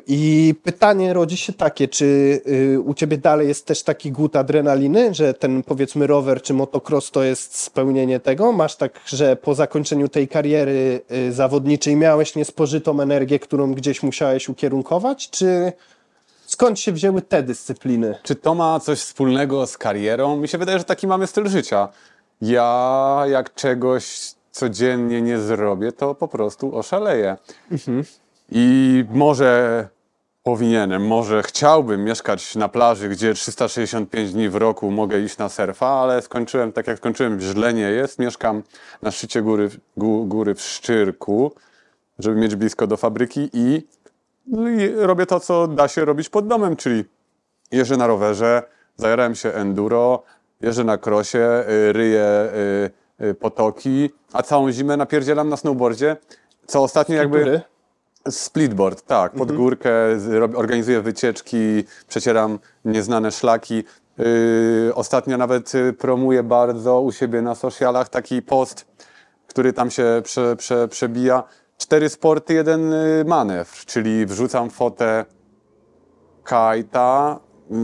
I 0.07 0.55
pytanie 0.63 1.13
rodzi 1.13 1.37
się 1.37 1.53
takie, 1.53 1.89
czy 1.89 2.41
yy, 2.47 2.81
u 2.81 2.95
ciebie 2.95 3.19
dalej 3.19 3.49
jest 3.49 3.67
też 3.67 3.83
taki 3.83 4.13
głód 4.13 4.37
adrenaliny, 4.37 5.15
że 5.15 5.35
ten 5.35 5.63
powiedzmy 5.63 6.07
rower 6.07 6.43
czy 6.43 6.55
motocross 6.55 7.11
to 7.11 7.23
jest 7.23 7.59
spełnienie 7.59 8.21
tego? 8.21 8.53
Masz 8.53 8.77
tak, 8.77 9.01
że 9.07 9.37
po 9.37 9.55
zakończeniu 9.55 10.09
tej 10.09 10.29
kariery 10.29 11.01
yy, 11.11 11.33
zawodniczej 11.33 11.97
miałeś 11.97 12.37
niespożytą 12.37 13.01
energię, 13.01 13.39
którą 13.39 13.75
gdzieś 13.75 14.03
musiałeś 14.03 14.49
ukierunkować, 14.49 15.31
czy 15.31 15.73
skąd 16.59 16.81
się 16.81 16.93
wzięły 16.93 17.23
te 17.23 17.43
dyscypliny? 17.43 18.19
Czy 18.23 18.35
to 18.35 18.55
ma 18.55 18.81
coś 18.81 18.99
wspólnego 18.99 19.67
z 19.67 19.79
karierą? 19.79 20.37
Mi 20.37 20.49
się 20.49 20.59
wydaje, 20.59 20.79
że 20.79 20.85
taki 20.85 21.07
mamy 21.07 21.27
styl 21.27 21.49
życia. 21.49 21.89
Ja 22.43 23.23
jak 23.31 23.55
czegoś 23.55 24.35
codziennie 24.51 25.23
nie 25.23 25.39
zrobię, 25.39 25.93
to 25.93 26.15
po 26.15 26.29
prostu 26.29 26.77
oszaleję. 26.77 27.37
I 28.53 29.05
może 29.11 29.89
powinienem, 30.43 31.07
może 31.07 31.43
chciałbym 31.43 32.05
mieszkać 32.05 32.57
na 32.57 32.69
plaży, 32.69 33.09
gdzie 33.09 33.35
365 33.35 34.33
dni 34.33 34.49
w 34.49 34.57
roku 34.57 34.91
mogę 34.91 35.21
iść 35.21 35.39
na 35.39 35.49
surfa, 35.49 35.89
ale 35.89 36.23
skończyłem 36.23 36.73
tak 36.73 36.87
jak 36.87 36.99
skończyłem, 36.99 37.41
źle 37.41 37.75
nie 37.75 37.91
jest. 37.91 38.19
Mieszkam 38.19 38.63
na 39.03 39.11
szczycie 39.11 39.43
góry, 39.43 39.71
gó, 39.97 40.25
góry 40.25 40.55
w 40.55 40.61
Szczyrku, 40.61 41.53
żeby 42.19 42.37
mieć 42.37 42.55
blisko 42.55 42.87
do 42.87 42.97
fabryki 42.97 43.51
i, 43.53 43.83
no 44.51 44.69
i 44.69 44.91
robię 44.97 45.27
to, 45.27 45.41
co 45.41 45.67
da 45.69 45.89
się 45.89 46.05
robić 46.05 46.29
pod 46.29 46.47
domem, 46.47 46.77
czyli 46.77 47.05
jeżdżę 47.73 47.97
na 47.97 48.07
rowerze, 48.07 48.63
zajarałem 48.97 49.35
się 49.35 49.53
enduro, 49.53 50.23
jeżdżę 50.61 50.85
na 50.85 50.99
krosie, 50.99 51.65
y, 51.89 51.93
ryję 51.93 52.49
y, 53.21 53.25
y, 53.27 53.35
potoki, 53.35 54.11
a 54.33 54.43
całą 54.43 54.71
zimę 54.73 54.97
napierdzielam 54.97 55.49
na 55.49 55.57
snowboardzie, 55.57 56.17
co 56.67 56.83
ostatnio 56.83 57.17
jakby... 57.17 57.39
Splitboard, 58.31 59.03
tak, 59.03 59.33
pod 59.33 59.53
górkę, 59.53 59.91
z- 60.21 60.27
rob- 60.29 60.57
organizuję 60.57 61.01
wycieczki, 61.01 61.85
przecieram 62.09 62.59
nieznane 62.85 63.33
szlaki. 63.33 63.85
Yy, 64.19 64.95
ostatnio 64.95 65.37
nawet 65.37 65.73
promuję 65.99 66.43
bardzo 66.43 67.01
u 67.01 67.13
siebie 67.13 67.43
na 67.43 67.55
socialach 67.55 68.09
taki 68.09 68.43
post, 68.43 68.87
który 69.47 69.73
tam 69.73 69.91
się 69.91 70.21
prze, 70.25 70.57
prze, 70.57 70.89
przebija. 70.89 71.43
Cztery 71.79 72.09
sporty, 72.09 72.55
jeden 72.55 72.93
y, 72.93 73.25
manewr, 73.27 73.85
czyli 73.87 74.27
wrzucam 74.27 74.71
fotę 74.71 75.25
kajta 76.45 77.41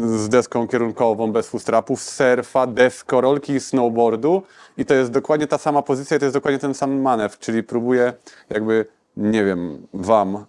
z 0.07 0.29
deską 0.29 0.69
kierunkową 0.69 1.33
bez 1.33 1.49
fustrapów, 1.49 2.03
surfa, 2.03 2.67
deskorolki 2.67 3.53
i 3.53 3.61
snowboardu 3.61 4.43
i 4.77 4.85
to 4.85 4.95
jest 4.95 5.11
dokładnie 5.11 5.47
ta 5.47 5.59
sama 5.59 5.83
pozycja 5.83 6.17
i 6.17 6.21
to 6.21 6.27
jest 6.27 6.37
dokładnie 6.37 6.59
ten 6.59 6.75
sam 6.75 7.01
manewr, 7.01 7.39
czyli 7.39 7.63
próbuję 7.63 8.13
jakby, 8.51 8.87
nie 9.17 9.45
wiem, 9.45 9.87
wam 9.95 10.37
y, 10.37 10.41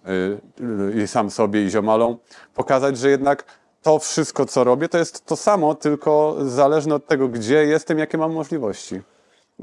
y, 0.98 1.02
i 1.02 1.08
sam 1.08 1.30
sobie 1.30 1.64
i 1.64 1.70
ziomalom 1.70 2.16
pokazać, 2.54 2.98
że 2.98 3.10
jednak 3.10 3.44
to 3.82 3.98
wszystko, 3.98 4.46
co 4.46 4.64
robię, 4.64 4.88
to 4.88 4.98
jest 4.98 5.26
to 5.26 5.36
samo, 5.36 5.74
tylko 5.74 6.36
zależne 6.42 6.94
od 6.94 7.06
tego, 7.06 7.28
gdzie 7.28 7.64
jestem, 7.64 7.98
jakie 7.98 8.18
mam 8.18 8.32
możliwości. 8.32 9.02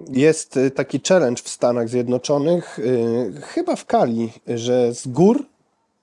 Jest 0.10 0.58
y, 0.58 0.72
taki 0.72 1.02
challenge 1.08 1.42
w 1.44 1.50
Stanach 1.50 1.90
Zjednoczonych, 1.90 2.80
y, 2.80 3.42
chyba 3.42 3.76
w 3.76 3.86
Kali, 3.86 4.30
że 4.48 4.94
z 4.94 5.08
gór, 5.08 5.46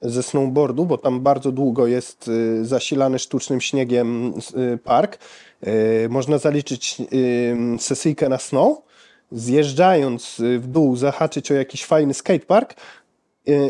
ze 0.02 0.22
snowboardu, 0.22 0.86
bo 0.86 0.98
tam 0.98 1.20
bardzo 1.20 1.52
długo 1.52 1.86
jest 1.86 2.28
y, 2.28 2.64
zasilany 2.64 3.18
sztucznym 3.18 3.60
śniegiem 3.60 4.34
park, 4.84 5.18
można 6.08 6.38
zaliczyć 6.38 6.96
sesyjkę 7.78 8.28
na 8.28 8.38
snow, 8.38 8.78
zjeżdżając 9.32 10.36
w 10.58 10.66
dół, 10.66 10.96
zahaczyć 10.96 11.50
o 11.50 11.54
jakiś 11.54 11.84
fajny 11.84 12.14
skatepark 12.14 12.74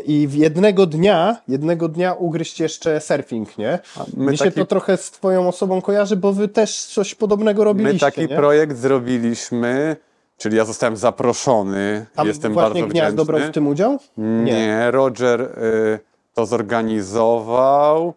i 0.06 0.28
w 0.28 0.34
jednego 0.34 0.86
dnia, 0.86 1.36
jednego 1.48 1.88
dnia 1.88 2.12
ugryźć 2.14 2.60
jeszcze 2.60 3.00
surfing, 3.00 3.58
nie? 3.58 3.78
my 4.16 4.30
Mi 4.30 4.38
się 4.38 4.44
taki- 4.44 4.56
to 4.60 4.66
trochę 4.66 4.96
z 4.96 5.10
twoją 5.10 5.48
osobą 5.48 5.82
kojarzy, 5.82 6.16
bo 6.16 6.32
wy 6.32 6.48
też 6.48 6.76
coś 6.84 7.14
podobnego 7.14 7.64
robiliście, 7.64 8.06
My 8.06 8.12
taki 8.12 8.20
nie? 8.20 8.36
projekt 8.36 8.76
zrobiliśmy, 8.76 9.96
czyli 10.40 10.56
ja 10.56 10.64
zostałem 10.64 10.96
zaproszony, 10.96 12.06
Tam 12.14 12.26
jestem 12.26 12.52
właśnie 12.52 12.80
bardzo 12.80 12.92
Gniazdo 12.92 13.24
brał 13.24 13.38
wdzięczny. 13.38 13.52
w 13.52 13.54
tym 13.54 13.66
udział? 13.66 13.98
Nie, 14.16 14.90
Roger 14.90 15.40
y, 15.40 15.98
to 16.34 16.46
zorganizował. 16.46 18.14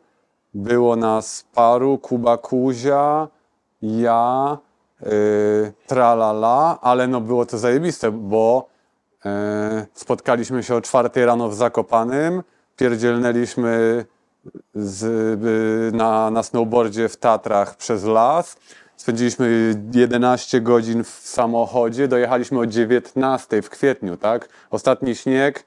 Było 0.53 0.95
nas 0.95 1.45
paru, 1.53 1.97
Kuba 1.97 2.37
Kuzia, 2.37 3.27
ja, 3.81 4.57
y, 5.01 5.73
tralala, 5.87 6.79
ale 6.81 7.07
no 7.07 7.21
było 7.21 7.45
to 7.45 7.57
zajebiste, 7.57 8.11
bo 8.11 8.67
y, 9.25 9.29
spotkaliśmy 9.93 10.63
się 10.63 10.75
o 10.75 10.81
czwartej 10.81 11.25
rano 11.25 11.49
w 11.49 11.55
Zakopanym, 11.55 12.43
pierdzielnęliśmy 12.77 14.05
z, 14.75 15.03
y, 15.93 15.97
na, 15.97 16.31
na 16.31 16.43
snowboardzie 16.43 17.09
w 17.09 17.17
Tatrach 17.17 17.77
przez 17.77 18.03
las. 18.03 18.57
Spędziliśmy 19.03 19.75
11 19.93 20.61
godzin 20.61 21.03
w 21.03 21.09
samochodzie, 21.09 22.07
dojechaliśmy 22.07 22.59
o 22.59 22.65
19 22.65 23.61
w 23.61 23.69
kwietniu, 23.69 24.17
tak? 24.17 24.49
Ostatni 24.69 25.15
śnieg, 25.15 25.65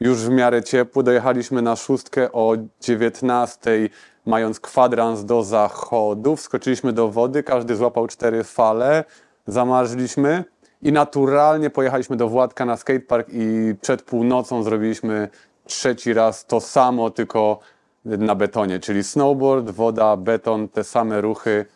już 0.00 0.18
w 0.18 0.30
miarę 0.30 0.62
ciepło, 0.62 1.02
dojechaliśmy 1.02 1.62
na 1.62 1.76
szóstkę 1.76 2.32
o 2.32 2.56
19, 2.80 3.88
mając 4.26 4.60
kwadrans 4.60 5.24
do 5.24 5.44
zachodu, 5.44 6.36
wskoczyliśmy 6.36 6.92
do 6.92 7.08
wody, 7.08 7.42
każdy 7.42 7.76
złapał 7.76 8.06
cztery 8.06 8.44
fale, 8.44 9.04
zamarzliśmy 9.46 10.44
i 10.82 10.92
naturalnie 10.92 11.70
pojechaliśmy 11.70 12.16
do 12.16 12.28
Władka 12.28 12.64
na 12.64 12.76
skatepark 12.76 13.28
i 13.32 13.74
przed 13.80 14.02
północą 14.02 14.62
zrobiliśmy 14.62 15.28
trzeci 15.64 16.14
raz 16.14 16.46
to 16.46 16.60
samo, 16.60 17.10
tylko 17.10 17.58
na 18.04 18.34
betonie, 18.34 18.78
czyli 18.78 19.04
snowboard, 19.04 19.70
woda, 19.70 20.16
beton, 20.16 20.68
te 20.68 20.84
same 20.84 21.20
ruchy, 21.20 21.66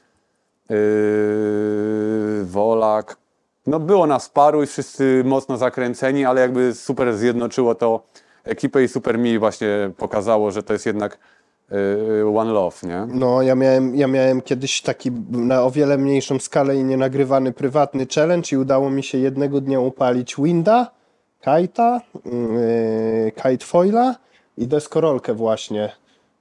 yy, 0.77 2.45
wolak. 2.45 3.17
No 3.67 3.81
było 3.81 4.07
nas 4.07 4.29
paru 4.29 4.63
i 4.63 4.67
wszyscy 4.67 5.23
mocno 5.25 5.57
zakręceni, 5.57 6.25
ale 6.25 6.41
jakby 6.41 6.75
super 6.75 7.17
zjednoczyło 7.17 7.75
to 7.75 8.03
ekipę 8.45 8.85
i 8.85 8.89
super 8.89 9.19
mi 9.19 9.39
właśnie 9.39 9.91
pokazało, 9.97 10.51
że 10.51 10.63
to 10.63 10.73
jest 10.73 10.87
jednak 10.87 11.19
yy, 11.71 12.39
one 12.39 12.53
love, 12.53 12.77
nie? 12.83 13.07
No, 13.09 13.43
ja 13.43 13.55
miałem, 13.55 13.97
ja 13.97 14.07
miałem 14.07 14.41
kiedyś 14.41 14.83
taki 14.83 15.11
na 15.31 15.63
o 15.63 15.71
wiele 15.71 15.99
mniejszą 15.99 16.39
skalę 16.39 16.77
i 16.77 16.85
nienagrywany 16.85 17.53
prywatny 17.53 18.07
challenge 18.15 18.49
i 18.53 18.57
udało 18.57 18.91
mi 18.91 19.03
się 19.03 19.19
jednego 19.19 19.61
dnia 19.61 19.81
upalić 19.81 20.37
winda, 20.39 20.91
kajta, 21.41 22.01
yy, 22.25 23.33
kite 23.33 23.67
foila, 23.67 24.15
i 24.57 24.67
deskorolkę 24.67 25.35
właśnie, 25.35 25.93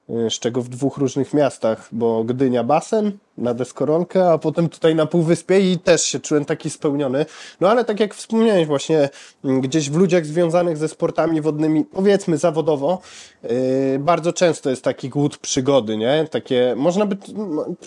y, 0.09 0.29
z 0.29 0.33
czego 0.33 0.61
w 0.61 0.69
dwóch 0.69 0.97
różnych 0.97 1.33
miastach, 1.33 1.89
bo 1.91 2.23
Gdynia 2.23 2.63
basen 2.63 3.17
na 3.37 3.53
deskorolkę, 3.53 4.31
a 4.31 4.37
potem 4.37 4.69
tutaj 4.69 4.95
na 4.95 5.05
Półwyspie 5.05 5.71
i 5.71 5.79
też 5.79 6.03
się 6.03 6.19
czułem 6.19 6.45
taki 6.45 6.69
spełniony. 6.69 7.25
No 7.61 7.69
ale 7.69 7.85
tak 7.85 7.99
jak 7.99 8.13
wspomniałeś 8.13 8.67
właśnie, 8.67 9.09
mm, 9.45 9.61
gdzieś 9.61 9.89
w 9.89 9.95
ludziach 9.95 10.25
związanych 10.25 10.77
ze 10.77 10.87
sportami 10.87 11.41
wodnymi, 11.41 11.85
powiedzmy 11.85 12.37
zawodowo, 12.37 13.01
yy, 13.43 13.49
bardzo 13.99 14.33
często 14.33 14.69
jest 14.69 14.83
taki 14.83 15.09
głód 15.09 15.37
przygody, 15.37 15.97
nie? 15.97 16.27
Takie, 16.31 16.73
można 16.77 17.05
by, 17.05 17.17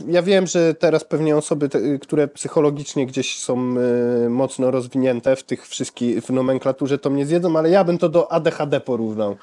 ja 0.09 0.23
wiem, 0.23 0.47
że 0.47 0.75
teraz 0.75 1.05
pewnie 1.05 1.37
osoby, 1.37 1.69
te, 1.69 1.99
które 1.99 2.29
psychologicznie 2.29 3.07
gdzieś 3.07 3.39
są 3.39 3.75
yy, 3.75 4.31
mocno 4.31 4.71
rozwinięte 4.71 5.37
w 5.37 5.43
tych 5.43 5.69
wszystkich, 5.69 6.25
w 6.25 6.31
nomenklaturze 6.31 6.99
to 6.99 7.11
mnie 7.11 7.27
zjedzą, 7.27 7.59
ale 7.59 7.71
ja 7.71 7.85
bym 7.85 7.99
to 7.99 8.09
do 8.09 8.33
ADHD 8.33 8.81
porównał. 8.81 9.37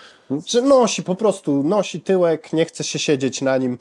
Że 0.45 0.61
nosi, 0.61 1.03
po 1.03 1.15
prostu 1.15 1.63
nosi 1.63 2.01
tyłek, 2.01 2.53
nie 2.53 2.65
chce 2.65 2.83
się 2.83 2.99
siedzieć 2.99 3.41
na 3.41 3.57
nim. 3.57 3.77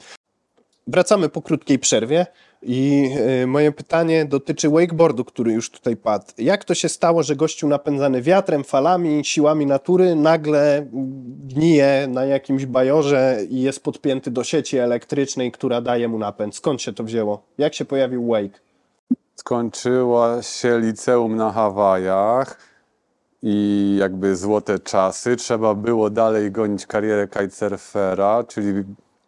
Wracamy 0.91 1.29
po 1.29 1.41
krótkiej 1.41 1.79
przerwie 1.79 2.25
i 2.61 3.09
y, 3.43 3.47
moje 3.47 3.71
pytanie 3.71 4.25
dotyczy 4.25 4.69
wakeboardu, 4.69 5.25
który 5.25 5.51
już 5.53 5.69
tutaj 5.69 5.97
padł. 5.97 6.25
Jak 6.37 6.65
to 6.65 6.75
się 6.75 6.89
stało, 6.89 7.23
że 7.23 7.35
gościu 7.35 7.67
napędzany 7.67 8.21
wiatrem, 8.21 8.63
falami, 8.63 9.25
siłami 9.25 9.65
natury 9.65 10.15
nagle 10.15 10.87
gnije 11.43 12.07
na 12.09 12.25
jakimś 12.25 12.65
bajorze 12.65 13.37
i 13.49 13.61
jest 13.61 13.83
podpięty 13.83 14.31
do 14.31 14.43
sieci 14.43 14.77
elektrycznej, 14.77 15.51
która 15.51 15.81
daje 15.81 16.07
mu 16.07 16.17
napęd? 16.19 16.55
Skąd 16.55 16.81
się 16.81 16.93
to 16.93 17.03
wzięło? 17.03 17.43
Jak 17.57 17.73
się 17.73 17.85
pojawił 17.85 18.27
wake? 18.27 18.59
Skończyła 19.35 20.41
się 20.41 20.79
liceum 20.79 21.35
na 21.35 21.51
Hawajach 21.51 22.57
i 23.41 23.97
jakby 23.99 24.35
złote 24.35 24.79
czasy. 24.79 25.35
Trzeba 25.35 25.75
było 25.75 26.09
dalej 26.09 26.51
gonić 26.51 26.85
karierę 26.85 27.27
kitesurfera, 27.27 28.43
czyli 28.43 28.83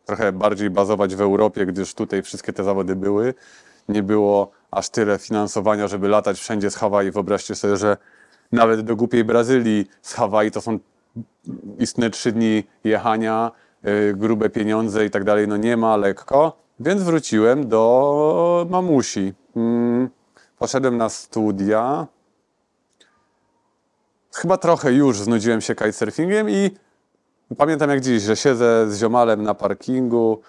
trochę 0.05 0.31
bardziej 0.31 0.69
bazować 0.69 1.15
w 1.15 1.21
Europie, 1.21 1.65
gdyż 1.65 1.93
tutaj 1.93 2.21
wszystkie 2.21 2.53
te 2.53 2.63
zawody 2.63 2.95
były. 2.95 3.33
Nie 3.89 4.03
było 4.03 4.51
aż 4.71 4.89
tyle 4.89 5.17
finansowania, 5.19 5.87
żeby 5.87 6.07
latać 6.07 6.39
wszędzie 6.39 6.71
z 6.71 6.75
Hawaii. 6.75 7.11
Wyobraźcie 7.11 7.55
sobie, 7.55 7.77
że 7.77 7.97
nawet 8.51 8.81
do 8.81 8.95
głupiej 8.95 9.23
Brazylii 9.23 9.87
z 10.01 10.13
Hawaii 10.13 10.51
to 10.51 10.61
są 10.61 10.79
istne 11.79 12.09
trzy 12.09 12.31
dni 12.31 12.63
jechania, 12.83 13.51
y, 13.87 14.13
grube 14.17 14.49
pieniądze 14.49 15.05
i 15.05 15.09
tak 15.09 15.23
dalej, 15.23 15.47
no 15.47 15.57
nie 15.57 15.77
ma 15.77 15.97
lekko, 15.97 16.57
więc 16.79 17.03
wróciłem 17.03 17.67
do 17.67 18.67
mamusi. 18.69 19.33
Mm, 19.55 20.09
Poszedłem 20.63 20.97
na 20.97 21.09
studia. 21.09 22.07
Chyba 24.33 24.57
trochę 24.57 24.93
już 24.93 25.19
znudziłem 25.19 25.61
się 25.61 25.75
kitesurfingiem 25.75 26.49
i 26.49 26.71
pamiętam 27.57 27.89
jak 27.89 28.01
dziś, 28.01 28.23
że 28.23 28.35
siedzę 28.35 28.91
z 28.91 28.99
ziomalem 28.99 29.43
na 29.43 29.53
parkingu 29.53 30.41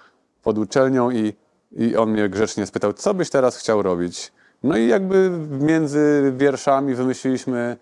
pod 0.43 0.59
uczelnią 0.59 1.11
i, 1.11 1.35
i 1.73 1.97
on 1.97 2.11
mnie 2.11 2.29
grzecznie 2.29 2.67
spytał, 2.67 2.93
co 2.93 3.15
byś 3.15 3.31
teraz 3.31 3.57
chciał 3.57 3.83
robić? 3.83 4.33
No 4.63 4.77
i 4.77 4.89
jakby 4.89 5.31
między 5.61 6.33
wierszami 6.37 6.95
wymyśliliśmy 6.95 7.77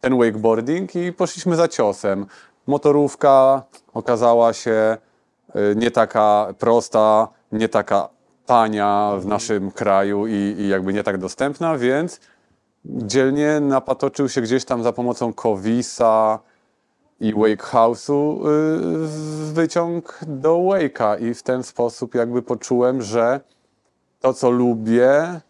ten 0.00 0.18
wakeboarding 0.18 0.96
i 0.96 1.12
poszliśmy 1.12 1.56
za 1.56 1.68
ciosem. 1.68 2.26
Motorówka 2.66 3.62
okazała 3.94 4.52
się 4.52 4.96
y, 5.56 5.76
nie 5.76 5.90
taka 5.90 6.54
prosta, 6.58 7.28
nie 7.52 7.68
taka 7.68 8.08
tania 8.46 9.12
w 9.18 9.26
naszym 9.26 9.70
kraju 9.70 10.26
i, 10.26 10.32
i 10.32 10.68
jakby 10.68 10.92
nie 10.92 11.02
tak 11.02 11.18
dostępna, 11.18 11.78
więc 11.78 12.20
dzielnie 12.84 13.60
napatoczył 13.60 14.28
się 14.28 14.40
gdzieś 14.40 14.64
tam 14.64 14.82
za 14.82 14.92
pomocą 14.92 15.32
Kowisa 15.32 16.38
i 17.20 17.34
Wake 17.34 17.62
House'u 17.62 18.46
y, 19.50 19.52
wyciąg 19.52 20.18
do 20.26 20.56
Wake'a 20.56 21.22
i 21.22 21.34
w 21.34 21.42
ten 21.42 21.62
sposób 21.62 22.14
jakby 22.14 22.42
poczułem, 22.42 23.02
że 23.02 23.40
to 24.20 24.34
co 24.34 24.50
lubię 24.50 25.40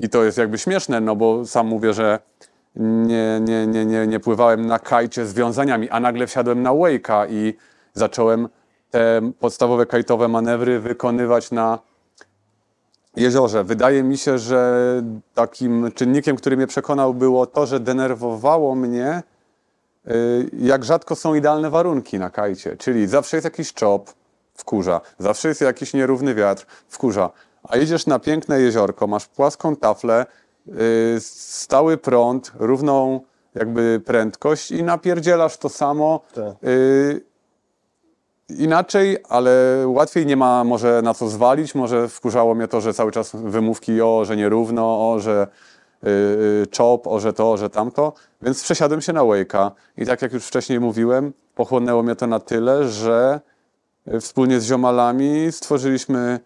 i 0.00 0.08
to 0.08 0.24
jest 0.24 0.38
jakby 0.38 0.58
śmieszne, 0.58 1.00
no 1.00 1.16
bo 1.16 1.46
sam 1.46 1.66
mówię, 1.66 1.92
że 1.92 2.18
nie, 2.76 3.40
nie, 3.40 3.66
nie, 3.66 3.86
nie, 3.86 4.06
nie 4.06 4.20
pływałem 4.20 4.66
na 4.66 4.78
kajcie 4.78 5.26
z 5.26 5.34
wiązaniami, 5.34 5.90
a 5.90 6.00
nagle 6.00 6.26
wsiadłem 6.26 6.62
na 6.62 6.70
Wake'a 6.70 7.26
i 7.30 7.54
zacząłem 7.94 8.48
te 8.90 9.20
podstawowe 9.38 9.86
kajtowe 9.86 10.28
manewry 10.28 10.80
wykonywać 10.80 11.50
na 11.50 11.78
jeziorze. 13.16 13.64
Wydaje 13.64 14.02
mi 14.02 14.18
się, 14.18 14.38
że 14.38 15.02
takim 15.34 15.92
czynnikiem, 15.94 16.36
który 16.36 16.56
mnie 16.56 16.66
przekonał, 16.66 17.14
było 17.14 17.46
to, 17.46 17.66
że 17.66 17.80
denerwowało 17.80 18.74
mnie, 18.74 19.22
jak 20.52 20.84
rzadko 20.84 21.16
są 21.16 21.34
idealne 21.34 21.70
warunki 21.70 22.18
na 22.18 22.30
kajcie. 22.30 22.76
Czyli 22.76 23.06
zawsze 23.06 23.36
jest 23.36 23.44
jakiś 23.44 23.72
czop, 23.72 24.10
wkurza. 24.54 25.00
Zawsze 25.18 25.48
jest 25.48 25.60
jakiś 25.60 25.94
nierówny 25.94 26.34
wiatr, 26.34 26.66
wkurza. 26.88 27.30
A 27.62 27.76
jedziesz 27.76 28.06
na 28.06 28.18
piękne 28.18 28.60
jeziorko, 28.60 29.06
masz 29.06 29.26
płaską 29.26 29.76
taflę, 29.76 30.26
y, 30.68 31.20
stały 31.20 31.96
prąd, 31.96 32.52
równą 32.58 33.20
jakby 33.54 34.00
prędkość 34.06 34.70
i 34.70 34.82
napierdzielasz 34.82 35.56
to 35.56 35.68
samo. 35.68 36.20
Tak. 36.34 36.54
Y, 36.64 37.20
inaczej, 38.48 39.18
ale 39.28 39.84
łatwiej 39.86 40.26
nie 40.26 40.36
ma 40.36 40.64
może 40.64 41.02
na 41.02 41.14
co 41.14 41.28
zwalić. 41.28 41.74
Może 41.74 42.08
wkurzało 42.08 42.54
mnie 42.54 42.68
to, 42.68 42.80
że 42.80 42.94
cały 42.94 43.12
czas 43.12 43.30
wymówki 43.34 44.02
o, 44.02 44.24
że 44.24 44.36
nierówno, 44.36 45.12
o, 45.12 45.20
że 45.20 45.46
yy, 46.02 46.66
czop, 46.70 47.06
o, 47.06 47.20
że 47.20 47.32
to, 47.32 47.52
o, 47.52 47.56
że 47.56 47.70
tamto. 47.70 48.12
Więc 48.42 48.62
przesiadłem 48.62 49.00
się 49.00 49.12
na 49.12 49.20
Wake'a 49.20 49.70
i 49.96 50.06
tak 50.06 50.22
jak 50.22 50.32
już 50.32 50.44
wcześniej 50.44 50.80
mówiłem, 50.80 51.32
pochłonęło 51.54 52.02
mnie 52.02 52.16
to 52.16 52.26
na 52.26 52.40
tyle, 52.40 52.88
że 52.88 53.40
y, 54.14 54.20
wspólnie 54.20 54.60
z 54.60 54.64
ziomalami 54.64 55.52
stworzyliśmy 55.52 56.40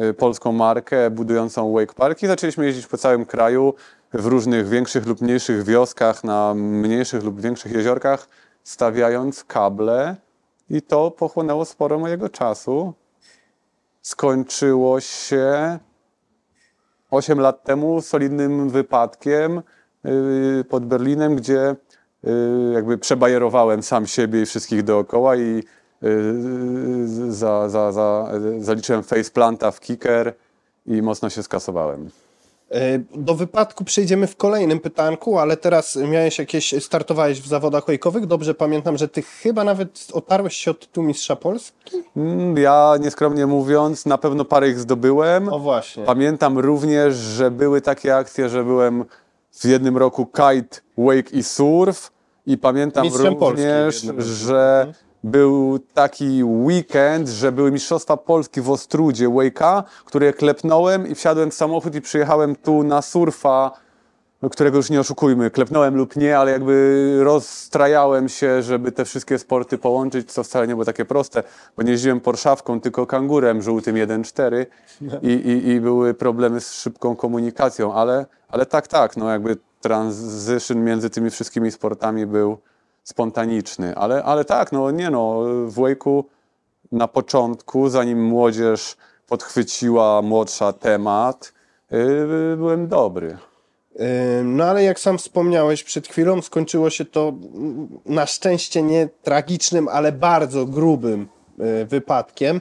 y, 0.00 0.14
polską 0.14 0.52
markę 0.52 1.10
budującą 1.10 1.72
Wake 1.72 1.94
Park 1.94 2.22
i 2.22 2.26
zaczęliśmy 2.26 2.66
jeździć 2.66 2.86
po 2.86 2.98
całym 2.98 3.26
kraju 3.26 3.74
w 4.12 4.26
różnych 4.26 4.68
większych 4.68 5.06
lub 5.06 5.20
mniejszych 5.20 5.64
wioskach, 5.64 6.24
na 6.24 6.54
mniejszych 6.54 7.24
lub 7.24 7.40
większych 7.40 7.72
jeziorkach, 7.72 8.28
stawiając 8.64 9.44
kable 9.44 10.16
i 10.70 10.82
to 10.82 11.10
pochłonęło 11.10 11.64
sporo 11.64 11.98
mojego 11.98 12.28
czasu. 12.28 12.94
Skończyło 14.02 15.00
się 15.00 15.78
8 17.10 17.40
lat 17.40 17.64
temu 17.64 18.02
solidnym 18.02 18.70
wypadkiem 18.70 19.62
yy, 20.04 20.64
pod 20.68 20.86
Berlinem, 20.86 21.36
gdzie 21.36 21.76
yy, 22.22 22.72
jakby 22.74 22.98
przebajerowałem 22.98 23.82
sam 23.82 24.06
siebie 24.06 24.42
i 24.42 24.46
wszystkich 24.46 24.82
dookoła 24.82 25.36
i 25.36 25.62
yy, 26.02 27.32
za, 27.32 27.68
za, 27.68 27.92
za, 27.92 28.28
zaliczyłem 28.58 29.02
faceplanta 29.02 29.70
w 29.70 29.80
kicker 29.80 30.34
i 30.86 31.02
mocno 31.02 31.30
się 31.30 31.42
skasowałem. 31.42 32.10
E, 32.70 32.98
Do 33.14 33.34
wypadku 33.34 33.84
przejdziemy 33.84 34.26
w 34.26 34.36
kolejnym 34.36 34.80
pytanku, 34.80 35.38
ale 35.38 35.56
teraz 35.56 35.96
miałeś 35.96 36.38
jakieś, 36.38 36.74
startowałeś 36.84 37.40
w 37.40 37.46
zawodach 37.48 37.84
wake'owych. 37.86 38.26
Dobrze 38.26 38.54
pamiętam, 38.54 38.96
że 38.98 39.08
ty 39.08 39.22
chyba 39.22 39.64
nawet 39.64 40.06
otarłeś 40.12 40.56
się 40.56 40.70
od 40.70 40.80
tytułu 40.80 41.06
mistrza 41.06 41.36
Polski? 41.36 42.02
Mm, 42.16 42.56
Ja 42.56 42.94
nieskromnie 43.00 43.46
mówiąc, 43.46 44.06
na 44.06 44.18
pewno 44.18 44.44
parę 44.44 44.68
ich 44.68 44.78
zdobyłem. 44.78 45.48
O 45.48 45.58
właśnie. 45.58 46.04
Pamiętam 46.04 46.58
również, 46.58 47.14
że 47.14 47.50
były 47.50 47.80
takie 47.80 48.16
akcje, 48.16 48.48
że 48.48 48.64
byłem 48.64 49.04
w 49.52 49.64
jednym 49.64 49.96
roku 49.96 50.26
kite, 50.26 50.80
wake 50.98 51.30
i 51.32 51.42
surf 51.42 52.10
i 52.46 52.58
pamiętam 52.58 53.04
Mistrzem 53.04 53.34
również, 53.40 54.04
jednym 54.04 54.16
roku. 54.18 54.28
Był 55.24 55.78
taki 55.94 56.44
weekend, 56.44 57.28
że 57.28 57.52
były 57.52 57.72
Mistrzostwa 57.72 58.16
Polski 58.16 58.60
w 58.60 58.70
Ostrudzie 58.70 59.28
wake'a, 59.28 59.82
które 60.04 60.32
klepnąłem 60.32 61.06
i 61.06 61.14
wsiadłem 61.14 61.50
w 61.50 61.54
samochód 61.54 61.94
i 61.94 62.00
przyjechałem 62.00 62.56
tu 62.56 62.82
na 62.82 63.02
surfa, 63.02 63.70
no, 64.42 64.50
którego 64.50 64.76
już 64.76 64.90
nie 64.90 65.00
oszukujmy, 65.00 65.50
klepnąłem 65.50 65.96
lub 65.96 66.16
nie, 66.16 66.38
ale 66.38 66.50
jakby 66.52 67.18
rozstrajałem 67.22 68.28
się, 68.28 68.62
żeby 68.62 68.92
te 68.92 69.04
wszystkie 69.04 69.38
sporty 69.38 69.78
połączyć, 69.78 70.32
co 70.32 70.42
wcale 70.44 70.66
nie 70.66 70.74
było 70.74 70.84
takie 70.84 71.04
proste, 71.04 71.42
bo 71.76 71.82
nie 71.82 71.92
jeździłem 71.92 72.20
Porszawką, 72.20 72.80
tylko 72.80 73.06
kangurem 73.06 73.62
żółtym 73.62 73.96
1.4 73.96 74.66
i, 75.22 75.28
i, 75.28 75.68
i 75.68 75.80
były 75.80 76.14
problemy 76.14 76.60
z 76.60 76.72
szybką 76.72 77.16
komunikacją, 77.16 77.94
ale, 77.94 78.26
ale 78.48 78.66
tak, 78.66 78.88
tak, 78.88 79.16
no 79.16 79.30
jakby 79.30 79.56
transition 79.80 80.84
między 80.84 81.10
tymi 81.10 81.30
wszystkimi 81.30 81.70
sportami 81.70 82.26
był 82.26 82.58
spontaniczny, 83.10 83.96
ale, 83.96 84.24
ale 84.24 84.44
tak, 84.44 84.72
no 84.72 84.90
nie 84.90 85.10
no, 85.10 85.40
w 85.66 85.74
wake'u 85.74 86.24
na 86.92 87.08
początku, 87.08 87.88
zanim 87.88 88.24
młodzież 88.24 88.96
podchwyciła 89.26 90.22
młodsza 90.22 90.72
temat, 90.72 91.52
yy, 91.90 92.56
byłem 92.56 92.88
dobry. 92.88 93.28
Yy, 93.94 94.06
No 94.44 94.64
ale 94.64 94.84
jak 94.84 95.00
sam 95.00 95.18
wspomniałeś 95.18 95.84
przed 95.84 96.08
chwilą, 96.08 96.42
skończyło 96.42 96.90
się 96.90 97.04
to 97.04 97.32
na 98.06 98.26
szczęście 98.26 98.82
nie 98.82 99.08
tragicznym, 99.22 99.88
ale 99.88 100.12
bardzo 100.12 100.66
grubym 100.66 101.28
e, 101.58 101.84
wypadkiem. 101.84 102.60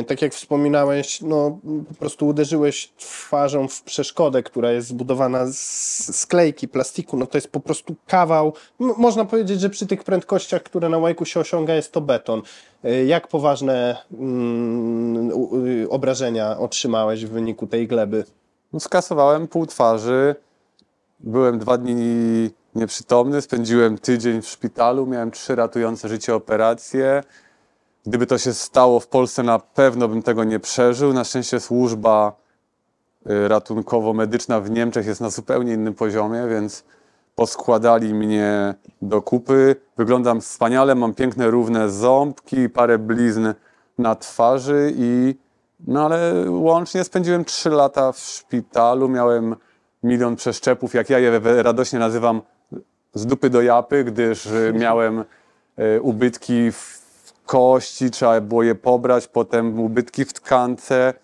E, 0.00 0.04
Tak 0.04 0.22
jak 0.22 0.34
wspominałeś, 0.34 1.20
no 1.20 1.58
po 1.88 1.94
prostu 1.94 2.26
uderzyłeś 2.26 2.92
twarzą 2.98 3.68
w 3.68 3.82
przeszkodę, 3.82 4.42
która 4.42 4.72
jest 4.72 4.88
zbudowana 4.88 5.46
z 5.46 5.92
z 6.16 6.26
klejki, 6.26 6.68
plastiku. 6.68 7.16
No 7.16 7.26
to 7.26 7.38
jest 7.38 7.48
po 7.48 7.60
prostu 7.60 7.94
kawał. 8.06 8.52
Można 8.78 9.24
powiedzieć, 9.24 9.60
że 9.60 9.70
przy 9.70 9.86
tych 9.86 10.04
prędkościach, 10.04 10.62
które 10.62 10.88
na 10.88 10.98
łajku 10.98 11.24
się 11.24 11.40
osiąga, 11.40 11.74
jest 11.74 11.92
to 11.92 12.00
beton. 12.00 12.42
E, 12.84 13.04
Jak 13.04 13.28
poważne 13.28 13.96
mm, 14.12 15.30
y, 15.66 15.90
obrażenia 15.90 16.58
otrzymałeś 16.58 17.26
w 17.26 17.30
wyniku 17.30 17.66
tej 17.66 17.88
gleby? 17.88 18.24
No, 18.72 18.80
skasowałem 18.80 19.48
pół 19.48 19.66
twarzy. 19.66 20.34
Byłem 21.20 21.58
dwa 21.58 21.78
dni 21.78 22.50
nieprzytomny, 22.74 23.42
spędziłem 23.42 23.98
tydzień 23.98 24.42
w 24.42 24.48
szpitalu, 24.48 25.06
miałem 25.06 25.30
trzy 25.30 25.54
ratujące 25.54 26.08
życie 26.08 26.34
operacje. 26.34 27.22
Gdyby 28.06 28.26
to 28.26 28.38
się 28.38 28.54
stało 28.54 29.00
w 29.00 29.06
Polsce, 29.06 29.42
na 29.42 29.58
pewno 29.58 30.08
bym 30.08 30.22
tego 30.22 30.44
nie 30.44 30.60
przeżył. 30.60 31.12
Na 31.12 31.24
szczęście 31.24 31.60
służba 31.60 32.32
y, 33.30 33.48
ratunkowo-medyczna 33.48 34.60
w 34.60 34.70
Niemczech 34.70 35.06
jest 35.06 35.20
na 35.20 35.30
zupełnie 35.30 35.72
innym 35.72 35.94
poziomie, 35.94 36.46
więc 36.50 36.84
poskładali 37.34 38.14
mnie 38.14 38.74
do 39.02 39.22
kupy. 39.22 39.76
Wyglądam 39.96 40.40
wspaniale, 40.40 40.94
mam 40.94 41.14
piękne, 41.14 41.50
równe 41.50 41.90
ząbki, 41.90 42.68
parę 42.68 42.98
blizn 42.98 43.54
na 43.98 44.14
twarzy 44.14 44.92
i 44.96 45.34
no 45.86 46.04
ale 46.04 46.50
łącznie 46.50 47.04
spędziłem 47.04 47.44
3 47.44 47.70
lata 47.70 48.12
w 48.12 48.18
szpitalu, 48.18 49.08
miałem 49.08 49.56
milion 50.02 50.36
przeszczepów, 50.36 50.94
jak 50.94 51.10
ja 51.10 51.18
je 51.18 51.40
radośnie 51.62 51.98
nazywam 51.98 52.42
z 53.14 53.26
dupy 53.26 53.50
do 53.50 53.62
japy, 53.62 54.04
gdyż 54.04 54.46
y, 54.46 54.72
miałem 54.76 55.24
y, 55.78 56.02
ubytki 56.02 56.72
w 56.72 57.01
kości, 57.46 58.10
trzeba 58.10 58.40
było 58.40 58.62
je 58.62 58.74
pobrać, 58.74 59.28
potem 59.28 59.80
ubytki 59.80 60.24
w 60.24 60.32
tkance 60.32 61.14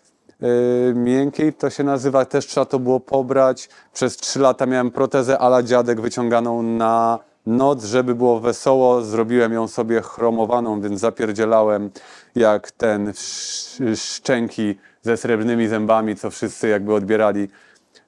y, 0.43 0.93
miękkiej, 0.95 1.53
to 1.53 1.71
się 1.71 1.85
nazywa, 1.85 2.25
też 2.25 2.47
trzeba 2.47 2.67
to 2.67 2.79
było 2.79 3.01
pobrać. 3.01 3.69
Przez 3.93 4.17
3 4.17 4.41
lata 4.41 4.67
miałem 4.67 4.91
protezę 4.91 5.39
ala 5.39 5.63
dziadek 5.63 6.01
wyciąganą 6.01 6.63
na 6.63 7.19
noc, 7.47 7.85
żeby 7.85 8.15
było 8.15 8.41
wesoło, 8.41 9.03
zrobiłem 9.03 9.53
ją 9.53 9.69
sobie 9.69 10.01
chromowaną, 10.01 10.81
więc 10.81 11.01
zapierdzielałem 11.01 11.91
jak 12.35 12.71
ten 12.71 13.09
sz- 13.09 13.99
szczęki 14.01 14.79
ze 15.03 15.17
srebrnymi 15.17 15.69
zębami, 15.69 16.17
co 16.17 16.31
wszyscy 16.31 16.69
jakby 16.69 16.95
odbierali 16.95 17.49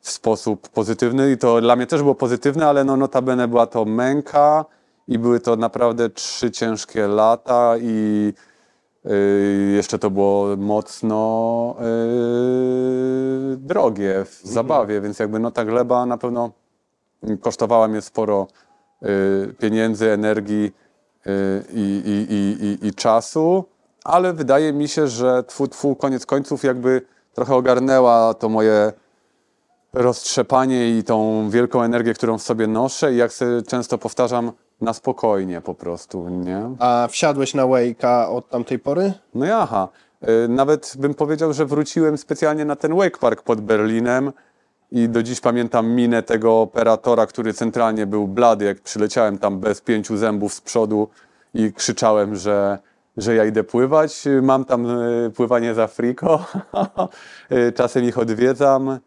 w 0.01 0.11
sposób 0.11 0.69
pozytywny. 0.69 1.33
I 1.33 1.39
to 1.39 1.61
dla 1.61 1.77
mnie 1.77 1.87
też 1.87 2.03
było 2.03 2.15
pozytywne, 2.15 2.67
ale 2.67 2.85
no 2.85 2.97
notabene 2.97 3.49
była 3.49 3.67
to 3.67 3.85
męka 3.85 4.65
i 5.11 5.19
były 5.19 5.41
to 5.41 5.57
naprawdę 5.57 6.11
trzy 6.11 6.51
ciężkie 6.51 7.07
lata 7.07 7.75
i 7.81 8.33
y, 9.07 9.73
jeszcze 9.77 9.99
to 9.99 10.11
było 10.11 10.57
mocno 10.57 11.77
y, 13.53 13.57
drogie 13.57 14.25
w 14.25 14.41
zabawie, 14.45 15.01
więc 15.01 15.19
jakby 15.19 15.39
no 15.39 15.51
ta 15.51 15.65
gleba 15.65 16.07
na 16.07 16.19
pewno 16.19 16.51
kosztowała 17.41 17.89
mnie 17.89 18.03
sporo 18.03 18.47
y, 19.03 19.55
pieniędzy, 19.59 20.11
energii 20.11 20.73
i, 21.73 22.03
i, 22.05 22.35
i, 22.35 22.67
i, 22.67 22.89
i 22.89 22.95
czasu, 22.95 23.65
ale 24.05 24.33
wydaje 24.33 24.73
mi 24.73 24.89
się, 24.89 25.09
że 25.09 25.45
tfu, 25.45 25.69
tfu, 25.69 25.97
koniec 25.97 26.27
końców 26.27 26.65
jakby 26.65 27.03
trochę 27.35 27.55
ogarnęła 27.55 28.35
to 28.35 28.49
moje 28.49 28.93
roztrzepanie 29.93 30.99
i 30.99 31.05
tą 31.05 31.51
wielką 31.51 31.83
energię, 31.83 32.15
którą 32.15 32.39
w 32.39 32.43
sobie 32.43 32.67
noszę. 32.67 33.13
I 33.13 33.17
jak 33.17 33.33
sobie 33.33 33.63
często 33.63 33.99
powtarzam, 33.99 34.53
na 34.81 34.93
spokojnie 34.93 35.61
po 35.61 35.75
prostu, 35.75 36.29
nie? 36.29 36.71
A 36.79 37.09
wsiadłeś 37.11 37.55
na 37.55 37.63
Wake'a 37.63 38.37
od 38.37 38.49
tamtej 38.49 38.79
pory? 38.79 39.13
No 39.35 39.47
i 39.47 39.51
aha, 39.51 39.89
y, 40.45 40.49
nawet 40.49 40.95
bym 40.99 41.15
powiedział, 41.15 41.53
że 41.53 41.67
wróciłem 41.67 42.19
specjalnie 42.19 42.65
na 42.65 42.77
ten 42.77 42.97
Wake 42.97 43.19
Park 43.19 43.43
pod 43.43 43.61
Berlinem 43.61 44.33
i 44.93 45.09
do 45.09 45.23
dziś 45.23 45.41
pamiętam 45.41 45.91
minę 45.91 46.23
tego 46.23 46.61
operatora, 46.61 47.27
który 47.27 47.53
centralnie 47.53 48.07
był 48.07 48.29
blady, 48.29 48.65
jak 48.65 48.81
przyleciałem 48.81 49.39
tam 49.39 49.61
bez 49.61 49.81
pięciu 49.81 50.17
zębów 50.17 50.55
z 50.55 50.61
przodu 50.61 51.09
i 51.55 51.73
krzyczałem, 51.73 52.37
że, 52.37 52.79
że 53.17 53.35
ja 53.35 53.45
idę 53.45 53.65
pływać. 53.65 54.27
Y, 54.27 54.43
Mam 54.43 54.65
tam 54.65 54.87
y, 55.27 55.31
pływanie 55.37 55.75
za 55.75 55.87
friko, 55.87 56.45
Y, 57.53 57.73
czasem 57.73 58.05
ich 58.05 58.19
odwiedzam, 58.19 58.99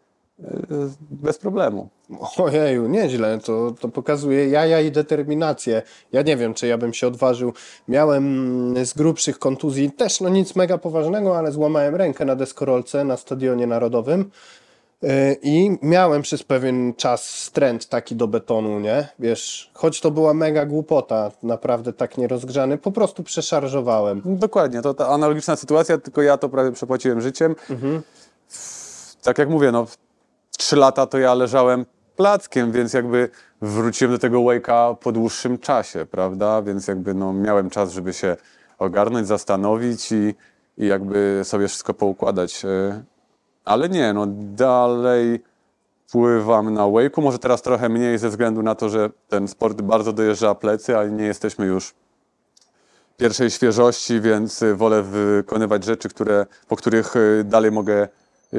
bez 1.10 1.38
problemu. 1.38 1.88
Ojeju, 2.36 2.86
nieźle, 2.86 3.38
to, 3.38 3.74
to 3.80 3.88
pokazuje 3.88 4.48
jaja 4.48 4.80
i 4.80 4.90
determinację. 4.90 5.82
Ja 6.12 6.22
nie 6.22 6.36
wiem, 6.36 6.54
czy 6.54 6.66
ja 6.66 6.78
bym 6.78 6.94
się 6.94 7.06
odważył. 7.06 7.52
Miałem 7.88 8.74
z 8.86 8.94
grubszych 8.94 9.38
kontuzji 9.38 9.90
też, 9.90 10.20
no 10.20 10.28
nic 10.28 10.56
mega 10.56 10.78
poważnego, 10.78 11.38
ale 11.38 11.52
złamałem 11.52 11.94
rękę 11.94 12.24
na 12.24 12.36
deskorolce 12.36 13.04
na 13.04 13.16
Stadionie 13.16 13.66
Narodowym. 13.66 14.30
Yy, 15.02 15.10
I 15.42 15.78
miałem 15.82 16.22
przez 16.22 16.42
pewien 16.42 16.94
czas 16.94 17.28
stręt 17.28 17.88
taki 17.88 18.16
do 18.16 18.28
betonu, 18.28 18.80
nie? 18.80 19.08
Wiesz, 19.18 19.70
choć 19.74 20.00
to 20.00 20.10
była 20.10 20.34
mega 20.34 20.66
głupota, 20.66 21.30
naprawdę 21.42 21.92
tak 21.92 22.18
nierozgrzany, 22.18 22.78
po 22.78 22.92
prostu 22.92 23.22
przeszarżowałem. 23.22 24.22
Dokładnie, 24.24 24.82
to 24.82 24.94
ta 24.94 25.08
analogiczna 25.08 25.56
sytuacja, 25.56 25.98
tylko 25.98 26.22
ja 26.22 26.38
to 26.38 26.48
prawie 26.48 26.72
przepłaciłem 26.72 27.20
życiem. 27.20 27.54
Tak 29.22 29.38
jak 29.38 29.48
mówię, 29.48 29.72
no, 29.72 29.86
w 30.64 30.66
trzy 30.66 30.76
lata 30.76 31.06
to 31.06 31.18
ja 31.18 31.34
leżałem 31.34 31.86
plackiem, 32.16 32.72
więc 32.72 32.92
jakby 32.92 33.28
wróciłem 33.62 34.12
do 34.12 34.18
tego 34.18 34.38
wake'a 34.38 34.96
po 34.96 35.12
dłuższym 35.12 35.58
czasie, 35.58 36.06
prawda? 36.06 36.62
Więc 36.62 36.88
jakby 36.88 37.14
no, 37.14 37.32
miałem 37.32 37.70
czas, 37.70 37.92
żeby 37.92 38.12
się 38.12 38.36
ogarnąć, 38.78 39.26
zastanowić 39.26 40.12
i, 40.12 40.34
i 40.78 40.86
jakby 40.86 41.40
sobie 41.44 41.68
wszystko 41.68 41.94
poukładać. 41.94 42.64
e. 42.64 43.02
Ale 43.64 43.88
nie, 43.88 44.12
no 44.12 44.26
dalej 44.56 45.42
pływam 46.12 46.74
na 46.74 46.82
wake'u, 46.82 47.22
może 47.22 47.38
teraz 47.38 47.62
trochę 47.62 47.88
mniej 47.88 48.18
ze 48.18 48.28
względu 48.28 48.62
na 48.62 48.74
to, 48.74 48.88
że 48.88 49.10
ten 49.28 49.48
sport 49.48 49.82
bardzo 49.82 50.12
dojeżdża 50.12 50.54
plecy, 50.54 50.96
ale 50.96 51.10
nie 51.10 51.24
jesteśmy 51.24 51.66
już 51.66 51.94
pierwszej 53.16 53.50
świeżości, 53.50 54.20
więc 54.20 54.64
wolę 54.74 55.02
wykonywać 55.02 55.84
rzeczy, 55.84 56.08
które, 56.08 56.46
po 56.68 56.76
których 56.76 57.16
y, 57.16 57.44
dalej 57.44 57.70
mogę 57.72 58.08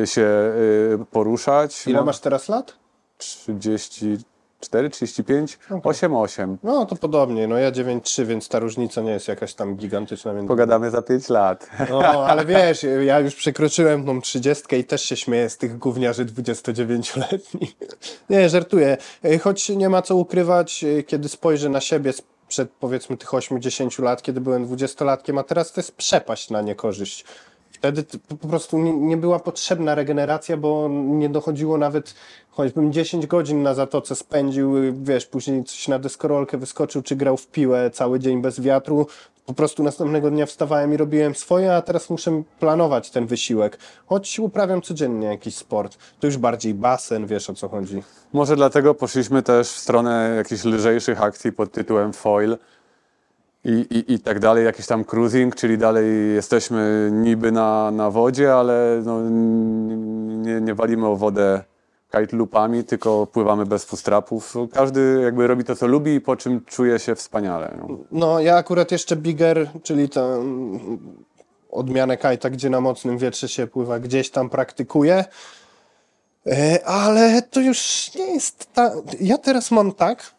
się 0.06 0.22
y, 1.02 1.06
poruszać. 1.12 1.88
Ile 1.88 2.04
masz 2.04 2.20
teraz 2.20 2.50
lat? 2.50 2.74
34, 3.18 4.90
35, 4.90 5.60
8, 5.84 6.16
8. 6.16 6.58
No 6.64 6.86
to 6.86 6.96
podobnie, 6.96 7.48
no 7.48 7.58
ja 7.58 7.72
9,3, 7.72 8.26
więc 8.26 8.50
ta 8.50 8.60
różnica 8.60 9.02
nie 9.02 9.12
jest 9.12 9.28
jakaś 9.28 9.54
tam 9.54 9.76
gigantyczna. 9.76 10.34
Więc... 10.34 10.48
Pogadamy 10.48 10.92
za 10.92 11.02
5 11.02 11.30
lat. 11.30 11.70
No, 11.90 12.00
ale 12.26 12.46
wiesz, 12.46 12.86
ja 13.06 13.20
już 13.20 13.36
przekroczyłem 13.36 14.06
tą 14.06 14.22
trzydziestkę 14.22 14.78
i 14.78 14.84
też 14.84 15.02
się 15.02 15.16
śmieję 15.16 15.50
z 15.50 15.58
tych 15.58 15.78
gówniarzy 15.78 16.26
29-letnich. 16.26 17.76
Nie, 18.30 18.50
żartuję. 18.50 18.98
E, 19.24 19.40
Choć 19.40 19.70
nie 19.70 19.90
ma 19.90 20.02
co 20.02 20.16
ukrywać, 20.16 20.86
kiedy 21.08 21.30
spojrzę 21.30 21.70
na 21.70 21.82
siebie 21.82 22.14
sprzed 22.46 22.72
powiedzmy 22.80 23.18
tych 23.18 23.30
8-10 23.30 24.04
lat, 24.04 24.22
kiedy 24.22 24.42
byłem 24.42 24.68
20-latkiem, 24.68 25.40
a 25.40 25.44
teraz 25.44 25.72
to 25.72 25.80
jest 25.80 25.96
przepaść 25.96 26.50
na 26.50 26.62
niekorzyść. 26.62 27.26
Wtedy 27.78 28.04
po 28.28 28.48
prostu 28.48 28.78
nie, 28.78 29.18
była 29.18 29.40
potrzebna 29.40 29.96
regeneracja, 29.96 30.58
bo 30.58 30.90
nie 30.92 31.30
dochodziło 31.30 31.78
nawet, 31.78 32.16
choćbym 32.50 32.94
10 32.94 33.28
godzin 33.28 33.64
na 33.64 33.74
zatoce 33.74 34.16
spędził, 34.16 34.74
wiesz, 35.04 35.26
później 35.26 35.64
coś 35.64 35.88
na 35.88 36.00
deskorolkę 36.00 36.58
wyskoczył, 36.58 37.02
czy 37.02 37.16
grał 37.16 37.38
w 37.38 37.48
piłę 37.48 37.90
cały 37.90 38.20
dzień 38.20 38.42
bez 38.42 38.62
wiatru, 38.62 39.08
po 39.46 39.54
prostu 39.54 39.84
następnego 39.84 40.32
dnia 40.32 40.46
wstawałem 40.46 40.94
i 40.94 40.98
robiłem 40.98 41.36
swoje, 41.36 41.76
a 41.76 41.82
teraz 41.82 42.10
muszę 42.10 42.44
planować 42.60 43.12
ten 43.12 43.28
wysiłek. 43.28 43.78
Choć 44.06 44.40
uprawiam 44.40 44.82
codziennie 44.82 45.28
jakiś 45.28 45.56
sport. 45.56 45.98
To 46.20 46.28
już 46.28 46.38
bardziej 46.38 46.74
basen, 46.74 47.28
wiesz 47.28 47.50
o 47.50 47.54
co 47.54 47.70
chodzi. 47.70 48.04
Może 48.34 48.56
dlatego 48.56 48.94
poszliśmy 48.94 49.44
też 49.44 49.68
w 49.68 49.80
stronę 49.80 50.34
jakichś 50.38 50.64
lżejszych 50.64 51.22
akcji 51.22 51.52
pod 51.52 51.72
tytułem 51.72 52.14
foil 52.14 52.58
i, 53.66 53.86
i, 53.98 54.14
i 54.14 54.20
tak 54.20 54.40
dalej, 54.40 54.66
jakiś 54.66 54.86
tam 54.86 55.04
cruising, 55.04 55.56
czyli 55.56 55.78
dalej 55.78 56.34
jesteśmy 56.36 57.10
niby 57.14 57.52
na, 57.52 57.92
na 57.92 58.12
wodzie, 58.12 58.54
ale 58.54 59.02
no, 59.06 59.22
nie, 60.42 60.62
nie 60.62 60.76
walimy 60.76 61.08
o 61.08 61.16
wodę 61.16 61.64
kite 62.12 62.38
loopami, 62.38 62.84
tylko 62.84 63.28
pływamy 63.28 63.66
bez 63.66 63.86
fustrapów. 63.86 64.54
Każdy 64.74 65.20
jakby 65.24 65.48
robi 65.48 65.64
to, 65.64 65.76
co 65.76 65.88
lubi 65.88 66.16
i 66.16 66.22
po 66.22 66.36
czym 66.36 66.66
czuje 66.66 67.00
się 67.00 67.16
wspaniale. 67.16 67.78
No. 67.78 67.98
No, 68.12 68.40
ja 68.40 68.56
akurat 68.56 68.92
jeszcze 68.92 69.16
bigger, 69.16 69.70
czyli 69.84 70.10
mm, 70.16 70.98
odmianę 71.72 72.18
kajta, 72.18 72.50
gdzie 72.50 72.70
na 72.70 72.82
mocnym 72.82 73.18
wietrze 73.18 73.48
się 73.48 73.68
pływa, 73.68 74.00
gdzieś 74.00 74.30
tam 74.30 74.50
praktykuję. 74.50 75.26
E, 76.48 76.86
Ale 76.86 77.42
to 77.42 77.62
już 77.62 78.12
nie 78.16 78.34
jest 78.34 78.74
ta... 78.74 78.92
Ja 79.20 79.38
teraz 79.38 79.72
mam 79.72 79.92
tak, 79.92 80.35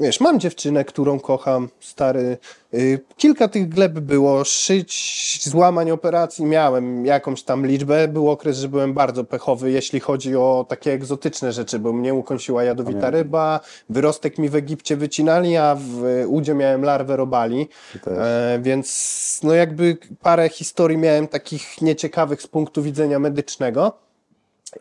Wiesz, 0.00 0.20
mam 0.20 0.40
dziewczynę, 0.40 0.84
którą 0.84 1.20
kocham, 1.20 1.68
stary. 1.80 2.38
Y, 2.74 3.00
kilka 3.16 3.48
tych 3.48 3.68
gleb 3.68 3.92
było, 3.92 4.44
szyć, 4.44 5.40
złamań 5.42 5.90
operacji 5.90 6.44
miałem 6.44 7.06
jakąś 7.06 7.42
tam 7.42 7.66
liczbę. 7.66 8.08
Był 8.08 8.30
okres, 8.30 8.58
że 8.58 8.68
byłem 8.68 8.94
bardzo 8.94 9.24
pechowy, 9.24 9.70
jeśli 9.70 10.00
chodzi 10.00 10.36
o 10.36 10.66
takie 10.68 10.92
egzotyczne 10.92 11.52
rzeczy, 11.52 11.78
bo 11.78 11.92
mnie 11.92 12.14
ukąsiła 12.14 12.64
jadowita 12.64 13.10
ryba, 13.10 13.60
wyrostek 13.90 14.38
mi 14.38 14.48
w 14.48 14.54
Egipcie 14.54 14.96
wycinali, 14.96 15.56
a 15.56 15.76
w 15.80 16.24
Udzie 16.26 16.54
miałem 16.54 16.82
larwę 16.82 17.16
robali. 17.16 17.68
E, 18.06 18.58
więc 18.62 19.40
no 19.42 19.54
jakby 19.54 19.96
parę 20.22 20.48
historii 20.48 20.98
miałem 20.98 21.28
takich 21.28 21.82
nieciekawych 21.82 22.42
z 22.42 22.46
punktu 22.46 22.82
widzenia 22.82 23.18
medycznego. 23.18 24.09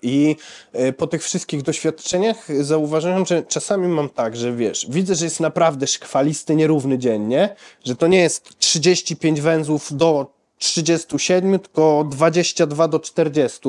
I 0.02 0.36
y, 0.76 0.94
po 0.94 1.08
tych 1.08 1.24
wszystkich 1.24 1.62
doświadczeniach 1.62 2.48
zauważyłem, 2.64 3.26
że 3.26 3.44
czasami 3.44 3.88
mam 3.88 4.10
tak, 4.10 4.36
że 4.36 4.56
wiesz, 4.56 4.88
widzę, 4.90 5.16
że 5.16 5.26
jest 5.26 5.40
naprawdę 5.40 5.88
szkwalisty, 5.88 6.56
nierówny 6.56 6.98
dzień, 6.98 7.28
nie? 7.28 7.56
Że 7.84 7.96
to 7.96 8.08
nie 8.08 8.20
jest 8.20 8.58
35 8.58 9.42
węzłów 9.42 9.98
do 9.98 10.39
37, 10.60 11.60
tylko 11.60 12.06
22 12.10 12.88
do 12.88 13.00
40. 13.00 13.60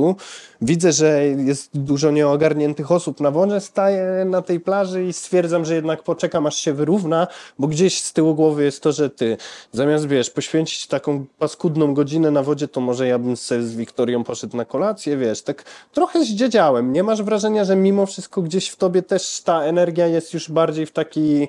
Widzę, 0.62 0.92
że 0.92 1.26
jest 1.26 1.70
dużo 1.74 2.10
nieogarniętych 2.10 2.92
osób 2.92 3.20
na 3.20 3.30
wodzie, 3.30 3.60
staję 3.60 4.24
na 4.24 4.42
tej 4.42 4.60
plaży 4.60 5.04
i 5.04 5.12
stwierdzam, 5.12 5.64
że 5.64 5.74
jednak 5.74 6.02
poczekam, 6.02 6.46
aż 6.46 6.56
się 6.56 6.72
wyrówna, 6.72 7.26
bo 7.58 7.68
gdzieś 7.68 8.02
z 8.02 8.12
tyłu 8.12 8.34
głowy 8.34 8.64
jest 8.64 8.82
to, 8.82 8.92
że 8.92 9.10
ty 9.10 9.36
zamiast, 9.72 10.06
wiesz, 10.06 10.30
poświęcić 10.30 10.86
taką 10.86 11.26
paskudną 11.38 11.94
godzinę 11.94 12.30
na 12.30 12.42
wodzie, 12.42 12.68
to 12.68 12.80
może 12.80 13.06
ja 13.06 13.18
bym 13.18 13.36
sobie 13.36 13.62
z 13.62 13.76
Wiktorią 13.76 14.24
poszedł 14.24 14.56
na 14.56 14.64
kolację, 14.64 15.16
wiesz, 15.16 15.42
tak 15.42 15.64
trochę 15.92 16.24
zdziedziałem. 16.24 16.92
Nie 16.92 17.02
masz 17.02 17.22
wrażenia, 17.22 17.64
że 17.64 17.76
mimo 17.76 18.06
wszystko 18.06 18.42
gdzieś 18.42 18.68
w 18.68 18.76
tobie 18.76 19.02
też 19.02 19.40
ta 19.44 19.62
energia 19.62 20.06
jest 20.06 20.34
już 20.34 20.50
bardziej 20.50 20.86
w 20.86 20.92
taki 20.92 21.48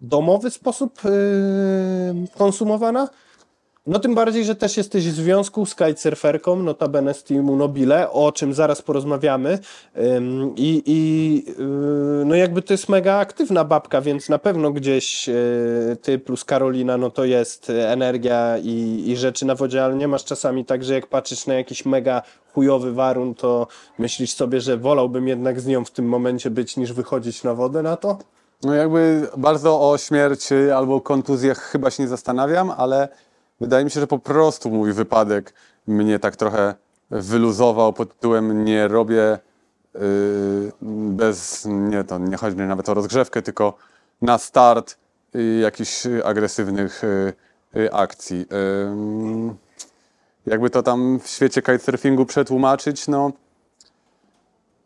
domowy 0.00 0.50
sposób 0.50 1.04
yy, 1.04 1.10
konsumowana? 2.38 3.08
No 3.86 3.98
tym 3.98 4.14
bardziej, 4.14 4.44
że 4.44 4.54
też 4.54 4.76
jesteś 4.76 5.08
w 5.08 5.14
związku 5.14 5.66
z 5.66 5.74
kitesurferką, 5.74 6.56
notabene 6.56 7.14
z 7.14 7.24
teamu 7.24 7.56
Nobile, 7.56 8.10
o 8.10 8.32
czym 8.32 8.54
zaraz 8.54 8.82
porozmawiamy. 8.82 9.58
I 10.56 10.82
i 10.86 11.44
yy, 11.58 12.24
no 12.24 12.34
jakby 12.34 12.62
to 12.62 12.72
jest 12.72 12.88
mega 12.88 13.14
aktywna 13.14 13.64
babka, 13.64 14.00
więc 14.00 14.28
na 14.28 14.38
pewno 14.38 14.70
gdzieś 14.70 15.28
yy, 15.28 15.96
ty 16.02 16.18
plus 16.18 16.44
Karolina, 16.44 16.96
no 16.96 17.10
to 17.10 17.24
jest 17.24 17.70
energia 17.70 18.58
i, 18.58 19.04
i 19.06 19.16
rzeczy 19.16 19.46
na 19.46 19.54
wodzie, 19.54 19.84
ale 19.84 19.94
nie 19.94 20.08
masz 20.08 20.24
czasami 20.24 20.64
tak, 20.64 20.84
że 20.84 20.94
jak 20.94 21.06
patrzysz 21.06 21.46
na 21.46 21.54
jakiś 21.54 21.84
mega 21.84 22.22
chujowy 22.54 22.92
warun, 22.92 23.34
to 23.34 23.66
myślisz 23.98 24.32
sobie, 24.34 24.60
że 24.60 24.76
wolałbym 24.76 25.28
jednak 25.28 25.60
z 25.60 25.66
nią 25.66 25.84
w 25.84 25.90
tym 25.90 26.08
momencie 26.08 26.50
być, 26.50 26.76
niż 26.76 26.92
wychodzić 26.92 27.42
na 27.42 27.54
wodę 27.54 27.82
na 27.82 27.96
to? 27.96 28.18
No 28.62 28.74
jakby 28.74 29.28
bardzo 29.36 29.90
o 29.90 29.98
śmierci 29.98 30.54
albo 30.76 31.00
kontuzjach 31.00 31.58
chyba 31.58 31.90
się 31.90 32.02
nie 32.02 32.08
zastanawiam, 32.08 32.70
ale 32.76 33.08
wydaje 33.60 33.84
mi 33.84 33.90
się, 33.90 34.00
że 34.00 34.06
po 34.06 34.18
prostu 34.18 34.70
mój 34.70 34.92
wypadek 34.92 35.54
mnie 35.86 36.18
tak 36.18 36.36
trochę 36.36 36.74
wyluzował 37.10 37.92
pod 37.92 38.14
tytułem 38.14 38.64
nie 38.64 38.88
robię 38.88 39.38
yy, 39.94 40.00
bez, 41.10 41.66
nie 41.68 42.04
to 42.04 42.18
nie 42.18 42.36
chodzi 42.36 42.56
nawet 42.56 42.88
o 42.88 42.94
rozgrzewkę, 42.94 43.42
tylko 43.42 43.74
na 44.22 44.38
start 44.38 44.96
yy, 45.34 45.58
jakichś 45.58 46.06
agresywnych 46.24 47.02
yy, 47.74 47.92
akcji. 47.92 48.46
Jakby 50.46 50.70
to 50.70 50.82
tam 50.82 51.20
w 51.20 51.26
świecie 51.26 51.62
kitesurfingu 51.62 52.26
przetłumaczyć, 52.26 53.08
no 53.08 53.32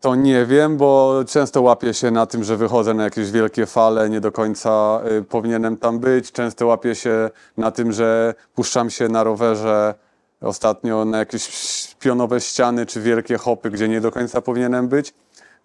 to 0.01 0.15
nie 0.15 0.47
wiem, 0.47 0.77
bo 0.77 1.21
często 1.27 1.63
łapię 1.63 1.95
się 1.95 2.11
na 2.11 2.27
tym, 2.27 2.45
że 2.45 2.57
wychodzę 2.57 2.95
na 2.95 3.05
jakieś 3.05 3.31
wielkie 3.31 3.67
fale, 3.67 4.11
nie 4.11 4.21
do 4.21 4.33
końca 4.33 5.01
y, 5.19 5.23
powinienem 5.23 5.77
tam 5.77 5.99
być. 5.99 6.33
Często 6.33 6.67
łapię 6.67 6.95
się 6.95 7.31
na 7.57 7.71
tym, 7.71 7.93
że 7.93 8.35
puszczam 8.55 8.91
się 8.91 9.09
na 9.09 9.25
rowerze 9.25 9.95
ostatnio 10.41 11.05
na 11.05 11.19
jakieś 11.19 11.95
pionowe 12.01 12.41
ściany 12.41 12.87
czy 12.87 13.01
wielkie 13.01 13.39
hopy, 13.39 13.71
gdzie 13.71 13.89
nie 13.89 14.01
do 14.01 14.11
końca 14.11 14.41
powinienem 14.41 14.89
być. 14.89 15.15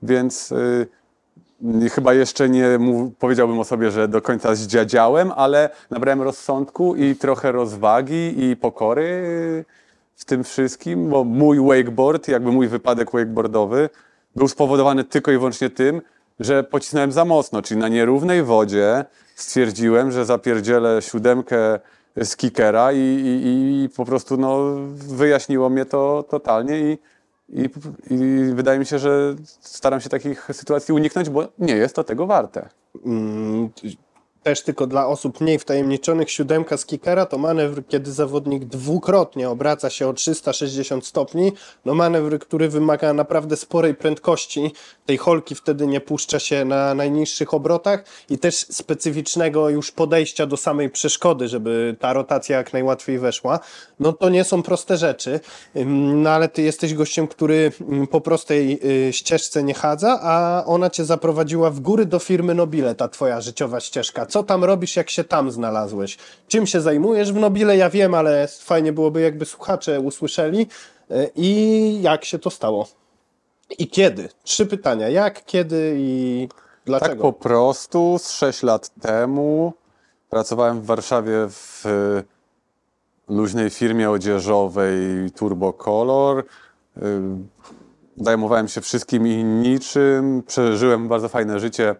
Więc 0.03 0.51
y, 0.51 0.87
chyba 1.91 2.13
jeszcze 2.13 2.49
nie 2.49 2.77
mów, 2.79 3.11
powiedziałbym 3.19 3.59
o 3.59 3.63
sobie, 3.63 3.91
że 3.91 4.07
do 4.07 4.21
końca 4.21 4.55
zdziadziałem, 4.55 5.31
ale 5.35 5.69
nabrałem 5.91 6.21
rozsądku 6.21 6.95
i 6.95 7.15
trochę 7.15 7.51
rozwagi 7.51 8.43
i 8.43 8.55
pokory 8.55 9.25
w 10.15 10.25
tym 10.25 10.43
wszystkim, 10.43 11.09
bo 11.09 11.23
mój 11.23 11.59
wakeboard, 11.67 12.27
jakby 12.27 12.51
mój 12.51 12.67
wypadek 12.67 13.11
wakeboardowy, 13.11 13.89
był 14.35 14.47
spowodowany 14.47 15.03
tylko 15.03 15.31
i 15.31 15.37
wyłącznie 15.37 15.69
tym, 15.69 16.01
że 16.39 16.63
pocisnąłem 16.63 17.11
za 17.11 17.25
mocno, 17.25 17.61
czyli 17.61 17.79
na 17.79 17.87
nierównej 17.87 18.43
wodzie 18.43 19.05
stwierdziłem, 19.35 20.11
że 20.11 20.25
zapierdzielę 20.25 21.01
siódemkę 21.01 21.79
z 22.17 22.35
kickera 22.35 22.93
i, 22.93 22.97
i, 22.97 23.83
i 23.83 23.89
po 23.89 24.05
prostu 24.05 24.37
no, 24.37 24.75
wyjaśniło 24.93 25.69
mnie 25.69 25.85
to 25.85 26.25
totalnie 26.29 26.79
i, 26.79 26.97
i, 27.49 27.69
i 28.09 28.17
wydaje 28.53 28.79
mi 28.79 28.85
się, 28.85 28.99
że 28.99 29.35
staram 29.61 30.01
się 30.01 30.09
takich 30.09 30.49
sytuacji 30.51 30.93
uniknąć, 30.93 31.29
bo 31.29 31.47
nie 31.59 31.75
jest 31.75 31.95
to 31.95 32.03
tego 32.03 32.27
warte. 32.27 32.69
Też 34.43 34.61
tylko 34.61 34.87
dla 34.87 35.07
osób 35.07 35.41
mniej 35.41 35.59
wtajemniczonych, 35.59 36.31
siódemka 36.31 36.77
z 36.77 36.85
kickera 36.85 37.25
to 37.25 37.37
manewr, 37.37 37.83
kiedy 37.87 38.11
zawodnik 38.11 38.65
dwukrotnie 38.65 39.49
obraca 39.49 39.89
się 39.89 40.07
o 40.07 40.13
360 40.13 41.05
stopni. 41.05 41.51
No 41.85 41.93
manewr, 41.93 42.39
który 42.39 42.69
wymaga 42.69 43.13
naprawdę 43.13 43.57
sporej 43.57 43.95
prędkości. 43.95 44.71
Tej 45.05 45.17
holki 45.17 45.55
wtedy 45.55 45.87
nie 45.87 46.01
puszcza 46.01 46.39
się 46.39 46.65
na 46.65 46.93
najniższych 46.93 47.53
obrotach 47.53 48.05
i 48.29 48.37
też 48.37 48.55
specyficznego 48.55 49.69
już 49.69 49.91
podejścia 49.91 50.45
do 50.45 50.57
samej 50.57 50.89
przeszkody, 50.89 51.47
żeby 51.47 51.95
ta 51.99 52.13
rotacja 52.13 52.57
jak 52.57 52.73
najłatwiej 52.73 53.19
weszła. 53.19 53.59
No 53.99 54.13
to 54.13 54.29
nie 54.29 54.43
są 54.43 54.63
proste 54.63 54.97
rzeczy. 54.97 55.39
No 55.85 56.29
ale 56.29 56.49
ty 56.49 56.61
jesteś 56.61 56.93
gościem, 56.93 57.27
który 57.27 57.71
po 58.11 58.21
prostej 58.21 58.79
y, 59.07 59.13
ścieżce 59.13 59.63
nie 59.63 59.73
chadza, 59.73 60.19
a 60.21 60.63
ona 60.65 60.89
cię 60.89 61.05
zaprowadziła 61.05 61.69
w 61.69 61.79
góry 61.79 62.05
do 62.05 62.19
firmy 62.19 62.55
Nobile, 62.55 62.95
ta 62.95 63.07
twoja 63.07 63.41
życiowa 63.41 63.79
ścieżka. 63.79 64.25
Co 64.33 64.43
tam 64.43 64.63
robisz, 64.63 64.95
jak 64.95 65.09
się 65.09 65.23
tam 65.23 65.51
znalazłeś? 65.51 66.17
Czym 66.47 66.67
się 66.67 66.81
zajmujesz 66.81 67.33
w 67.33 67.35
Nobile? 67.35 67.77
Ja 67.77 67.89
wiem, 67.89 68.13
ale 68.13 68.47
fajnie 68.47 68.93
byłoby, 68.93 69.21
jakby 69.21 69.45
słuchacze 69.45 69.99
usłyszeli. 69.99 70.67
Y, 71.11 71.31
I 71.35 72.01
jak 72.01 72.25
się 72.25 72.39
to 72.39 72.49
stało? 72.49 72.87
I 73.79 73.87
kiedy? 73.87 74.29
Trzy 74.43 74.65
pytania. 74.65 75.09
Jak, 75.09 75.45
kiedy 75.45 75.95
i 75.97 76.47
Tak 76.49 76.59
dlaczego? 76.85 77.21
po 77.21 77.33
prostu 77.33 78.17
z 78.19 78.31
6 78.31 78.63
lat 78.63 78.89
temu 79.01 79.73
pracowałem 80.29 80.81
w 80.81 80.85
Warszawie 80.85 81.47
w 81.49 81.85
y, 81.85 83.33
luźnej 83.33 83.69
firmie 83.69 84.09
odzieżowej 84.09 84.97
Turbo 85.35 85.73
Color. 85.73 86.39
Y, 86.39 87.01
Zajmowałem 88.17 88.67
się 88.67 88.81
wszystkim 88.81 89.27
i 89.27 89.43
niczym. 89.43 90.43
Przeżyłem 90.47 91.07
bardzo 91.07 91.29
fajne 91.29 91.59
życie 91.59 91.95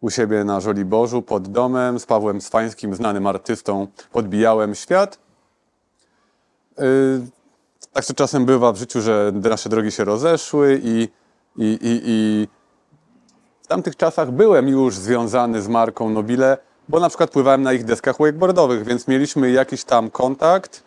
u 0.00 0.10
siebie 0.10 0.44
na 0.44 0.60
Żoliborzu 0.60 1.22
pod 1.22 1.48
domem 1.48 1.98
z 1.98 2.06
Pawłem 2.06 2.40
Swańskim, 2.40 2.94
znanym 2.94 3.26
artystą. 3.26 3.86
Podbijałem 4.12 4.74
świat. 4.74 5.18
Y, 6.78 7.36
Tak 7.92 8.04
to 8.04 8.14
czasem 8.14 8.44
bywa 8.44 8.72
w 8.72 8.76
życiu, 8.76 9.00
że 9.00 9.32
nasze 9.34 9.68
drogi 9.68 9.92
się 9.92 10.04
rozeszły 10.04 10.80
i, 10.82 11.08
i, 11.56 11.64
i, 11.64 12.00
i 12.04 12.48
w 13.62 13.66
tamtych 13.66 13.96
czasach 13.96 14.30
byłem 14.30 14.68
już 14.68 14.96
związany 14.96 15.62
z 15.62 15.68
marką 15.68 16.10
Nobile, 16.10 16.58
bo 16.88 17.00
na 17.00 17.08
przykład 17.08 17.30
pływałem 17.30 17.62
na 17.62 17.72
ich 17.72 17.84
deskach 17.84 18.18
wakeboardowych, 18.18 18.84
więc 18.84 19.08
mieliśmy 19.08 19.50
jakiś 19.50 19.84
tam 19.84 20.10
kontakt 20.10 20.82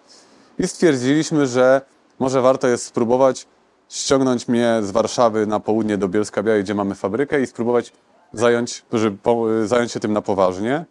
i 0.60 0.68
stwierdziliśmy, 0.68 1.47
że 1.47 1.82
może 2.20 2.41
warto 2.41 2.68
jest 2.68 2.86
spróbować 2.86 3.47
ściągnąć 3.89 4.47
mnie 4.47 4.80
z 4.82 4.91
Warszawy 4.91 5.47
na 5.47 5.60
południe 5.60 5.97
do 5.97 6.07
Bielska 6.07 6.43
Białej, 6.43 6.64
gdzie 6.64 6.76
mamy 6.76 6.95
fabrykę 6.95 7.41
i 7.41 7.47
spróbować 7.47 7.93
zająć, 8.34 8.86
żeby 8.94 9.18
po, 9.18 9.46
zająć 9.66 9.92
się 9.92 10.00
tym 10.00 10.14
na 10.14 10.22
poważnie. 10.22 10.86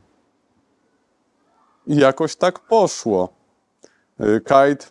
I 1.87 1.97
jakoś 1.97 2.37
tak 2.37 2.59
poszło. 2.59 3.29
Y, 4.21 4.41
Kite, 4.41 4.87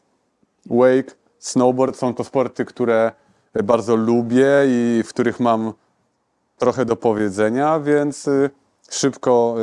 wake, 0.66 1.16
snowboard 1.40 1.98
są 1.98 2.14
to 2.14 2.24
sporty, 2.24 2.66
które 2.66 3.12
bardzo 3.64 3.96
lubię 3.96 4.48
i 4.68 5.04
w 5.06 5.10
których 5.10 5.40
mam 5.40 5.74
trochę 6.58 6.86
do 6.86 6.96
powiedzenia, 6.96 7.80
więc 7.80 8.28
y, 8.28 8.50
szybko 8.90 9.56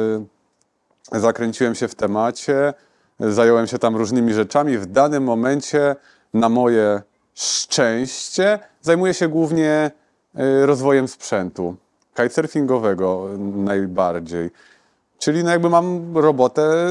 y, 1.14 1.20
zakręciłem 1.20 1.74
się 1.74 1.89
w 1.89 1.95
temacie, 1.95 2.74
zająłem 3.20 3.66
się 3.66 3.78
tam 3.78 3.97
różnymi 3.97 4.35
rzeczami. 4.35 4.78
W 4.78 4.87
danym 4.87 5.24
momencie, 5.24 5.97
na 6.35 6.49
moje 6.49 7.03
szczęście, 7.35 8.59
zajmuję 8.80 9.14
się 9.14 9.28
głównie 9.28 9.91
rozwojem 10.64 11.09
sprzętu 11.09 11.76
kitesurfingowego 12.14 13.28
najbardziej. 13.38 14.50
Czyli 15.18 15.44
no 15.44 15.50
jakby 15.50 15.70
mam 15.70 16.18
robotę, 16.18 16.88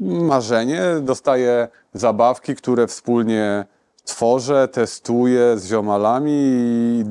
marzenie, 0.00 0.82
dostaję 1.00 1.68
zabawki, 1.94 2.54
które 2.54 2.86
wspólnie 2.86 3.64
tworzę, 4.04 4.68
testuję 4.68 5.58
z 5.58 5.66
ziomalami 5.66 6.32
i 6.32 7.04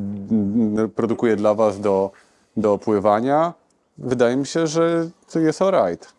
produkuję 0.95 1.35
dla 1.35 1.53
Was 1.53 1.79
do, 1.79 2.11
do 2.57 2.77
pływania. 2.77 3.53
wydaje 3.97 4.35
mi 4.35 4.45
się, 4.45 4.67
że 4.67 5.09
to 5.31 5.39
jest 5.39 5.61
alright. 5.61 6.16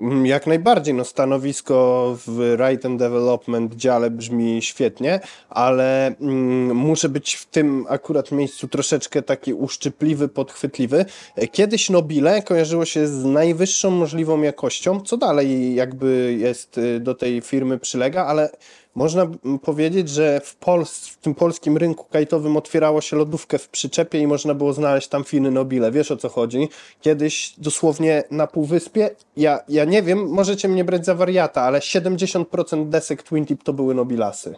Mm, 0.00 0.26
Jak 0.26 0.46
najbardziej, 0.46 0.94
no 0.94 1.04
stanowisko 1.04 2.16
w 2.26 2.56
Right 2.58 2.86
and 2.86 2.98
Development 2.98 3.74
dziale 3.74 4.10
brzmi 4.10 4.62
świetnie, 4.62 5.20
ale 5.48 6.06
mm, 6.06 6.76
muszę 6.76 7.08
być 7.08 7.34
w 7.34 7.46
tym 7.46 7.86
akurat 7.88 8.32
miejscu 8.32 8.68
troszeczkę 8.68 9.22
taki 9.22 9.54
uszczypliwy, 9.54 10.28
podchwytliwy. 10.28 11.04
Kiedyś 11.52 11.90
Nobile 11.90 12.42
kojarzyło 12.42 12.84
się 12.84 13.06
z 13.06 13.24
najwyższą 13.24 13.90
możliwą 13.90 14.42
jakością, 14.42 15.00
co 15.00 15.16
dalej 15.16 15.74
jakby 15.74 16.36
jest 16.38 16.78
y, 16.78 17.00
do 17.00 17.14
tej 17.14 17.40
firmy 17.40 17.78
przylega, 17.78 18.26
ale 18.26 18.50
można 18.94 19.26
powiedzieć, 19.62 20.08
że 20.08 20.40
w, 20.40 20.56
Pols 20.56 21.08
w 21.08 21.16
tym 21.16 21.34
polskim 21.34 21.76
rynku 21.76 22.06
kajtowym 22.10 22.56
otwierało 22.56 23.00
się 23.00 23.16
lodówkę 23.16 23.58
w 23.58 23.68
przyczepie 23.68 24.18
i 24.18 24.26
można 24.26 24.54
było 24.54 24.72
znaleźć 24.72 25.08
tam 25.08 25.24
finy 25.24 25.50
Nobile. 25.50 25.90
Wiesz 25.90 26.10
o 26.10 26.16
co 26.16 26.28
chodzi? 26.28 26.68
Kiedyś 27.00 27.54
dosłownie 27.58 28.24
na 28.30 28.46
półwyspie, 28.46 29.10
ja, 29.36 29.60
ja 29.68 29.84
nie 29.84 30.02
wiem, 30.02 30.28
możecie 30.28 30.68
mnie 30.68 30.84
brać 30.84 31.04
za 31.04 31.14
wariata, 31.14 31.62
ale 31.62 31.78
70% 31.78 32.88
desek 32.88 33.22
Twin 33.22 33.46
Tip 33.46 33.62
to 33.62 33.72
były 33.72 33.94
Nobilasy. 33.94 34.54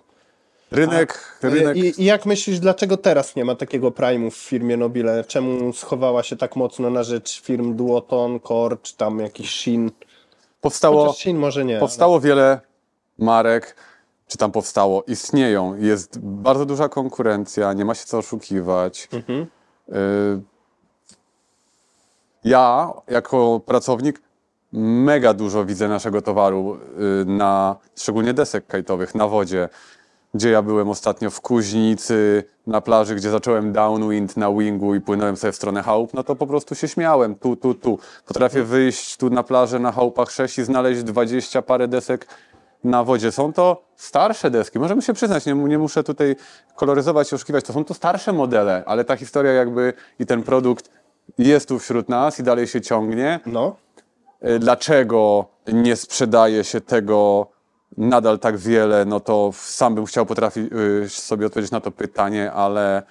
Rynek, 0.71 1.39
rynek 1.43 1.77
I, 1.77 2.03
I 2.03 2.05
jak 2.05 2.27
myślisz, 2.27 2.59
dlaczego 2.61 2.97
teraz 2.97 3.37
nie 3.37 3.45
ma 3.45 3.55
takiego 3.55 3.91
primu 3.91 4.31
w 4.31 4.37
firmie 4.37 4.77
Nobile? 4.77 5.25
Czemu 5.25 5.73
schowała 5.73 6.23
się 6.23 6.37
tak 6.37 6.57
mocno 6.57 6.91
na 6.91 7.03
rzecz 7.03 7.43
firm 7.43 7.77
Duoton, 7.77 8.41
Core, 8.41 8.77
czy 8.83 8.97
tam 8.97 9.19
jakiś 9.19 9.51
Shin? 9.51 9.91
powstało, 10.61 11.13
Shin 11.13 11.37
może 11.37 11.65
nie. 11.65 11.79
powstało 11.79 12.21
wiele 12.21 12.61
marek, 13.19 13.77
czy 14.35 14.39
tam 14.39 14.53
powstało, 14.53 15.03
istnieją. 15.07 15.77
Jest 15.77 16.19
bardzo 16.19 16.67
duża 16.67 16.89
konkurencja, 16.89 17.73
nie 17.73 17.85
ma 17.85 17.95
się 17.95 18.07
co 18.07 18.19
oszukiwać. 18.19 19.09
Mhm. 19.13 19.47
Y, 19.89 20.43
Ja, 22.45 22.93
jako 23.09 23.61
pracownik, 23.67 24.23
mega 24.73 25.35
dużo 25.35 25.65
widzę 25.65 25.89
naszego 25.89 26.23
towaru, 26.23 26.79
y, 27.23 27.25
na, 27.25 27.77
szczególnie 27.97 28.35
desek 28.35 28.67
kajtowych, 28.67 29.15
na 29.15 29.29
wodzie. 29.29 29.69
Gdzie 30.35 30.51
ja 30.51 30.63
byłem 30.63 30.89
ostatnio 30.89 31.31
w 31.31 31.41
Kuźnicy, 31.41 32.45
na 32.67 32.81
plaży, 32.81 33.15
gdzie 33.15 33.31
zacząłem 33.31 33.73
downwind 33.73 34.37
na 34.37 34.53
wingu 34.53 34.95
i 34.95 35.01
płynąłem 35.01 35.37
sobie 35.37 35.53
w 35.53 35.57
stronę 35.57 35.83
chałup, 35.83 36.15
no 36.15 36.25
to 36.25 36.37
po 36.37 36.47
prostu 36.47 36.75
się 36.75 36.89
śmiałem, 36.89 37.35
tu, 37.35 37.57
tu, 37.57 37.75
tu. 37.75 37.99
Potrafię 38.27 38.63
wyjść 38.63 39.17
tu 39.17 39.31
na 39.31 39.43
plażę 39.43 39.79
na 39.79 39.93
chałupach 39.93 40.31
6 40.31 40.59
i 40.59 40.65
znaleźć 40.65 41.03
20 41.03 41.63
parę 41.63 41.89
desek 41.89 42.27
na 42.85 43.05
wodzie. 43.05 43.33
Są 43.33 43.53
to 43.53 43.85
starsze 43.97 44.51
deski, 44.51 44.79
możemy 44.79 45.03
się 45.03 45.13
przyznać, 45.13 45.47
nie, 45.47 45.55
nie 45.55 45.79
muszę 45.79 46.05
tutaj 46.05 46.37
koloryzować 46.77 47.33
i 47.33 47.35
oszukiwać, 47.35 47.65
to 47.65 47.73
są 47.73 47.85
to 47.85 47.95
starsze 47.95 48.33
modele, 48.33 48.83
ale 48.87 49.05
ta 49.05 49.17
historia 49.17 49.53
jakby 49.53 49.93
i 50.19 50.27
ten 50.27 50.43
produkt 50.43 50.91
jest 51.39 51.69
tu 51.69 51.79
wśród 51.79 52.09
nas 52.09 52.41
i 52.41 52.43
dalej 52.43 52.67
się 52.67 52.81
ciągnie. 52.81 53.41
No. 53.47 53.77
Y, 54.49 54.59
Dlaczego 54.59 55.47
nie 55.73 55.97
sprzedaje 55.97 56.65
się 56.65 56.81
tego 56.81 57.47
nadal 57.97 58.39
tak 58.39 58.57
wiele, 58.57 59.05
no 59.05 59.21
to 59.21 59.51
sam 59.55 59.95
bym 59.95 60.07
chciał 60.07 60.27
potrafić 60.27 60.73
y, 60.73 61.09
sobie 61.09 61.47
odpowiedzieć 61.47 61.71
na 61.73 61.81
to 61.81 61.91
pytanie, 61.91 62.53
ale 62.53 63.03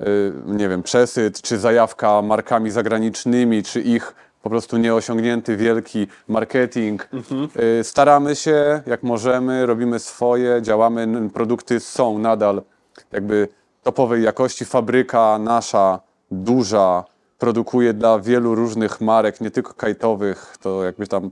y, 0.00 0.32
nie 0.46 0.68
wiem, 0.68 0.82
przesyt, 0.82 1.42
czy 1.42 1.58
zajawka 1.58 2.22
markami 2.22 2.70
zagranicznymi, 2.70 3.62
czy 3.62 3.80
ich 3.80 4.14
po 4.46 4.50
prostu 4.50 4.76
nieosiągnięty 4.76 5.56
wielki 5.56 6.06
marketing. 6.28 7.08
Y, 7.80 7.84
Staramy 7.84 8.36
się, 8.36 8.82
jak 8.86 9.02
możemy, 9.02 9.66
robimy 9.66 9.98
swoje, 9.98 10.62
działamy, 10.62 11.30
produkty 11.34 11.80
są 11.80 12.18
nadal 12.18 12.62
jakby 13.12 13.48
topowej 13.82 14.22
jakości. 14.22 14.64
Fabryka 14.64 15.38
nasza, 15.38 16.00
duża, 16.30 17.04
produkuje 17.38 17.92
dla 17.94 18.18
wielu 18.18 18.54
różnych 18.54 19.00
marek, 19.00 19.40
nie 19.40 19.50
tylko 19.50 19.74
kajtowych, 19.74 20.56
to 20.60 20.84
jakby 20.84 21.06
tam 21.06 21.30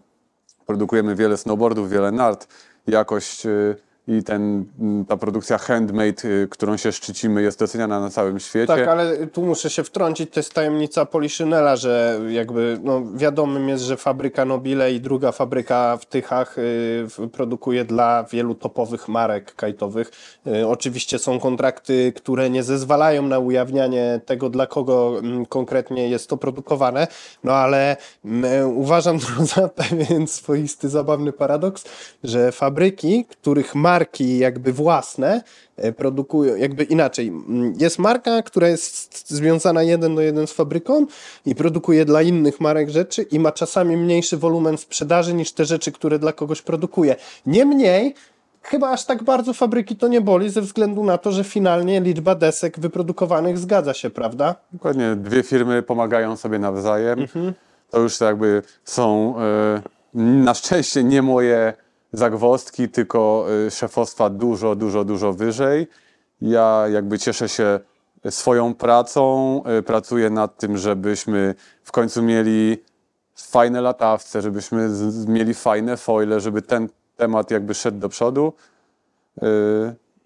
produkujemy 0.66 1.14
wiele 1.14 1.36
snowboardów, 1.36 1.90
wiele 1.90 2.12
nart. 2.12 2.48
Jakość 2.86 3.46
y, 3.46 3.76
i 4.08 4.22
ten, 4.22 4.64
mm, 4.80 5.04
ta 5.04 5.16
produkcja 5.16 5.58
handmade, 5.58 6.24
y, 6.24 6.48
którą 6.50 6.76
się 6.76 6.92
szczycimy, 6.92 7.42
jest 7.42 7.58
doceniana 7.58 8.00
na 8.00 8.10
całym 8.10 8.40
świecie. 8.40 8.66
Tak, 8.66 8.88
ale 8.88 9.26
tu 9.26 9.42
muszę 9.42 9.70
się 9.70 9.84
wtrącić, 9.84 10.30
to 10.30 10.40
jest 10.40 10.54
tajemnica 10.54 11.06
Poliszynela, 11.06 11.76
że 11.76 12.20
jakby 12.28 12.78
no, 12.82 13.02
wiadomym 13.14 13.68
jest, 13.68 13.84
że 13.84 13.96
fabryka 13.96 14.44
Nobile 14.44 14.92
i 14.92 15.00
druga 15.00 15.32
fabryka 15.32 15.96
w 15.96 16.06
Tychach 16.06 16.58
y, 16.58 17.28
produkuje 17.32 17.84
dla 17.84 18.24
wielu 18.24 18.54
topowych 18.54 19.08
marek 19.08 19.54
kajtowych. 19.54 20.10
Y, 20.46 20.68
oczywiście 20.68 21.18
są 21.18 21.40
kontrakty, 21.40 22.12
które 22.16 22.50
nie 22.50 22.62
zezwalają 22.62 23.22
na 23.22 23.38
ujawnianie 23.38 24.20
tego, 24.26 24.50
dla 24.50 24.66
kogo 24.66 25.18
mm, 25.18 25.46
konkretnie 25.46 26.08
jest 26.08 26.28
to 26.28 26.36
produkowane, 26.36 27.06
no 27.44 27.52
ale 27.52 27.96
mm, 28.24 28.76
uważam 28.76 29.18
to 29.24 29.44
za 29.44 29.68
pewien 29.68 30.26
swoisty, 30.26 30.88
zabawny 30.88 31.32
paradoks, 31.32 31.84
że 32.24 32.52
fabryki, 32.52 33.24
których 33.24 33.74
marki 33.94 34.38
jakby 34.38 34.72
własne 34.72 35.42
e, 35.76 35.92
produkują, 35.92 36.56
jakby 36.56 36.84
inaczej. 36.84 37.32
Jest 37.78 37.98
marka, 37.98 38.42
która 38.42 38.68
jest 38.68 39.28
związana 39.30 39.82
jeden 39.82 40.14
do 40.14 40.20
jeden 40.20 40.46
z 40.46 40.52
fabryką 40.52 41.06
i 41.46 41.54
produkuje 41.54 42.04
dla 42.04 42.22
innych 42.22 42.60
marek 42.60 42.90
rzeczy 42.90 43.22
i 43.22 43.38
ma 43.38 43.52
czasami 43.52 43.96
mniejszy 43.96 44.36
wolumen 44.36 44.78
sprzedaży 44.78 45.34
niż 45.34 45.52
te 45.52 45.64
rzeczy, 45.64 45.92
które 45.92 46.18
dla 46.18 46.32
kogoś 46.32 46.62
produkuje. 46.62 47.16
Niemniej, 47.46 48.14
chyba 48.62 48.90
aż 48.90 49.04
tak 49.04 49.22
bardzo 49.22 49.52
fabryki 49.52 49.96
to 49.96 50.08
nie 50.08 50.20
boli 50.20 50.50
ze 50.50 50.60
względu 50.60 51.04
na 51.04 51.18
to, 51.18 51.32
że 51.32 51.44
finalnie 51.44 52.00
liczba 52.00 52.34
desek 52.34 52.80
wyprodukowanych 52.80 53.58
zgadza 53.58 53.94
się, 53.94 54.10
prawda? 54.10 54.54
Dokładnie, 54.72 55.16
dwie 55.16 55.42
firmy 55.42 55.82
pomagają 55.82 56.36
sobie 56.36 56.58
nawzajem. 56.58 57.26
To 57.90 58.00
już 58.00 58.20
jakby 58.20 58.62
są 58.84 59.34
e, 59.38 59.82
na 60.14 60.54
szczęście 60.54 61.04
nie 61.04 61.22
moje 61.22 61.83
zagwozdki, 62.18 62.88
tylko 62.88 63.46
e, 63.66 63.70
szefostwa 63.70 64.30
dużo, 64.30 64.74
dużo, 64.76 65.04
dużo 65.04 65.32
wyżej. 65.32 65.86
Ja 66.40 66.84
jakby 66.92 67.18
cieszę 67.18 67.48
się 67.48 67.80
swoją 68.30 68.74
pracą, 68.74 69.62
e, 69.64 69.82
pracuję 69.82 70.30
nad 70.30 70.58
tym, 70.58 70.76
żebyśmy 70.78 71.54
w 71.82 71.92
końcu 71.92 72.22
mieli 72.22 72.82
fajne 73.36 73.80
latawce, 73.80 74.42
żebyśmy 74.42 74.90
mieli 75.28 75.54
fajne 75.54 75.96
foile, 75.96 76.40
żeby 76.40 76.62
ten 76.62 76.88
temat 77.16 77.50
jakby 77.50 77.74
szedł 77.74 77.98
do 77.98 78.08
przodu. 78.08 78.52
E, 79.42 79.46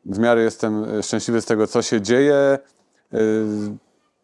W 0.07 0.18
miarę 0.18 0.43
jestem 0.43 1.03
szczęśliwy 1.03 1.41
z 1.41 1.45
tego, 1.45 1.66
co 1.66 1.82
się 1.82 2.01
dzieje. 2.01 2.59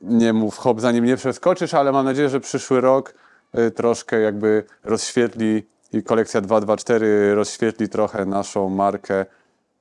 Nie 0.00 0.32
mów 0.32 0.58
hop, 0.58 0.80
zanim 0.80 1.04
nie 1.04 1.16
przeskoczysz, 1.16 1.74
ale 1.74 1.92
mam 1.92 2.04
nadzieję, 2.04 2.28
że 2.28 2.40
przyszły 2.40 2.80
rok 2.80 3.14
y, 3.58 3.70
troszkę 3.70 4.20
jakby 4.20 4.64
rozświetli 4.84 5.66
i 5.94 6.02
kolekcja 6.02 6.40
224 6.40 7.34
rozświetli 7.34 7.88
trochę 7.88 8.26
naszą 8.26 8.68
markę 8.68 9.26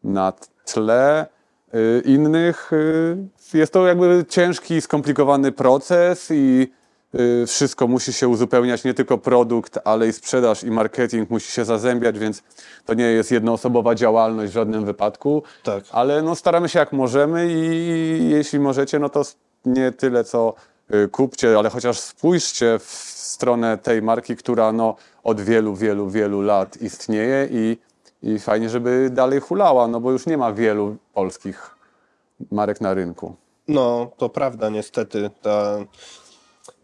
na 0.03 0.33
tle 0.65 1.25
y, 1.75 2.01
innych. 2.05 2.73
y, 2.73 3.17
Jest 3.53 3.73
to 3.73 3.87
jakby 3.87 4.25
ciężki, 4.29 4.81
skomplikowany 4.81 5.51
proces 5.51 6.31
i 6.31 6.71
y, 7.15 7.45
wszystko 7.47 7.87
musi 7.87 8.13
się 8.13 8.27
uzupełniać, 8.27 8.83
nie 8.83 8.93
tylko 8.93 9.17
produkt, 9.17 9.79
ale 9.83 10.07
i 10.07 10.13
sprzedaż 10.13 10.63
i 10.63 10.71
marketing 10.71 11.29
musi 11.29 11.51
się 11.51 11.65
zazębiać, 11.65 12.19
więc 12.19 12.43
to 12.85 12.93
nie 12.93 13.05
jest 13.05 13.31
jednoosobowa 13.31 13.95
działalność 13.95 14.51
w 14.51 14.55
żadnym 14.55 14.85
wypadku. 14.85 15.43
Tak. 15.63 15.83
Ale 15.91 16.21
no, 16.21 16.35
staramy 16.35 16.69
się 16.69 16.79
jak 16.79 16.91
możemy 16.91 17.47
i 17.53 18.29
jeśli 18.29 18.59
możecie, 18.59 18.99
no 18.99 19.09
to 19.09 19.21
nie 19.65 19.91
tyle 19.91 20.23
co 20.23 20.53
kupcie, 21.11 21.57
ale 21.57 21.69
chociaż 21.69 21.99
spójrzcie 21.99 22.79
w 22.79 23.13
stronę 23.15 23.77
tej 23.77 24.01
marki, 24.01 24.35
która 24.35 24.71
no, 24.71 24.95
od 25.23 25.41
wielu, 25.41 25.75
wielu, 25.75 26.09
wielu 26.09 26.41
lat 26.41 26.81
istnieje 26.81 27.47
i, 27.51 27.77
i 28.23 28.39
fajnie, 28.39 28.69
żeby 28.69 29.09
dalej 29.11 29.39
hulała, 29.39 29.87
no 29.87 29.99
bo 29.99 30.11
już 30.11 30.25
nie 30.25 30.37
ma 30.37 30.53
wielu 30.53 30.95
polskich 31.13 31.75
marek 32.51 32.81
na 32.81 32.93
rynku. 32.93 33.35
No, 33.67 34.11
to 34.17 34.29
prawda, 34.29 34.69
niestety. 34.69 35.29
Ta... 35.41 35.77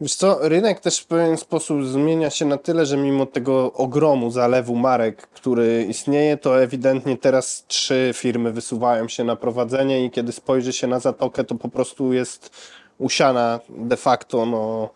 Wiesz 0.02 0.16
co, 0.16 0.40
rynek 0.42 0.80
też 0.80 1.00
w 1.00 1.08
pewien 1.08 1.38
sposób 1.38 1.86
zmienia 1.86 2.30
się 2.30 2.46
na 2.46 2.58
tyle, 2.58 2.86
że 2.86 2.98
mimo 2.98 3.26
tego 3.26 3.74
ogromu 3.74 4.32
zalewu 4.32 4.76
marek, 4.76 5.28
który 5.28 5.86
istnieje, 5.90 6.38
to 6.38 6.62
ewidentnie 6.62 7.18
teraz 7.18 7.66
trzy 7.68 8.12
firmy 8.14 8.52
wysuwają 8.52 9.08
się 9.08 9.24
na 9.24 9.36
prowadzenie 9.36 10.06
i 10.06 10.12
kiedy 10.12 10.32
spojrzy 10.32 10.74
się 10.74 10.88
na 10.88 11.00
zatokę, 11.00 11.44
to 11.44 11.56
po 11.56 11.70
prostu 11.70 12.14
jest 12.14 12.50
usiana 12.98 13.60
de 13.70 13.98
facto 13.98 14.46
no, 14.46 14.90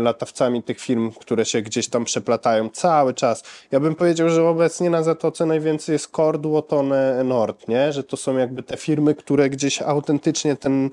latawcami 0.00 0.62
tych 0.62 0.80
firm, 0.80 1.10
które 1.10 1.44
się 1.44 1.62
gdzieś 1.62 1.88
tam 1.88 2.04
przeplatają 2.04 2.68
cały 2.68 3.14
czas. 3.14 3.42
Ja 3.70 3.80
bym 3.80 3.94
powiedział, 3.94 4.28
że 4.28 4.48
obecnie 4.48 4.90
na 4.90 5.02
Zatoce 5.02 5.46
najwięcej 5.46 5.92
jest 5.92 6.10
Core, 6.16 6.38
Duotone, 6.38 7.24
Nord, 7.24 7.68
nie? 7.68 7.92
Że 7.92 8.04
to 8.04 8.16
są 8.16 8.36
jakby 8.36 8.62
te 8.62 8.76
firmy, 8.76 9.14
które 9.14 9.50
gdzieś 9.50 9.82
autentycznie 9.82 10.56
ten 10.56 10.90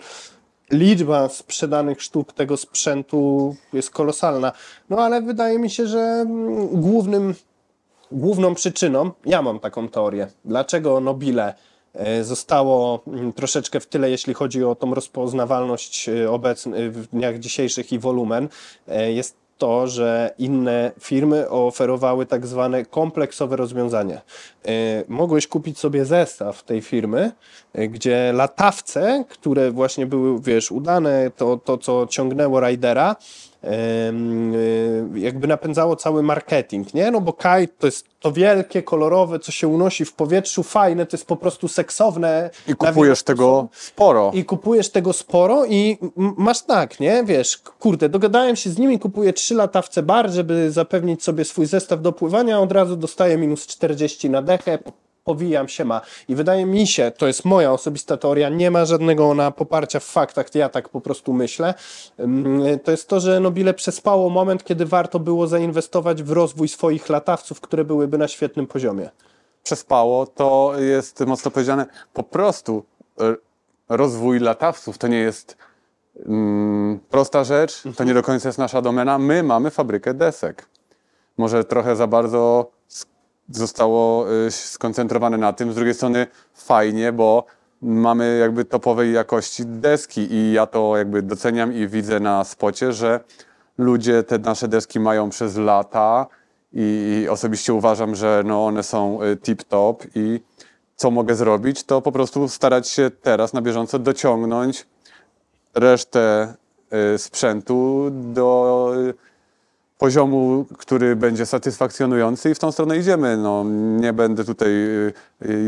liczba 0.71 1.29
sprzedanych 1.29 2.01
sztuk 2.01 2.33
tego 2.33 2.57
sprzętu 2.57 3.55
jest 3.73 3.89
kolosalna. 3.89 4.51
No 4.89 4.97
ale 4.97 5.21
wydaje 5.21 5.59
mi 5.59 5.69
się, 5.69 5.87
że 5.87 5.99
mm, 5.99 6.67
głównym, 6.67 7.35
główną 8.11 8.55
przyczyną, 8.55 9.11
ja 9.25 9.41
mam 9.41 9.59
taką 9.59 9.89
teorię, 9.89 10.27
dlaczego 10.45 10.99
Nobile 10.99 11.47
e, 11.47 11.55
zostało 12.21 13.03
mm, 13.07 13.33
troszeczkę 13.33 13.79
w 13.79 13.87
tyle, 13.87 14.09
jeśli 14.09 14.33
chodzi 14.33 14.63
o 14.63 14.75
tą 14.75 14.93
rozpoznawalność 14.93 16.09
e, 16.09 16.11
obecn- 16.11 16.89
w 16.89 17.07
dniach 17.07 17.39
dzisiejszych 17.39 17.91
i 17.91 17.99
wolumen, 17.99 18.49
e, 18.87 19.11
jest 19.11 19.43
to, 19.57 19.87
że 19.87 20.33
inne 20.37 20.91
firmy 20.99 21.49
oferowały 21.49 22.25
tak 22.25 22.47
zwane 22.47 22.85
kompleksowe 22.85 23.55
rozwiązanie. 23.55 24.21
E, 24.65 24.71
Mogłeś 25.07 25.47
kupić 25.47 25.79
sobie 25.79 26.05
zestaw 26.05 26.63
tej 26.63 26.81
firmy, 26.81 27.31
e, 27.73 27.87
gdzie 27.87 28.33
latawce, 28.33 29.25
które 29.29 29.71
właśnie 29.71 30.05
były, 30.05 30.41
wiesz, 30.41 30.71
udane, 30.71 31.31
to, 31.37 31.57
to 31.57 31.77
co 31.77 32.07
ciągnęło 32.07 32.59
y, 32.69 33.17
jakby 35.15 35.47
napędzało 35.47 35.95
cały 35.95 36.23
marketing, 36.23 36.93
nie? 36.93 37.11
No 37.11 37.21
bo 37.21 37.33
kite 37.33 37.67
to 37.67 37.87
jest 37.87 38.05
to 38.19 38.31
wielkie, 38.31 38.83
kolorowe, 38.83 39.39
co 39.39 39.51
się 39.51 39.67
unosi 39.67 40.05
w 40.05 40.13
powietrzu, 40.13 40.63
fajne, 40.63 41.05
to 41.05 41.17
jest 41.17 41.27
po 41.27 41.35
prostu 41.35 41.67
seksowne. 41.67 42.49
I 42.67 42.75
kupujesz 42.75 43.23
tego 43.23 43.67
sporo. 43.71 44.31
I 44.33 44.45
kupujesz 44.45 44.89
tego 44.89 45.13
sporo 45.13 45.65
i 45.65 45.97
masz 46.15 46.61
tak, 46.61 46.99
nie? 46.99 47.23
Wiesz, 47.23 47.57
kurde, 47.57 48.09
dogadałem 48.09 48.55
się 48.55 48.69
z 48.69 48.77
nimi, 48.77 48.99
kupuję 48.99 49.33
trzy 49.33 49.55
latawce 49.55 50.03
bar, 50.03 50.31
żeby 50.31 50.71
zapewnić 50.71 51.23
sobie 51.23 51.45
swój 51.45 51.65
zestaw 51.65 52.01
do 52.01 52.11
pływania, 52.11 52.59
od 52.59 52.71
razu 52.71 52.95
dostaję 52.95 53.37
minus 53.37 53.67
40 53.67 54.29
na 54.29 54.41
dechę, 54.41 54.79
powijam 55.23 55.67
się 55.67 55.85
ma. 55.85 56.01
I 56.27 56.35
wydaje 56.35 56.65
mi 56.65 56.87
się, 56.87 57.11
to 57.17 57.27
jest 57.27 57.45
moja 57.45 57.71
osobista 57.71 58.17
teoria, 58.17 58.49
nie 58.49 58.71
ma 58.71 58.85
żadnego 58.85 59.29
ona 59.29 59.51
poparcia 59.51 59.99
w 59.99 60.03
faktach, 60.03 60.55
ja 60.55 60.69
tak 60.69 60.89
po 60.89 61.01
prostu 61.01 61.33
myślę, 61.33 61.73
Ym, 62.19 62.63
to 62.83 62.91
jest 62.91 63.07
to, 63.07 63.19
że 63.19 63.39
Nobile 63.39 63.73
przespało 63.73 64.29
moment, 64.29 64.63
kiedy 64.63 64.85
warto 64.85 65.19
było 65.19 65.47
zainwestować 65.47 66.23
w 66.23 66.31
rozwój 66.31 66.67
swoich 66.67 67.09
latawców, 67.09 67.61
które 67.61 67.83
byłyby 67.83 68.17
na 68.17 68.27
świetnym 68.27 68.67
poziomie. 68.67 69.09
przespało, 69.63 70.27
to 70.27 70.73
jest 70.79 71.19
mocno 71.19 71.51
powiedziane. 71.51 71.85
Po 72.13 72.23
prostu 72.23 72.83
e, 73.19 73.35
rozwój 73.89 74.39
latawców 74.39 74.97
to 74.97 75.07
nie 75.07 75.17
jest 75.17 75.57
mm, 76.25 76.99
prosta 77.09 77.43
rzecz, 77.43 77.83
to 77.97 78.03
nie 78.03 78.13
do 78.13 78.23
końca 78.23 78.49
jest 78.49 78.59
nasza 78.59 78.81
domena. 78.81 79.17
My 79.17 79.43
mamy 79.43 79.71
fabrykę 79.71 80.13
desek. 80.13 80.69
Może 81.37 81.63
trochę 81.63 81.95
za 81.95 82.07
bardzo 82.07 82.71
zostało 83.57 84.33
y, 84.45 84.51
skoncentrowane 84.51 85.37
na 85.37 85.53
tym. 85.53 85.71
Z 85.71 85.75
drugiej 85.75 85.93
strony 85.93 86.27
fajnie, 86.53 87.11
bo 87.11 87.45
mamy 87.81 88.37
jakby 88.37 88.65
topowej 88.65 89.13
jakości 89.13 89.65
deski 89.65 90.33
i 90.33 90.53
ja 90.53 90.65
to 90.65 90.97
jakby 90.97 91.21
doceniam 91.21 91.73
i 91.73 91.87
widzę 91.87 92.19
na 92.19 92.43
spocie, 92.43 92.93
że 92.93 93.19
ludzie 93.77 94.23
te 94.23 94.39
nasze 94.39 94.67
deski 94.67 94.99
mają 94.99 95.29
przez 95.29 95.57
lata 95.57 96.27
i, 96.73 97.21
i 97.23 97.29
osobiście 97.29 97.73
uważam, 97.73 98.15
że 98.15 98.43
no 98.45 98.65
one 98.65 98.83
są 98.83 99.19
tip-top 99.43 100.07
i 100.15 100.39
co 100.95 101.11
mogę 101.11 101.35
zrobić, 101.35 101.83
to 101.83 102.01
po 102.01 102.11
prostu 102.11 102.49
starać 102.49 102.89
się 102.89 103.11
teraz 103.21 103.53
na 103.53 103.61
bieżąco 103.61 103.99
dociągnąć 103.99 104.85
resztę 105.75 106.53
y, 107.15 107.17
sprzętu 107.17 108.09
do 108.11 108.93
y, 109.09 109.13
poziomu, 109.97 110.65
który 110.77 111.15
będzie 111.15 111.45
satysfakcjonujący 111.45 112.49
i 112.49 112.55
w 112.55 112.59
tą 112.59 112.71
stronę 112.71 112.97
idziemy. 112.97 113.37
No, 113.37 113.63
nie 113.99 114.13
będę 114.13 114.43
tutaj 114.43 114.69
y, 114.69 115.13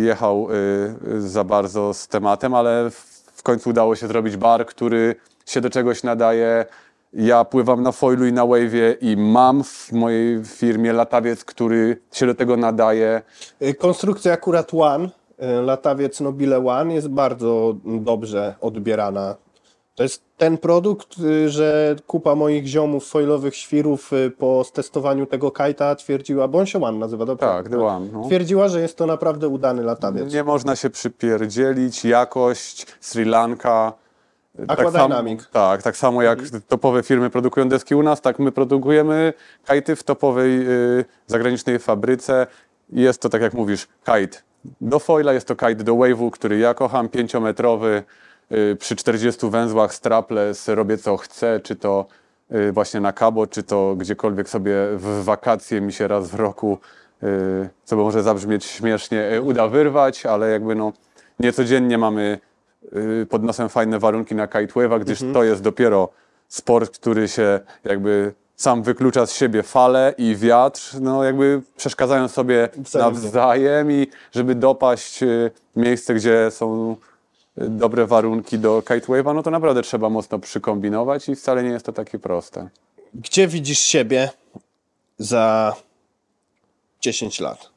jechał 0.01 0.47
y, 0.51 1.21
za 1.21 1.43
bardzo 1.43 1.93
z 1.93 2.07
tematem, 2.07 2.53
ale 2.53 2.89
w 3.33 3.43
końcu 3.43 3.69
udało 3.69 3.95
się 3.95 4.07
zrobić 4.07 4.37
bar, 4.37 4.65
który 4.65 5.15
się 5.45 5.61
do 5.61 5.69
czegoś 5.69 6.03
nadaje. 6.03 6.65
Ja 7.13 7.45
pływam 7.45 7.83
na 7.83 7.91
foilu 7.91 8.25
i 8.25 8.33
na 8.33 8.41
wave'ie 8.41 8.95
i 9.01 9.17
mam 9.17 9.63
w 9.63 9.91
mojej 9.91 10.45
firmie 10.45 10.93
latawiec, 10.93 11.45
który 11.45 11.97
się 12.11 12.25
do 12.25 12.35
tego 12.35 12.57
nadaje. 12.57 13.21
Y, 13.61 13.73
Konstrukcja 13.73 14.33
akurat 14.33 14.73
One, 14.73 15.09
latawiec 15.65 16.21
Nobile 16.21 16.67
One 16.67 16.93
jest 16.93 17.07
bardzo 17.07 17.75
dobrze 17.85 18.55
odbierana. 18.61 19.35
To 19.95 20.03
jest 20.03 20.23
ten 20.37 20.57
produkt, 20.57 21.19
y, 21.19 21.49
że 21.49 21.95
kupa 22.07 22.35
moich 22.35 22.67
ziomów 22.67 23.07
foilowych 23.07 23.55
świrów 23.55 24.13
y, 24.13 24.31
po 24.31 24.65
testowaniu 24.73 25.25
tego 25.25 25.51
kajta 25.51 25.95
twierdziła, 25.95 26.47
bo 26.47 26.59
on 26.59 26.65
się 26.65 26.83
One 26.83 26.97
nazywa, 26.97 27.25
dobrze? 27.25 27.45
Tak, 27.45 27.69
The 27.69 27.85
One, 27.85 28.07
no. 28.13 28.25
Twierdziła, 28.25 28.67
że 28.67 28.81
jest 28.81 28.97
to 28.97 29.05
naprawdę 29.05 29.47
udany 29.47 29.83
latawiec. 29.83 30.33
Nie 30.33 30.43
można 30.43 30.75
się 30.75 30.89
przypierdzielić, 30.89 32.05
jakość, 32.05 32.87
Sri 32.99 33.25
Lanka. 33.25 33.93
Aquadynamic. 34.67 35.43
Tak, 35.43 35.51
tak, 35.51 35.83
tak 35.83 35.97
samo 35.97 36.21
jak 36.21 36.39
topowe 36.67 37.03
firmy 37.03 37.29
produkują 37.29 37.69
deski 37.69 37.95
u 37.95 38.03
nas, 38.03 38.21
tak 38.21 38.39
my 38.39 38.51
produkujemy 38.51 39.33
kajty 39.65 39.95
w 39.95 40.03
topowej 40.03 40.69
y, 40.69 41.05
zagranicznej 41.27 41.79
fabryce. 41.79 42.47
Jest 42.89 43.21
to, 43.21 43.29
tak 43.29 43.41
jak 43.41 43.53
mówisz, 43.53 43.87
kite 44.05 44.37
do 44.81 44.99
foila, 44.99 45.33
jest 45.33 45.47
to 45.47 45.55
kite 45.55 45.83
do 45.83 45.93
wave'u, 45.93 46.31
który 46.31 46.57
ja 46.57 46.73
kocham, 46.73 47.09
pięciometrowy, 47.09 47.87
y, 47.87 48.03
przy 48.79 48.95
40 48.95 49.49
węzłach 49.49 49.93
strapless, 49.93 50.67
robię 50.67 50.97
co 50.97 51.17
chcę, 51.17 51.59
czy 51.59 51.75
to 51.75 52.05
y, 52.51 52.71
właśnie 52.71 52.99
na 52.99 53.13
kabo, 53.13 53.47
czy 53.47 53.63
to 53.63 53.95
gdziekolwiek 53.95 54.49
sobie 54.49 54.75
w 54.95 55.23
wakacje 55.23 55.81
mi 55.81 55.93
się 55.93 56.07
raz 56.07 56.29
w 56.29 56.35
roku, 56.35 56.77
y, 57.23 57.69
co 57.83 57.95
może 57.95 58.23
zabrzmieć 58.23 58.65
śmiesznie, 58.65 59.33
y, 59.33 59.41
uda 59.41 59.67
wyrwać, 59.67 60.25
ale 60.25 60.49
jakby 60.49 60.75
no 60.75 60.93
niecodziennie 61.39 61.97
mamy 61.97 62.39
y, 62.95 63.27
pod 63.29 63.43
nosem 63.43 63.69
fajne 63.69 63.99
warunki 63.99 64.35
na 64.35 64.47
kitewave'a, 64.47 64.99
gdyż 64.99 65.19
to 65.33 65.43
jest 65.43 65.61
dopiero 65.61 66.09
sport, 66.47 66.97
który 66.99 67.27
się 67.27 67.59
jakby 67.83 68.33
sam 68.55 68.83
wyklucza 68.83 69.25
z 69.25 69.33
siebie 69.33 69.63
fale 69.63 70.13
i 70.17 70.35
wiatr, 70.35 70.81
no 71.01 71.23
jakby 71.23 71.61
przeszkadzają 71.77 72.27
sobie 72.27 72.69
Wzajemnie. 72.77 73.21
nawzajem 73.21 73.91
i 73.91 74.07
żeby 74.31 74.55
dopaść 74.55 75.23
y, 75.23 75.51
miejsce, 75.75 76.13
gdzie 76.13 76.51
są 76.51 76.91
y, 76.91 77.14
dobre 77.57 78.05
warunki 78.07 78.59
do 78.59 78.81
kitewave'a, 78.81 79.35
no 79.35 79.43
to 79.43 79.51
naprawdę 79.51 79.81
trzeba 79.81 80.09
mocno 80.09 80.39
przykombinować 80.39 81.29
i 81.29 81.35
wcale 81.35 81.63
nie 81.63 81.69
jest 81.69 81.85
to 81.85 81.93
takie 81.93 82.19
proste. 82.19 82.69
Gdzie 83.13 83.47
widzisz 83.47 83.79
siebie 83.79 84.29
za 85.17 85.75
10 87.01 87.39
lat? 87.39 87.69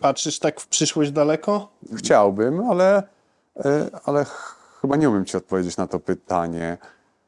Patrzysz 0.00 0.38
tak 0.38 0.60
w 0.60 0.66
przyszłość 0.66 1.10
daleko? 1.10 1.68
Chciałbym, 1.96 2.60
ale, 2.70 3.02
y, 3.56 3.62
ale 4.04 4.24
ch- 4.24 4.56
chyba 4.80 4.96
nie 4.96 5.10
umiem 5.10 5.24
Ci 5.24 5.36
odpowiedzieć 5.36 5.76
na 5.76 5.86
to 5.86 6.00
pytanie. 6.00 6.78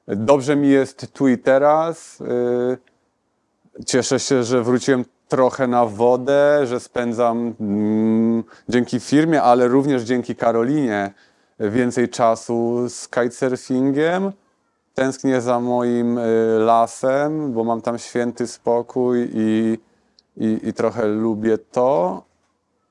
Dobrze 0.09 0.57
mi 0.57 0.69
jest 0.69 1.13
tu 1.13 1.29
i 1.29 1.39
teraz. 1.39 2.21
y, 2.21 2.79
Cieszę 3.87 4.21
się, 4.21 4.43
że 4.45 4.63
wróciłem 4.63 5.05
trochę 5.29 5.67
na 5.67 5.87
wodę, 5.87 6.67
że 6.67 6.81
spędzam 6.81 7.55
mm, 7.61 8.45
dzięki 8.69 9.01
firmie, 9.01 9.43
ale 9.43 9.69
również 9.69 10.03
dzięki 10.03 10.37
Karolinie 10.37 11.13
więcej 11.61 12.09
czasu 12.09 12.89
z 12.89 13.09
kitesurfingiem. 13.09 14.33
Tęsknię 14.95 15.41
za 15.41 15.61
moim 15.61 16.19
y, 16.19 16.59
lasem, 16.59 17.53
bo 17.53 17.65
mam 17.65 17.81
tam 17.81 17.99
święty 17.99 18.47
spokój 18.47 19.31
i, 19.35 19.79
i, 20.37 20.61
i 20.63 20.73
trochę 20.73 21.07
lubię 21.07 21.59
to 21.59 22.29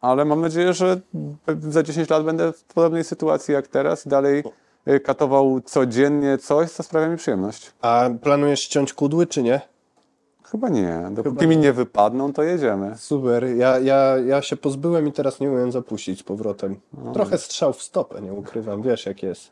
ale 0.01 0.25
mam 0.25 0.41
nadzieję, 0.41 0.73
że 0.73 0.99
za 1.69 1.83
10 1.83 2.09
lat 2.09 2.23
będę 2.23 2.53
w 2.53 2.63
podobnej 2.63 3.03
sytuacji 3.03 3.53
jak 3.53 3.67
teraz 3.67 4.05
i 4.05 4.09
dalej 4.09 4.43
y, 4.87 4.99
katował 4.99 5.61
codziennie 5.61 6.37
coś, 6.37 6.71
co 6.71 6.83
sprawia 6.83 7.07
mi 7.07 7.17
przyjemność. 7.17 7.71
A 7.81 8.09
planujesz 8.21 8.61
ściąć 8.61 8.93
kudły, 8.93 9.27
czy 9.27 9.43
nie? 9.43 9.61
Chyba 10.51 10.69
nie. 10.69 11.09
Dopóki 11.11 11.35
Chyba 11.39 11.49
mi 11.49 11.57
nie 11.57 11.73
wypadną, 11.73 12.33
to 12.33 12.43
jedziemy. 12.43 12.97
Super, 12.97 13.43
ja, 13.43 13.79
ja, 13.79 14.17
ja 14.17 14.41
się 14.41 14.57
pozbyłem 14.57 15.07
i 15.07 15.11
teraz 15.11 15.39
nie 15.39 15.51
umiem 15.51 15.71
zapuścić 15.71 16.19
z 16.19 16.23
powrotem. 16.23 16.79
Trochę 17.13 17.37
strzał 17.37 17.73
w 17.73 17.81
stopę, 17.81 18.21
nie 18.21 18.33
ukrywam, 18.33 18.81
wiesz 18.81 19.05
jak 19.05 19.23
jest. 19.23 19.51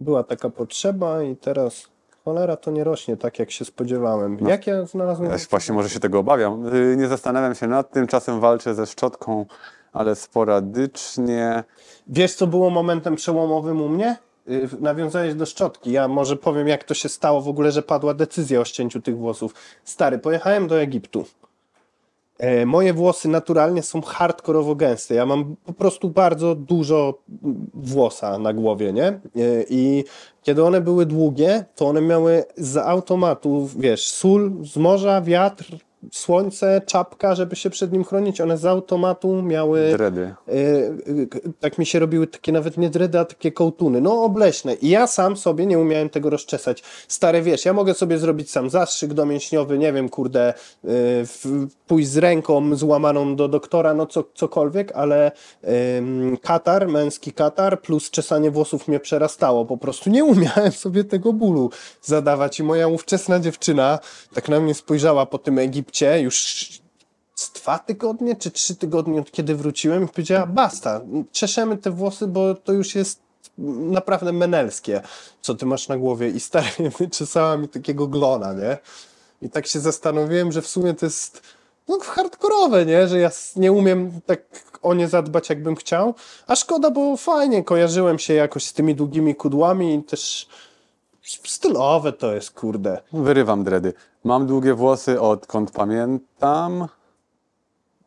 Była 0.00 0.22
taka 0.22 0.50
potrzeba 0.50 1.22
i 1.22 1.36
teraz 1.36 1.88
cholera 2.24 2.56
to 2.56 2.70
nie 2.70 2.84
rośnie 2.84 3.16
tak 3.16 3.38
jak 3.38 3.50
się 3.50 3.64
spodziewałem. 3.64 4.38
Jak 4.48 4.66
ja 4.66 4.84
znalazłem... 4.86 5.30
Ja 5.30 5.38
się 5.38 5.46
właśnie 5.50 5.74
może 5.74 5.88
się 5.88 6.00
tego 6.00 6.18
obawiam. 6.18 6.74
Y, 6.74 6.96
Nie 6.96 7.08
zastanawiam 7.08 7.54
się 7.54 7.66
nad 7.66 7.90
tym, 7.90 8.06
czasem 8.06 8.40
walczę 8.40 8.74
ze 8.74 8.86
szczotką, 8.86 9.46
ale 9.92 10.14
sporadycznie. 10.14 11.64
Wiesz 12.06 12.34
co 12.34 12.46
było 12.46 12.70
momentem 12.70 13.16
przełomowym 13.16 13.80
u 13.80 13.88
mnie? 13.88 14.16
Y, 14.50 14.68
Nawiązałeś 14.80 15.34
do 15.34 15.46
szczotki. 15.46 15.92
Ja 15.92 16.08
może 16.08 16.36
powiem 16.36 16.68
jak 16.68 16.84
to 16.84 16.94
się 16.94 17.08
stało 17.08 17.40
w 17.40 17.48
ogóle, 17.48 17.72
że 17.72 17.82
padła 17.82 18.14
decyzja 18.14 18.60
o 18.60 18.64
ścięciu 18.64 19.00
tych 19.00 19.18
włosów. 19.18 19.54
Stary, 19.84 20.18
pojechałem 20.18 20.66
do 20.66 20.80
Egiptu. 20.80 21.24
E, 22.38 22.66
Moje 22.66 22.92
włosy 22.92 23.28
naturalnie 23.28 23.82
są 23.82 24.02
hardkorowo 24.02 24.74
gęste. 24.74 25.14
Ja 25.14 25.26
mam 25.26 25.56
po 25.66 25.72
prostu 25.72 26.10
bardzo 26.10 26.54
dużo 26.54 27.18
włosa 27.74 28.38
na 28.38 28.52
głowie, 28.52 28.92
nie? 28.92 29.06
E, 29.06 29.20
I 29.70 30.04
kiedy 30.42 30.64
one 30.64 30.80
były 30.80 31.06
długie, 31.06 31.64
to 31.74 31.86
one 31.86 32.00
miały 32.00 32.44
z 32.56 32.76
automatu, 32.76 33.68
wiesz, 33.76 34.10
sól 34.10 34.52
z 34.64 34.76
morza, 34.76 35.22
wiatr, 35.22 35.76
słońce, 36.12 36.82
czapka, 36.86 37.34
żeby 37.34 37.56
się 37.56 37.70
przed 37.70 37.92
nim 37.92 38.04
chronić. 38.04 38.40
One 38.40 38.58
z 38.58 38.64
automatu 38.64 39.42
miały 39.42 39.92
Dredy. 39.92 40.34
y, 40.48 40.52
y, 41.08 41.28
tak 41.60 41.78
mi 41.78 41.86
się 41.86 41.98
robiły 41.98 42.26
takie 42.26 42.52
nawet 42.52 42.76
nie 42.76 42.90
dredy, 42.90 43.18
a 43.18 43.24
takie 43.24 43.52
kołtuny, 43.52 44.00
no 44.00 44.22
obleśne. 44.24 44.74
I 44.74 44.88
ja 44.88 45.06
sam 45.06 45.36
sobie 45.36 45.66
nie 45.66 45.78
umiałem 45.78 46.08
tego 46.08 46.30
rozczesać. 46.30 46.82
Stary, 47.08 47.42
wiesz, 47.42 47.64
ja 47.64 47.72
mogę 47.72 47.94
sobie 47.94 48.18
zrobić 48.18 48.50
sam 48.50 48.70
zastrzyk 48.70 49.14
domięśniowy, 49.14 49.78
nie 49.78 49.92
wiem, 49.92 50.08
kurde, 50.08 50.54
y, 50.84 50.88
pójść 51.86 52.08
z 52.08 52.16
ręką 52.16 52.76
złamaną 52.76 53.36
do 53.36 53.48
doktora, 53.48 53.94
no 53.94 54.06
co, 54.06 54.24
cokolwiek, 54.34 54.92
ale 54.92 55.32
katar, 56.42 56.88
męski 56.88 57.32
katar 57.32 57.80
plus 57.80 58.10
czesanie 58.10 58.50
włosów 58.50 58.88
mnie 58.88 59.00
przerastało. 59.00 59.64
Po 59.64 59.76
prostu 59.76 60.10
nie 60.10 60.24
umiałem 60.24 60.72
sobie 60.72 61.04
tego 61.04 61.32
bólu 61.32 61.70
zadawać 62.02 62.60
i 62.60 62.62
moja 62.62 62.88
ówczesna 62.88 63.40
dziewczyna 63.40 63.98
tak 64.34 64.48
na 64.48 64.60
mnie 64.60 64.74
spojrzała 64.74 65.26
po 65.26 65.38
tym 65.38 65.58
Egipcie 65.58 65.87
już 66.20 66.68
z 67.34 67.52
dwa 67.52 67.78
tygodnie 67.78 68.36
czy 68.36 68.50
trzy 68.50 68.76
tygodnie 68.76 69.20
od 69.20 69.30
kiedy 69.30 69.54
wróciłem 69.54 70.04
i 70.04 70.08
powiedziała 70.08 70.46
basta, 70.46 71.00
czeszemy 71.32 71.76
te 71.76 71.90
włosy, 71.90 72.26
bo 72.26 72.54
to 72.54 72.72
już 72.72 72.94
jest 72.94 73.20
naprawdę 73.78 74.32
menelskie, 74.32 75.00
co 75.40 75.54
ty 75.54 75.66
masz 75.66 75.88
na 75.88 75.96
głowie 75.96 76.28
i 76.28 76.40
stary 76.40 76.68
wyczesała 76.98 77.56
mi 77.56 77.68
takiego 77.68 78.06
glona, 78.06 78.52
nie? 78.52 78.78
I 79.42 79.50
tak 79.50 79.66
się 79.66 79.80
zastanowiłem, 79.80 80.52
że 80.52 80.62
w 80.62 80.66
sumie 80.66 80.94
to 80.94 81.06
jest 81.06 81.42
no 81.88 81.98
hardkorowe, 82.00 82.86
nie? 82.86 83.08
Że 83.08 83.18
ja 83.18 83.30
nie 83.56 83.72
umiem 83.72 84.20
tak 84.26 84.40
o 84.82 84.94
nie 84.94 85.08
zadbać 85.08 85.48
jakbym 85.48 85.76
chciał, 85.76 86.14
a 86.46 86.56
szkoda, 86.56 86.90
bo 86.90 87.16
fajnie 87.16 87.64
kojarzyłem 87.64 88.18
się 88.18 88.34
jakoś 88.34 88.64
z 88.64 88.72
tymi 88.72 88.94
długimi 88.94 89.34
kudłami 89.34 89.94
i 89.94 90.02
też 90.02 90.48
stylowe 91.30 92.12
to 92.12 92.34
jest, 92.34 92.50
kurde. 92.50 93.00
Wyrywam 93.12 93.64
dredy. 93.64 93.92
Mam 94.24 94.46
długie 94.46 94.74
włosy 94.74 95.20
odkąd 95.20 95.70
pamiętam. 95.70 96.88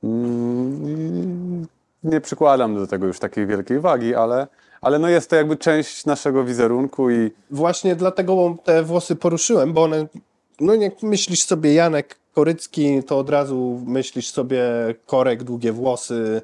Mm, 0.04 1.68
Nie 2.04 2.22
przykładam 2.22 2.76
do 2.76 2.88
tego 2.88 3.08
już 3.08 3.20
takiej 3.20 3.48
wielkiej 3.48 3.80
wagi, 3.80 4.16
ale, 4.16 4.48
ale 4.82 5.00
no 5.00 5.10
jest 5.10 5.30
to 5.30 5.36
jakby 5.36 5.58
część 5.58 6.06
naszego 6.06 6.44
wizerunku 6.44 7.12
i 7.12 7.32
Właśnie 7.52 7.96
dlatego 7.96 8.56
te 8.64 8.84
włosy 8.84 9.16
poruszyłem, 9.16 9.74
bo 9.74 9.84
one, 9.84 10.08
no 10.60 10.74
jak 10.74 11.04
myślisz 11.04 11.44
sobie 11.44 11.74
Janek 11.74 12.16
Korycki, 12.34 13.04
to 13.04 13.20
od 13.20 13.30
razu 13.30 13.82
myślisz 13.86 14.32
sobie 14.32 14.64
korek, 15.06 15.44
długie 15.44 15.72
włosy, 15.72 16.42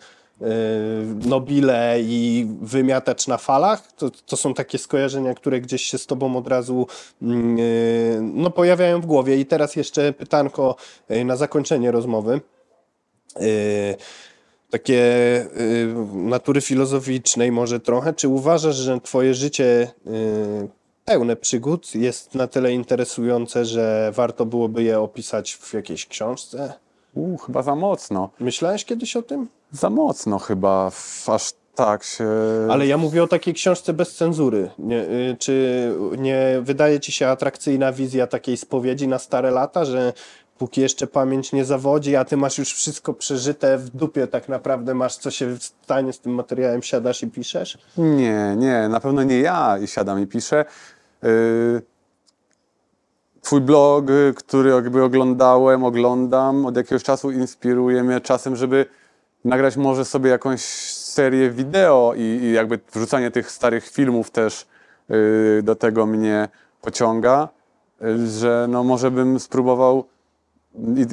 nobile 1.26 1.98
i 2.02 2.48
wymiatacz 2.62 3.28
na 3.28 3.38
falach. 3.38 3.92
To, 3.92 4.10
to 4.10 4.38
są 4.38 4.54
takie 4.54 4.78
skojarzenia, 4.78 5.34
które 5.34 5.62
gdzieś 5.62 5.84
się 5.84 5.98
z 5.98 6.06
tobą 6.06 6.38
od 6.38 6.48
razu 6.48 6.88
mm, 7.22 7.58
yy, 7.58 8.20
no, 8.22 8.50
pojawiają 8.50 9.02
w 9.02 9.06
głowie. 9.06 9.38
I 9.38 9.46
teraz 9.46 9.76
jeszcze 9.76 10.14
pytanko 10.14 10.76
yy, 11.10 11.26
na 11.26 11.36
zakończenie 11.36 11.92
rozmowy. 11.92 12.42
Takie 14.70 15.02
y, 15.60 15.96
natury 16.14 16.62
filozoficznej 16.62 17.52
może 17.52 17.80
trochę. 17.80 18.14
Czy 18.14 18.28
uważasz, 18.28 18.76
że 18.76 19.02
twoje 19.02 19.34
życie 19.34 19.92
y, 20.08 20.68
pełne 21.06 21.36
przygód 21.36 21.96
jest 21.96 22.36
na 22.36 22.48
tyle 22.48 22.74
interesujące, 22.74 23.66
że 23.66 24.12
warto 24.16 24.46
byłoby 24.46 24.84
je 24.84 25.00
opisać 25.00 25.54
w 25.54 25.74
jakiejś 25.74 26.06
książce? 26.06 26.74
U, 27.18 27.38
chyba 27.38 27.64
za 27.64 27.76
mocno. 27.76 28.30
Myślałeś 28.40 28.86
kiedyś 28.86 29.16
o 29.16 29.22
tym? 29.22 29.48
Za 29.72 29.90
mocno 29.90 30.40
chyba, 30.40 30.92
aż 31.28 31.54
tak 31.76 32.04
się... 32.04 32.28
Ale 32.70 32.88
ja 32.88 32.98
mówię 32.98 33.24
o 33.24 33.28
takiej 33.28 33.54
książce 33.54 33.94
bez 33.94 34.16
cenzury. 34.16 34.70
Nie, 34.80 35.02
y, 35.02 35.36
czy 35.40 35.94
nie 36.18 36.60
wydaje 36.62 37.00
ci 37.00 37.12
się 37.12 37.28
atrakcyjna 37.28 37.92
wizja 37.92 38.28
takiej 38.28 38.58
spowiedzi 38.58 39.08
na 39.08 39.20
stare 39.20 39.52
lata, 39.52 39.86
że 39.86 40.14
póki 40.58 40.82
jeszcze 40.82 41.08
pamięć 41.08 41.54
nie 41.54 41.66
zawodzi, 41.66 42.16
a 42.16 42.26
ty 42.26 42.38
masz 42.38 42.58
już 42.58 42.74
wszystko 42.74 43.14
przeżyte 43.14 43.78
w 43.78 43.90
dupie, 43.90 44.28
tak 44.28 44.50
naprawdę 44.50 44.94
masz 44.94 45.18
co 45.18 45.32
się 45.32 45.58
stanie 45.58 46.14
z 46.14 46.20
tym 46.20 46.34
materiałem, 46.34 46.84
siadasz 46.84 47.24
i 47.24 47.28
piszesz? 47.28 47.78
Nie, 47.98 48.56
nie, 48.58 48.90
na 48.90 49.00
pewno 49.00 49.24
nie 49.24 49.40
ja 49.40 49.78
i 49.84 49.88
siadam 49.88 50.24
i 50.24 50.28
piszę. 50.28 50.66
Yy, 51.24 51.82
Twój 53.48 53.62
blog, 53.62 54.10
y, 54.10 54.34
który 54.36 54.70
jakby 54.70 55.04
oglądałem, 55.04 55.84
oglądam 55.84 56.66
od 56.66 56.78
jakiegoś 56.78 57.04
czasu, 57.04 57.32
inspiruje 57.32 58.04
mnie 58.04 58.22
czasem, 58.22 58.56
żeby 58.56 58.86
nagrać 59.46 59.78
może 59.78 60.06
sobie 60.06 60.30
jakąś 60.30 60.62
serię 60.94 61.50
wideo 61.50 62.14
i, 62.16 62.22
i 62.22 62.52
jakby 62.52 62.80
wrzucanie 62.94 63.32
tych 63.32 63.52
starych 63.52 63.90
filmów 63.90 64.32
też 64.32 64.68
yy, 65.10 65.62
do 65.64 65.76
tego 65.76 66.06
mnie 66.06 66.50
pociąga, 66.82 67.50
yy, 68.02 68.28
że 68.28 68.66
no 68.70 68.84
może 68.84 69.12
bym 69.12 69.40
spróbował 69.40 70.06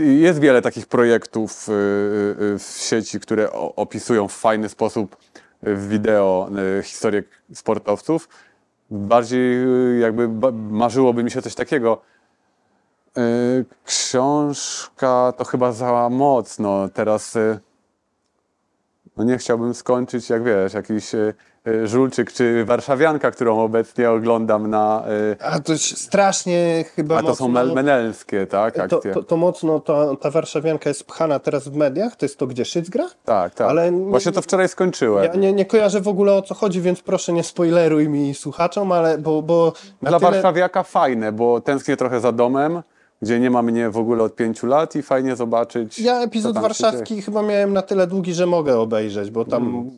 i- 0.00 0.20
Jest 0.20 0.40
wiele 0.40 0.62
takich 0.62 0.86
projektów 0.86 1.68
y, 1.68 1.72
y, 1.72 2.58
w 2.58 2.62
sieci, 2.62 3.20
które 3.20 3.52
opisują 3.52 4.28
w 4.28 4.32
fajny 4.32 4.68
sposób 4.68 5.16
w 5.62 5.88
wideo 5.88 6.48
historię 6.82 7.22
sportowców. 7.54 8.28
Bardziej 8.90 9.56
jakby 10.00 10.28
marzyłoby 10.52 11.24
mi 11.24 11.30
się 11.30 11.42
coś 11.42 11.54
takiego. 11.54 12.13
Y, 13.18 13.64
Książka 13.84 15.32
to 15.36 15.44
chyba 15.44 15.72
za 15.72 16.08
mocno. 16.10 16.88
Teraz 16.94 17.36
y, 17.36 17.58
no 19.16 19.24
nie 19.24 19.38
chciałbym 19.38 19.74
skończyć, 19.74 20.30
jak 20.30 20.44
wiesz, 20.44 20.74
jakiś 20.74 21.14
y, 21.14 21.34
żulczyk 21.84 22.32
czy 22.32 22.64
warszawianka, 22.64 23.30
którą 23.30 23.60
obecnie 23.60 24.10
oglądam 24.10 24.70
na. 24.70 25.04
A 25.40 25.58
to 25.60 25.78
strasznie 25.78 26.84
chyba 26.96 27.18
A 27.18 27.22
to 27.22 27.34
są 27.36 27.48
mocno... 27.48 27.60
mel- 27.64 27.74
menelskie, 27.74 28.46
tak? 28.46 28.74
to, 28.74 28.82
Akcje. 28.82 29.12
to, 29.14 29.22
to 29.22 29.36
mocno 29.36 29.80
ta, 29.80 30.16
ta 30.16 30.30
warszawianka 30.30 30.90
jest 30.90 31.04
pchana 31.06 31.38
teraz 31.38 31.68
w 31.68 31.76
mediach. 31.76 32.16
To 32.16 32.24
jest 32.24 32.38
to, 32.38 32.46
gdzie 32.46 32.64
Szyc 32.64 32.88
gra? 32.88 33.08
Tak, 33.24 33.54
tak. 33.54 33.68
Ale- 33.70 33.92
Właśnie 33.92 34.32
to 34.32 34.42
wczoraj 34.42 34.68
skończyłem. 34.68 35.24
Ja 35.24 35.34
nie, 35.34 35.52
nie 35.52 35.64
kojarzę 35.66 36.00
w 36.00 36.08
ogóle 36.08 36.34
o 36.34 36.42
co 36.42 36.54
chodzi, 36.54 36.80
więc 36.80 37.00
proszę 37.00 37.32
nie 37.32 37.42
spoileruj 37.44 38.08
mi 38.08 38.34
słuchaczom, 38.34 38.92
ale 38.92 39.18
bo, 39.18 39.42
bo 39.42 39.72
Dla 40.02 40.18
tyle... 40.18 40.30
warszawiaka 40.32 40.82
fajne, 40.82 41.32
bo 41.32 41.60
tęsknię 41.60 41.96
trochę 41.96 42.20
za 42.20 42.32
domem, 42.32 42.82
gdzie 43.24 43.40
nie 43.40 43.50
ma 43.50 43.62
mnie 43.62 43.90
w 43.90 43.96
ogóle 43.96 44.22
od 44.24 44.34
pięciu 44.34 44.66
lat 44.66 44.96
i 44.96 45.02
fajnie 45.02 45.36
zobaczyć. 45.36 45.98
Ja 45.98 46.20
epizod 46.20 46.58
warszawski 46.58 47.22
chyba 47.22 47.42
miałem 47.42 47.72
na 47.72 47.82
tyle 47.82 48.06
długi, 48.06 48.34
że 48.34 48.46
mogę 48.46 48.78
obejrzeć, 48.78 49.30
bo 49.30 49.44
tam... 49.44 49.62
Mm. 49.62 49.90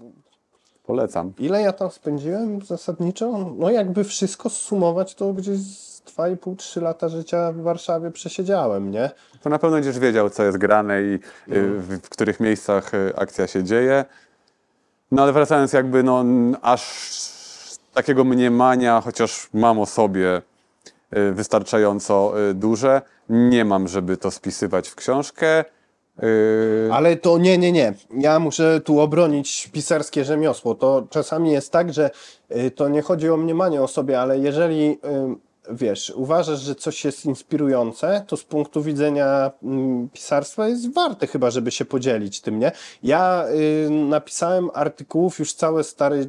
Polecam. 0.87 1.33
Ile 1.39 1.62
ja 1.62 1.72
tam 1.72 1.91
spędziłem 1.91 2.62
zasadniczo? 2.62 3.55
No 3.59 3.70
jakby 3.70 4.05
wszystko 4.05 4.51
zsumować, 4.51 5.14
to 5.14 5.33
gdzieś 5.33 5.59
z 5.59 6.03
2,5-3 6.16 6.83
lata 6.83 7.09
życia 7.09 7.53
w 7.53 7.62
Warszawie 7.62 8.11
przesiedziałem, 8.11 8.91
nie? 8.91 9.11
To 9.43 9.51
na 9.51 9.59
pewno 9.59 9.77
będziesz 9.77 9.99
wiedział, 9.99 10.31
co 10.31 10.43
jest 10.43 10.59
grane 10.59 11.03
i 11.03 11.14
y, 11.14 11.18
w, 11.49 11.99
w 12.03 12.09
których 12.09 12.41
miejscach 12.41 12.95
y, 12.95 13.16
akcja 13.16 13.47
się 13.47 13.64
dzieje. 13.64 14.05
No 15.12 15.22
ale 15.22 15.33
wracając 15.33 15.72
jakby, 15.72 16.03
no 16.03 16.24
aż 16.62 17.11
takiego 17.95 18.24
mniemania, 18.24 19.01
chociaż 19.01 19.49
mam 19.55 19.79
o 19.79 19.87
sobie 19.87 20.43
wystarczająco 21.33 22.33
y, 22.51 22.55
duże, 22.55 23.03
nie 23.29 23.65
mam, 23.65 23.89
żeby 23.89 24.17
to 24.17 24.31
spisywać 24.31 24.89
w 24.89 24.95
książkę. 24.95 25.65
Y, 26.23 26.89
Ale 26.93 27.17
to 27.17 27.39
nie, 27.39 27.59
nie, 27.59 27.73
nie. 27.73 27.95
Ja 28.19 28.39
muszę 28.39 28.81
tu 28.81 29.01
obronić 29.01 29.69
pisarskie 29.73 30.25
rzemiosło. 30.25 30.75
To 30.75 31.07
czasami 31.11 31.53
jest 31.53 31.73
tak, 31.73 31.93
że 31.93 32.11
y, 32.57 32.71
to 32.71 32.89
nie 32.89 33.03
chodzi 33.03 33.31
o 33.31 33.37
mniemanie 33.37 33.83
o 33.83 33.89
sobie, 33.89 34.21
ale 34.21 34.39
jeżeli 34.39 34.91
y, 34.91 34.99
wiesz, 35.71 36.13
uważasz, 36.17 36.61
że 36.61 36.75
coś 36.75 37.05
jest 37.05 37.25
inspirujące, 37.25 38.25
to 38.27 38.37
z 38.37 38.45
punktu 38.45 38.83
widzenia 38.83 39.51
mm, 39.63 40.09
pisarstwa 40.09 40.69
jest 40.69 40.95
warte 40.95 41.27
chyba, 41.27 41.51
żeby 41.51 41.71
się 41.71 41.85
podzielić 41.85 42.41
tym, 42.41 42.59
nie? 42.59 42.73
Ja 43.03 43.45
y, 43.87 43.91
napisałem 43.91 44.71
artykułów 44.75 45.39
już 45.39 45.53
całe 45.53 45.85
stare 45.85 46.25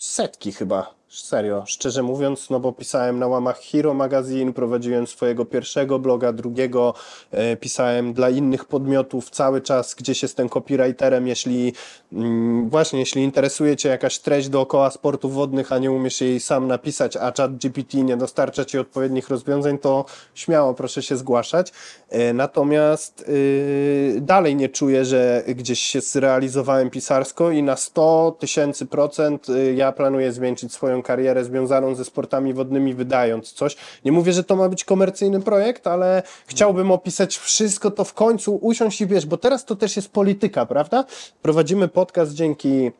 setki 0.00 0.52
chyba, 0.52 0.94
serio, 1.20 1.64
szczerze 1.66 2.02
mówiąc, 2.02 2.50
no 2.50 2.60
bo 2.60 2.72
pisałem 2.72 3.18
na 3.18 3.26
łamach 3.26 3.60
Hero 3.60 3.94
Magazine, 3.94 4.52
prowadziłem 4.52 5.06
swojego 5.06 5.44
pierwszego 5.44 5.98
bloga, 5.98 6.32
drugiego, 6.32 6.94
e, 7.30 7.56
pisałem 7.56 8.12
dla 8.12 8.30
innych 8.30 8.64
podmiotów 8.64 9.30
cały 9.30 9.60
czas, 9.60 9.94
gdzieś 9.94 10.22
jestem 10.22 10.48
copywriterem, 10.48 11.26
jeśli 11.26 11.72
mm, 12.12 12.68
właśnie, 12.70 12.98
jeśli 12.98 13.22
interesuje 13.22 13.76
Cię 13.76 13.88
jakaś 13.88 14.18
treść 14.18 14.48
dookoła 14.48 14.90
sportów 14.90 15.34
wodnych, 15.34 15.72
a 15.72 15.78
nie 15.78 15.92
umiesz 15.92 16.20
jej 16.20 16.40
sam 16.40 16.66
napisać, 16.66 17.16
a 17.16 17.32
chat 17.36 17.56
GPT 17.56 17.98
nie 17.98 18.16
dostarcza 18.16 18.64
Ci 18.64 18.78
odpowiednich 18.78 19.28
rozwiązań, 19.28 19.78
to 19.78 20.04
śmiało 20.34 20.74
proszę 20.74 21.02
się 21.02 21.16
zgłaszać. 21.16 21.72
E, 22.08 22.32
natomiast 22.32 23.24
y, 23.28 24.18
dalej 24.20 24.56
nie 24.56 24.68
czuję, 24.68 25.04
że 25.04 25.44
gdzieś 25.48 25.80
się 25.80 26.00
zrealizowałem 26.00 26.90
pisarsko 26.90 27.50
i 27.50 27.62
na 27.62 27.76
100 27.76 28.36
tysięcy 28.40 28.86
procent 28.86 29.48
y, 29.48 29.74
ja 29.74 29.92
planuję 29.92 30.32
zwieńczyć 30.32 30.72
swoją 30.72 31.02
karierę 31.06 31.44
związaną 31.44 31.94
ze 31.94 32.04
sportami 32.04 32.54
wodnymi, 32.54 32.94
wydając 32.94 33.52
coś. 33.52 33.76
Nie 34.04 34.12
mówię, 34.12 34.32
że 34.32 34.44
to 34.44 34.56
ma 34.56 34.68
być 34.68 34.84
komercyjny 34.84 35.40
projekt, 35.40 35.86
ale 35.86 36.22
chciałbym 36.46 36.90
opisać 36.90 37.36
wszystko 37.36 37.90
to 37.90 38.04
w 38.04 38.14
końcu, 38.14 38.56
usiąść 38.56 39.00
i 39.00 39.06
wiesz, 39.06 39.26
bo 39.26 39.36
teraz 39.36 39.64
to 39.64 39.76
też 39.76 39.96
jest 39.96 40.12
polityka, 40.12 40.66
prawda? 40.66 41.04
Prowadzimy 41.42 41.88
podcast 41.88 42.32
dzięki 42.32 42.90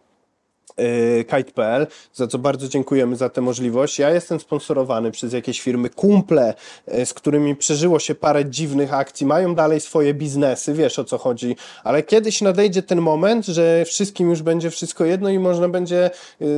kite.pl, 1.28 1.86
za 2.14 2.26
co 2.26 2.38
bardzo 2.38 2.68
dziękujemy 2.68 3.16
za 3.16 3.28
tę 3.28 3.40
możliwość. 3.40 3.98
Ja 3.98 4.10
jestem 4.10 4.40
sponsorowany 4.40 5.10
przez 5.10 5.32
jakieś 5.32 5.60
firmy, 5.60 5.90
kumple, 5.90 6.55
yy, 6.86 7.06
z 7.06 7.14
którymi 7.14 7.56
przeżyło 7.56 7.98
się 7.98 8.14
parę 8.14 8.44
dziwnych 8.44 8.94
akcji, 8.94 9.26
mają 9.26 9.55
dalej 9.55 9.80
swoje 9.80 10.14
biznesy, 10.14 10.74
wiesz 10.74 10.98
o 10.98 11.05
co 11.05 11.18
chodzi, 11.18 11.56
ale 11.84 12.02
kiedyś 12.02 12.40
nadejdzie 12.40 12.82
ten 12.82 13.01
moment, 13.01 13.47
że 13.47 13.84
wszystkim 13.84 14.30
już 14.30 14.43
będzie 14.43 14.70
wszystko 14.70 15.05
jedno 15.05 15.30
i 15.30 15.38
można 15.38 15.68
będzie 15.68 16.10
yy, 16.40 16.48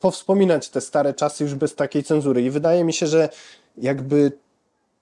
powspominać 0.00 0.68
te 0.68 0.80
stare 0.80 1.14
czasy 1.14 1.44
już 1.44 1.54
bez 1.54 1.74
takiej 1.74 2.04
cenzury. 2.04 2.42
I 2.42 2.50
wydaje 2.50 2.84
mi 2.84 2.92
się, 2.92 3.06
że 3.06 3.28
jakby 3.76 4.32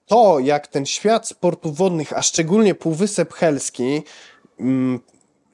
to, 0.05 0.39
jak 0.39 0.67
ten 0.67 0.85
świat 0.85 1.27
sportów 1.27 1.77
wodnych, 1.77 2.17
a 2.17 2.21
szczególnie 2.21 2.75
Półwysep 2.75 3.33
Helski, 3.33 4.03
mm, 4.59 4.99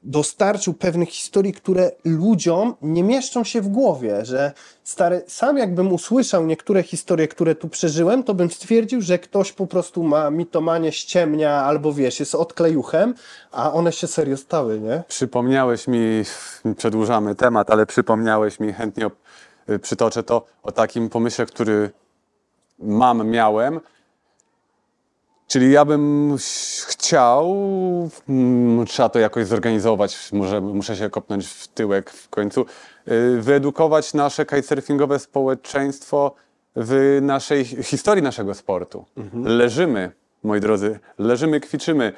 dostarczył 0.06 0.74
pewnych 0.74 1.10
historii, 1.10 1.54
które 1.54 1.92
ludziom 2.06 2.76
nie 2.82 3.04
mieszczą 3.04 3.44
się 3.44 3.62
w 3.62 3.68
głowie, 3.68 4.26
że 4.26 4.52
stary, 4.84 5.24
sam 5.28 5.58
jakbym 5.58 5.94
usłyszał 5.94 6.46
niektóre 6.46 6.84
historie, 6.84 7.28
które 7.28 7.56
tu 7.56 7.70
przeżyłem, 7.70 8.24
to 8.24 8.34
bym 8.34 8.52
stwierdził, 8.52 9.02
że 9.02 9.20
ktoś 9.20 9.52
po 9.52 9.68
prostu 9.68 10.04
ma 10.04 10.30
mitomanie, 10.30 10.92
ściemnia, 10.92 11.52
albo 11.52 11.94
wiesz, 11.94 12.20
jest 12.20 12.36
odklejuchem, 12.36 13.14
a 13.52 13.74
one 13.74 13.92
się 13.92 14.08
serio 14.08 14.38
stały, 14.38 14.80
nie? 14.80 15.04
Przypomniałeś 15.08 15.88
mi, 15.88 16.24
przedłużamy 16.78 17.36
temat, 17.36 17.70
ale 17.70 17.86
przypomniałeś 17.86 18.60
mi, 18.60 18.74
chętnie 18.74 19.10
y, 19.70 19.80
przytoczę 19.80 20.24
to 20.24 20.46
o 20.64 20.72
takim 20.72 21.10
pomyśle, 21.10 21.46
który 21.46 21.92
mam, 22.80 23.28
miałem. 23.30 23.80
Czyli 25.48 25.72
ja 25.72 25.86
bym 25.86 26.36
chciał, 26.88 27.56
mm, 28.30 28.86
trzeba 28.86 29.10
to 29.10 29.20
jakoś 29.20 29.46
zorganizować, 29.48 30.30
może, 30.34 30.62
muszę 30.62 30.96
się 30.96 31.10
kopnąć 31.10 31.48
w 31.48 31.68
tyłek 31.68 32.10
w 32.12 32.30
końcu, 32.30 32.66
y, 33.08 33.42
wyedukować 33.42 34.14
nasze 34.14 34.46
kitesurfingowe 34.46 35.20
społeczeństwo 35.20 36.36
w 36.76 37.20
naszej 37.22 37.66
hi- 37.66 37.84
historii 37.84 38.24
naszego 38.24 38.54
sportu. 38.54 39.06
Leżymy, 39.44 40.12
moi 40.44 40.60
drodzy, 40.60 41.00
leżymy, 41.20 41.60
kwiczymy. 41.60 42.14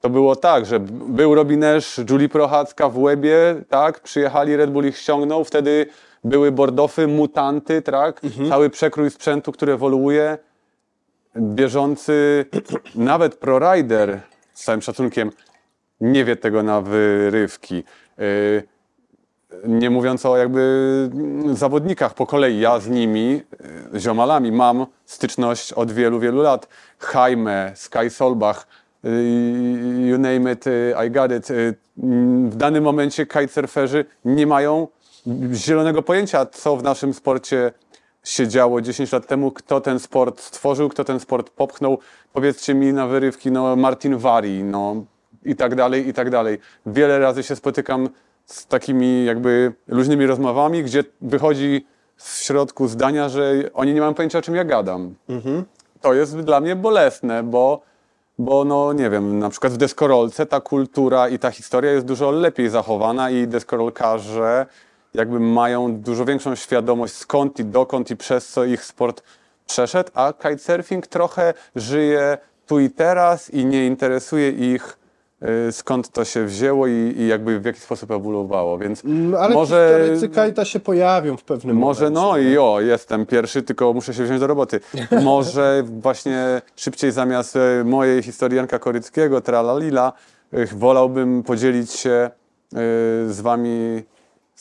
To 0.00 0.10
było 0.10 0.36
tak, 0.36 0.66
że 0.66 0.80
był 0.90 1.34
Robinesz, 1.34 2.00
Julie 2.10 2.28
Prochacka 2.28 2.88
w 2.88 2.98
Łebie, 2.98 3.62
tak? 3.68 4.00
Przyjechali, 4.00 4.56
Red 4.56 4.70
Bull 4.70 4.84
ich 4.86 4.98
ściągnął, 4.98 5.44
wtedy 5.44 5.86
były 6.24 6.52
bordofy, 6.52 7.06
mutanty, 7.06 7.82
tak? 7.82 8.20
Cały 8.48 8.70
przekrój 8.70 9.10
sprzętu, 9.10 9.52
który 9.52 9.72
ewoluuje. 9.72 10.38
Bieżący, 11.36 12.46
nawet 12.94 13.34
ProRider, 13.34 14.20
z 14.52 14.64
całym 14.64 14.82
szacunkiem, 14.82 15.30
nie 16.00 16.24
wie 16.24 16.36
tego 16.36 16.62
na 16.62 16.80
wyrywki. 16.80 17.84
Yy, 18.18 18.62
nie 19.64 19.90
mówiąc 19.90 20.26
o 20.26 20.36
jakby 20.36 21.10
zawodnikach 21.52 22.14
po 22.14 22.26
kolei, 22.26 22.60
ja 22.60 22.80
z 22.80 22.88
nimi, 22.88 23.42
y, 23.94 24.00
ziomalami, 24.00 24.52
mam 24.52 24.86
styczność 25.04 25.72
od 25.72 25.92
wielu, 25.92 26.20
wielu 26.20 26.42
lat. 26.42 26.68
Jaime, 27.14 27.72
Sky 27.74 28.10
Solbach, 28.10 28.66
y, 29.04 29.08
you 30.06 30.18
name 30.18 30.52
it, 30.52 30.66
y, 30.66 30.94
I 31.06 31.10
got 31.10 31.32
it. 31.32 31.50
Y, 31.50 31.74
W 32.48 32.56
danym 32.56 32.84
momencie 32.84 33.26
kitesurferzy 33.26 34.04
nie 34.24 34.46
mają 34.46 34.88
zielonego 35.52 36.02
pojęcia, 36.02 36.46
co 36.46 36.76
w 36.76 36.82
naszym 36.82 37.14
sporcie 37.14 37.72
się 38.24 38.48
działo 38.48 38.80
10 38.80 39.12
lat 39.12 39.26
temu, 39.26 39.50
kto 39.50 39.80
ten 39.80 39.98
sport 39.98 40.40
stworzył, 40.40 40.88
kto 40.88 41.04
ten 41.04 41.20
sport 41.20 41.50
popchnął. 41.50 41.98
Powiedzcie 42.32 42.74
mi 42.74 42.92
na 42.92 43.06
wyrywki, 43.06 43.50
no 43.50 43.76
Martin 43.76 44.16
Wari, 44.18 44.64
no 44.64 45.04
i 45.44 45.56
tak 45.56 45.74
dalej, 45.74 46.08
i 46.08 46.12
tak 46.14 46.30
dalej. 46.30 46.58
Wiele 46.86 47.18
razy 47.18 47.42
się 47.42 47.56
spotykam 47.56 48.08
z 48.46 48.66
takimi 48.66 49.24
jakby 49.24 49.72
luźnymi 49.88 50.26
rozmowami, 50.26 50.82
gdzie 50.82 51.04
wychodzi 51.20 51.86
w 52.16 52.38
środku 52.38 52.88
zdania, 52.88 53.28
że 53.28 53.52
oni 53.74 53.94
nie 53.94 54.00
mają 54.00 54.14
pojęcia, 54.14 54.38
o 54.38 54.42
czym 54.42 54.54
ja 54.54 54.64
gadam. 54.64 55.14
To 56.00 56.14
jest 56.14 56.40
dla 56.40 56.60
mnie 56.60 56.76
bolesne, 56.76 57.42
bo, 57.42 57.80
bo 58.38 58.64
no 58.64 58.92
nie 58.92 59.10
wiem, 59.10 59.38
na 59.38 59.50
przykład 59.50 59.72
w 59.72 59.76
deskorolce 59.76 60.46
ta 60.46 60.60
kultura 60.60 61.28
i 61.28 61.38
ta 61.38 61.50
historia 61.50 61.92
jest 61.92 62.06
dużo 62.06 62.30
lepiej 62.30 62.68
zachowana 62.68 63.30
i 63.30 63.48
deskorolkarze 63.48 64.66
jakby 65.14 65.40
mają 65.40 65.96
dużo 65.96 66.24
większą 66.24 66.54
świadomość 66.54 67.14
skąd 67.14 67.58
i 67.58 67.64
dokąd 67.64 68.10
i 68.10 68.16
przez 68.16 68.48
co 68.48 68.64
ich 68.64 68.84
sport 68.84 69.22
przeszedł, 69.66 70.10
a 70.14 70.32
kitesurfing 70.32 71.06
trochę 71.06 71.54
żyje 71.76 72.38
tu 72.66 72.80
i 72.80 72.90
teraz 72.90 73.50
i 73.50 73.66
nie 73.66 73.86
interesuje 73.86 74.50
ich 74.50 74.98
y, 75.68 75.72
skąd 75.72 76.08
to 76.08 76.24
się 76.24 76.44
wzięło 76.44 76.86
i, 76.86 77.14
i 77.16 77.26
jakby 77.28 77.60
w 77.60 77.64
jaki 77.64 77.80
sposób 77.80 78.10
ewoluowało, 78.10 78.78
więc 78.78 79.00
No, 79.04 79.38
ale 79.38 79.54
może... 79.54 79.98
historycy 79.98 80.28
kajta 80.28 80.64
się 80.64 80.80
pojawią 80.80 81.36
w 81.36 81.44
pewnym 81.44 81.76
Może 81.76 82.10
momencie. 82.10 82.20
no 82.28 82.38
i 82.50 82.58
o, 82.58 82.80
jestem 82.80 83.26
pierwszy, 83.26 83.62
tylko 83.62 83.92
muszę 83.92 84.14
się 84.14 84.24
wziąć 84.24 84.40
do 84.40 84.46
roboty. 84.46 84.80
Może 85.22 85.82
właśnie 86.00 86.62
szybciej 86.76 87.12
zamiast 87.12 87.56
e, 87.56 87.84
mojej 87.84 88.22
historii 88.22 88.56
Janka 88.56 88.78
Koryckiego, 88.78 89.40
tralalila, 89.40 90.12
e, 90.52 90.66
wolałbym 90.66 91.42
podzielić 91.42 91.92
się 91.92 92.30
z 93.28 93.40
wami 93.40 94.02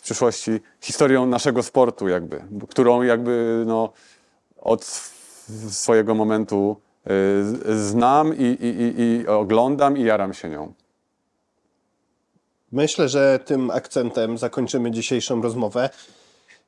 przyszłości 0.03 0.51
historią 0.81 1.25
naszego 1.25 1.63
sportu 1.63 2.07
jakby, 2.07 2.43
którą 2.69 3.01
jakby 3.01 3.63
no 3.67 3.93
od 4.61 4.81
sw- 4.81 5.13
swojego 5.71 6.15
momentu 6.15 6.77
z- 7.05 7.79
znam 7.89 8.37
i, 8.37 8.41
i, 8.43 8.67
i, 8.67 9.01
i 9.01 9.27
oglądam 9.27 9.97
i 9.97 10.03
jaram 10.03 10.33
się 10.33 10.49
nią. 10.49 10.73
Myślę, 12.71 13.09
że 13.09 13.39
tym 13.45 13.71
akcentem 13.71 14.37
zakończymy 14.37 14.91
dzisiejszą 14.91 15.41
rozmowę. 15.41 15.89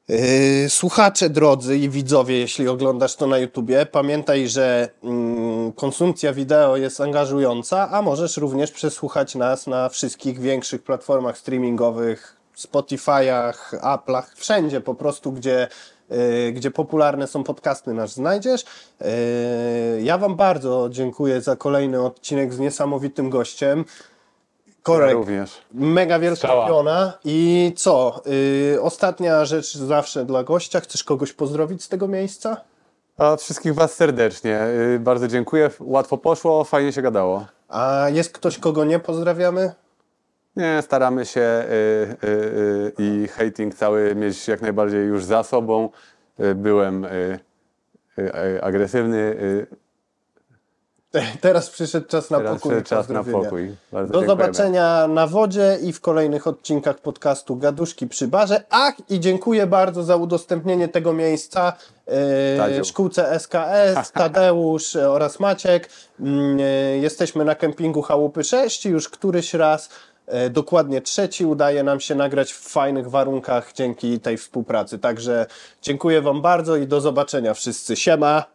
Yy, 0.08 0.70
Słuchacze 0.70 1.30
drodzy 1.30 1.78
i 1.78 1.90
widzowie, 1.90 2.40
jeśli 2.40 2.68
oglądasz 2.68 3.16
to 3.16 3.28
na 3.28 3.38
YouTubie, 3.38 3.86
pamiętaj, 3.86 4.48
że 4.50 4.90
mm, 5.04 5.72
konsumpcja 5.72 6.34
wideo 6.34 6.78
jest 6.78 7.02
angażująca, 7.02 7.90
a 7.92 8.02
możesz 8.02 8.38
również 8.38 8.72
przesłuchać 8.72 9.36
nas 9.36 9.68
na 9.68 9.90
wszystkich 9.90 10.40
większych 10.40 10.84
platformach 10.84 11.38
streamingowych, 11.38 12.35
Spotify'ach, 12.58 13.54
Apple'ach, 13.82 14.24
wszędzie 14.36 14.82
po 14.82 14.96
prostu, 14.96 15.32
gdzie, 15.32 15.68
yy, 16.10 16.52
gdzie 16.52 16.72
popularne 16.72 17.28
są 17.28 17.44
podcasty 17.44 17.94
nas 17.94 18.12
znajdziesz. 18.14 18.66
Yy, 19.02 19.08
Ja 20.02 20.18
Wam 20.18 20.36
bardzo 20.36 20.88
dziękuję 20.92 21.42
za 21.42 21.56
kolejny 21.56 22.02
odcinek 22.02 22.54
z 22.54 22.60
niesamowitym 22.60 23.30
gościem. 23.30 23.86
Korek, 24.84 25.14
Również. 25.14 25.52
Mega 25.74 26.20
wielka 26.20 26.48
piona. 26.68 27.14
I 27.26 27.74
co? 27.78 28.22
Yy, 28.72 28.82
ostatnia 28.82 29.46
rzecz 29.46 29.78
zawsze 29.78 30.26
dla 30.26 30.44
gościa. 30.44 30.80
Chcesz 30.80 31.04
kogoś 31.04 31.34
pozdrowić 31.34 31.84
z 31.84 31.90
tego 31.90 32.08
miejsca? 32.08 32.58
A 33.18 33.36
wszystkich 33.36 33.76
was 33.76 33.94
serdecznie. 33.94 34.62
y, 34.96 35.00
Bardzo 35.00 35.28
dziękuję. 35.28 35.70
Łatwo 35.80 36.18
poszło, 36.18 36.64
fajnie 36.64 36.94
się 36.94 37.02
gadało. 37.02 37.46
A 37.70 38.06
jest 38.14 38.32
ktoś, 38.32 38.58
kogo 38.60 38.86
nie 38.86 39.00
pozdrawiamy? 39.00 39.72
Nie, 40.56 40.82
staramy 40.82 41.26
się 41.26 41.42
y, 41.42 42.28
y, 42.28 42.28
y, 42.28 42.92
i 42.98 43.28
hating 43.28 43.76
cały 43.76 44.16
mieć 44.16 44.48
jak 44.48 44.62
najbardziej 44.62 45.06
już 45.06 45.24
za 45.26 45.44
sobą. 45.44 45.90
Byłem 46.56 47.08
agresywny. 48.62 49.36
Teraz 51.42 51.70
przyszedł 51.70 52.08
czas 52.08 52.30
na 52.30 52.38
teraz 52.38 52.54
pokój. 52.54 52.72
przyszedł 52.72 52.90
czas 52.90 53.10
na 53.10 53.24
pokój. 53.24 53.76
Bardzo 53.92 54.14
Do 54.14 54.20
dziękujemy. 54.20 54.28
zobaczenia 54.28 55.08
na 55.08 55.28
wodzie 55.28 55.78
i 55.82 55.94
w 55.94 56.02
kolejnych 56.02 56.48
odcinkach 56.48 56.98
podcastu 57.00 57.56
Gaduszki 57.56 58.08
przy 58.08 58.28
barze. 58.28 58.64
Ach, 58.70 58.94
i 59.10 59.20
dziękuję 59.20 59.68
bardzo 59.68 60.04
za 60.04 60.16
udostępnienie 60.16 60.88
tego 60.88 61.14
miejsca 61.14 61.74
Tadziu. 62.58 62.86
szkółce 62.86 63.40
SKS, 63.40 64.12
Tadeusz 64.20 64.96
oraz 64.96 65.40
Maciek. 65.40 65.90
Mm, 66.20 66.60
Jesteśmy 67.02 67.46
na 67.46 67.56
kempingu 67.56 68.02
Chałupy 68.02 68.44
6 68.44 68.86
już 68.86 69.10
któryś 69.10 69.54
raz. 69.54 69.90
E, 70.28 70.50
Dokładnie 70.50 71.02
trzeci 71.02 71.46
udaje 71.46 71.84
nam 71.84 72.00
się 72.00 72.16
nagrać 72.16 72.54
w 72.54 72.60
fajnych 72.60 73.10
warunkach 73.10 73.74
dzięki 73.74 74.20
tej 74.20 74.38
współpracy. 74.38 75.00
Także 75.00 75.46
dziękuję 75.82 76.22
Wam 76.22 76.42
bardzo 76.42 76.76
i 76.76 76.88
do 76.88 77.02
zobaczenia 77.02 77.54
wszyscy. 77.54 77.96
Siema! 77.96 78.55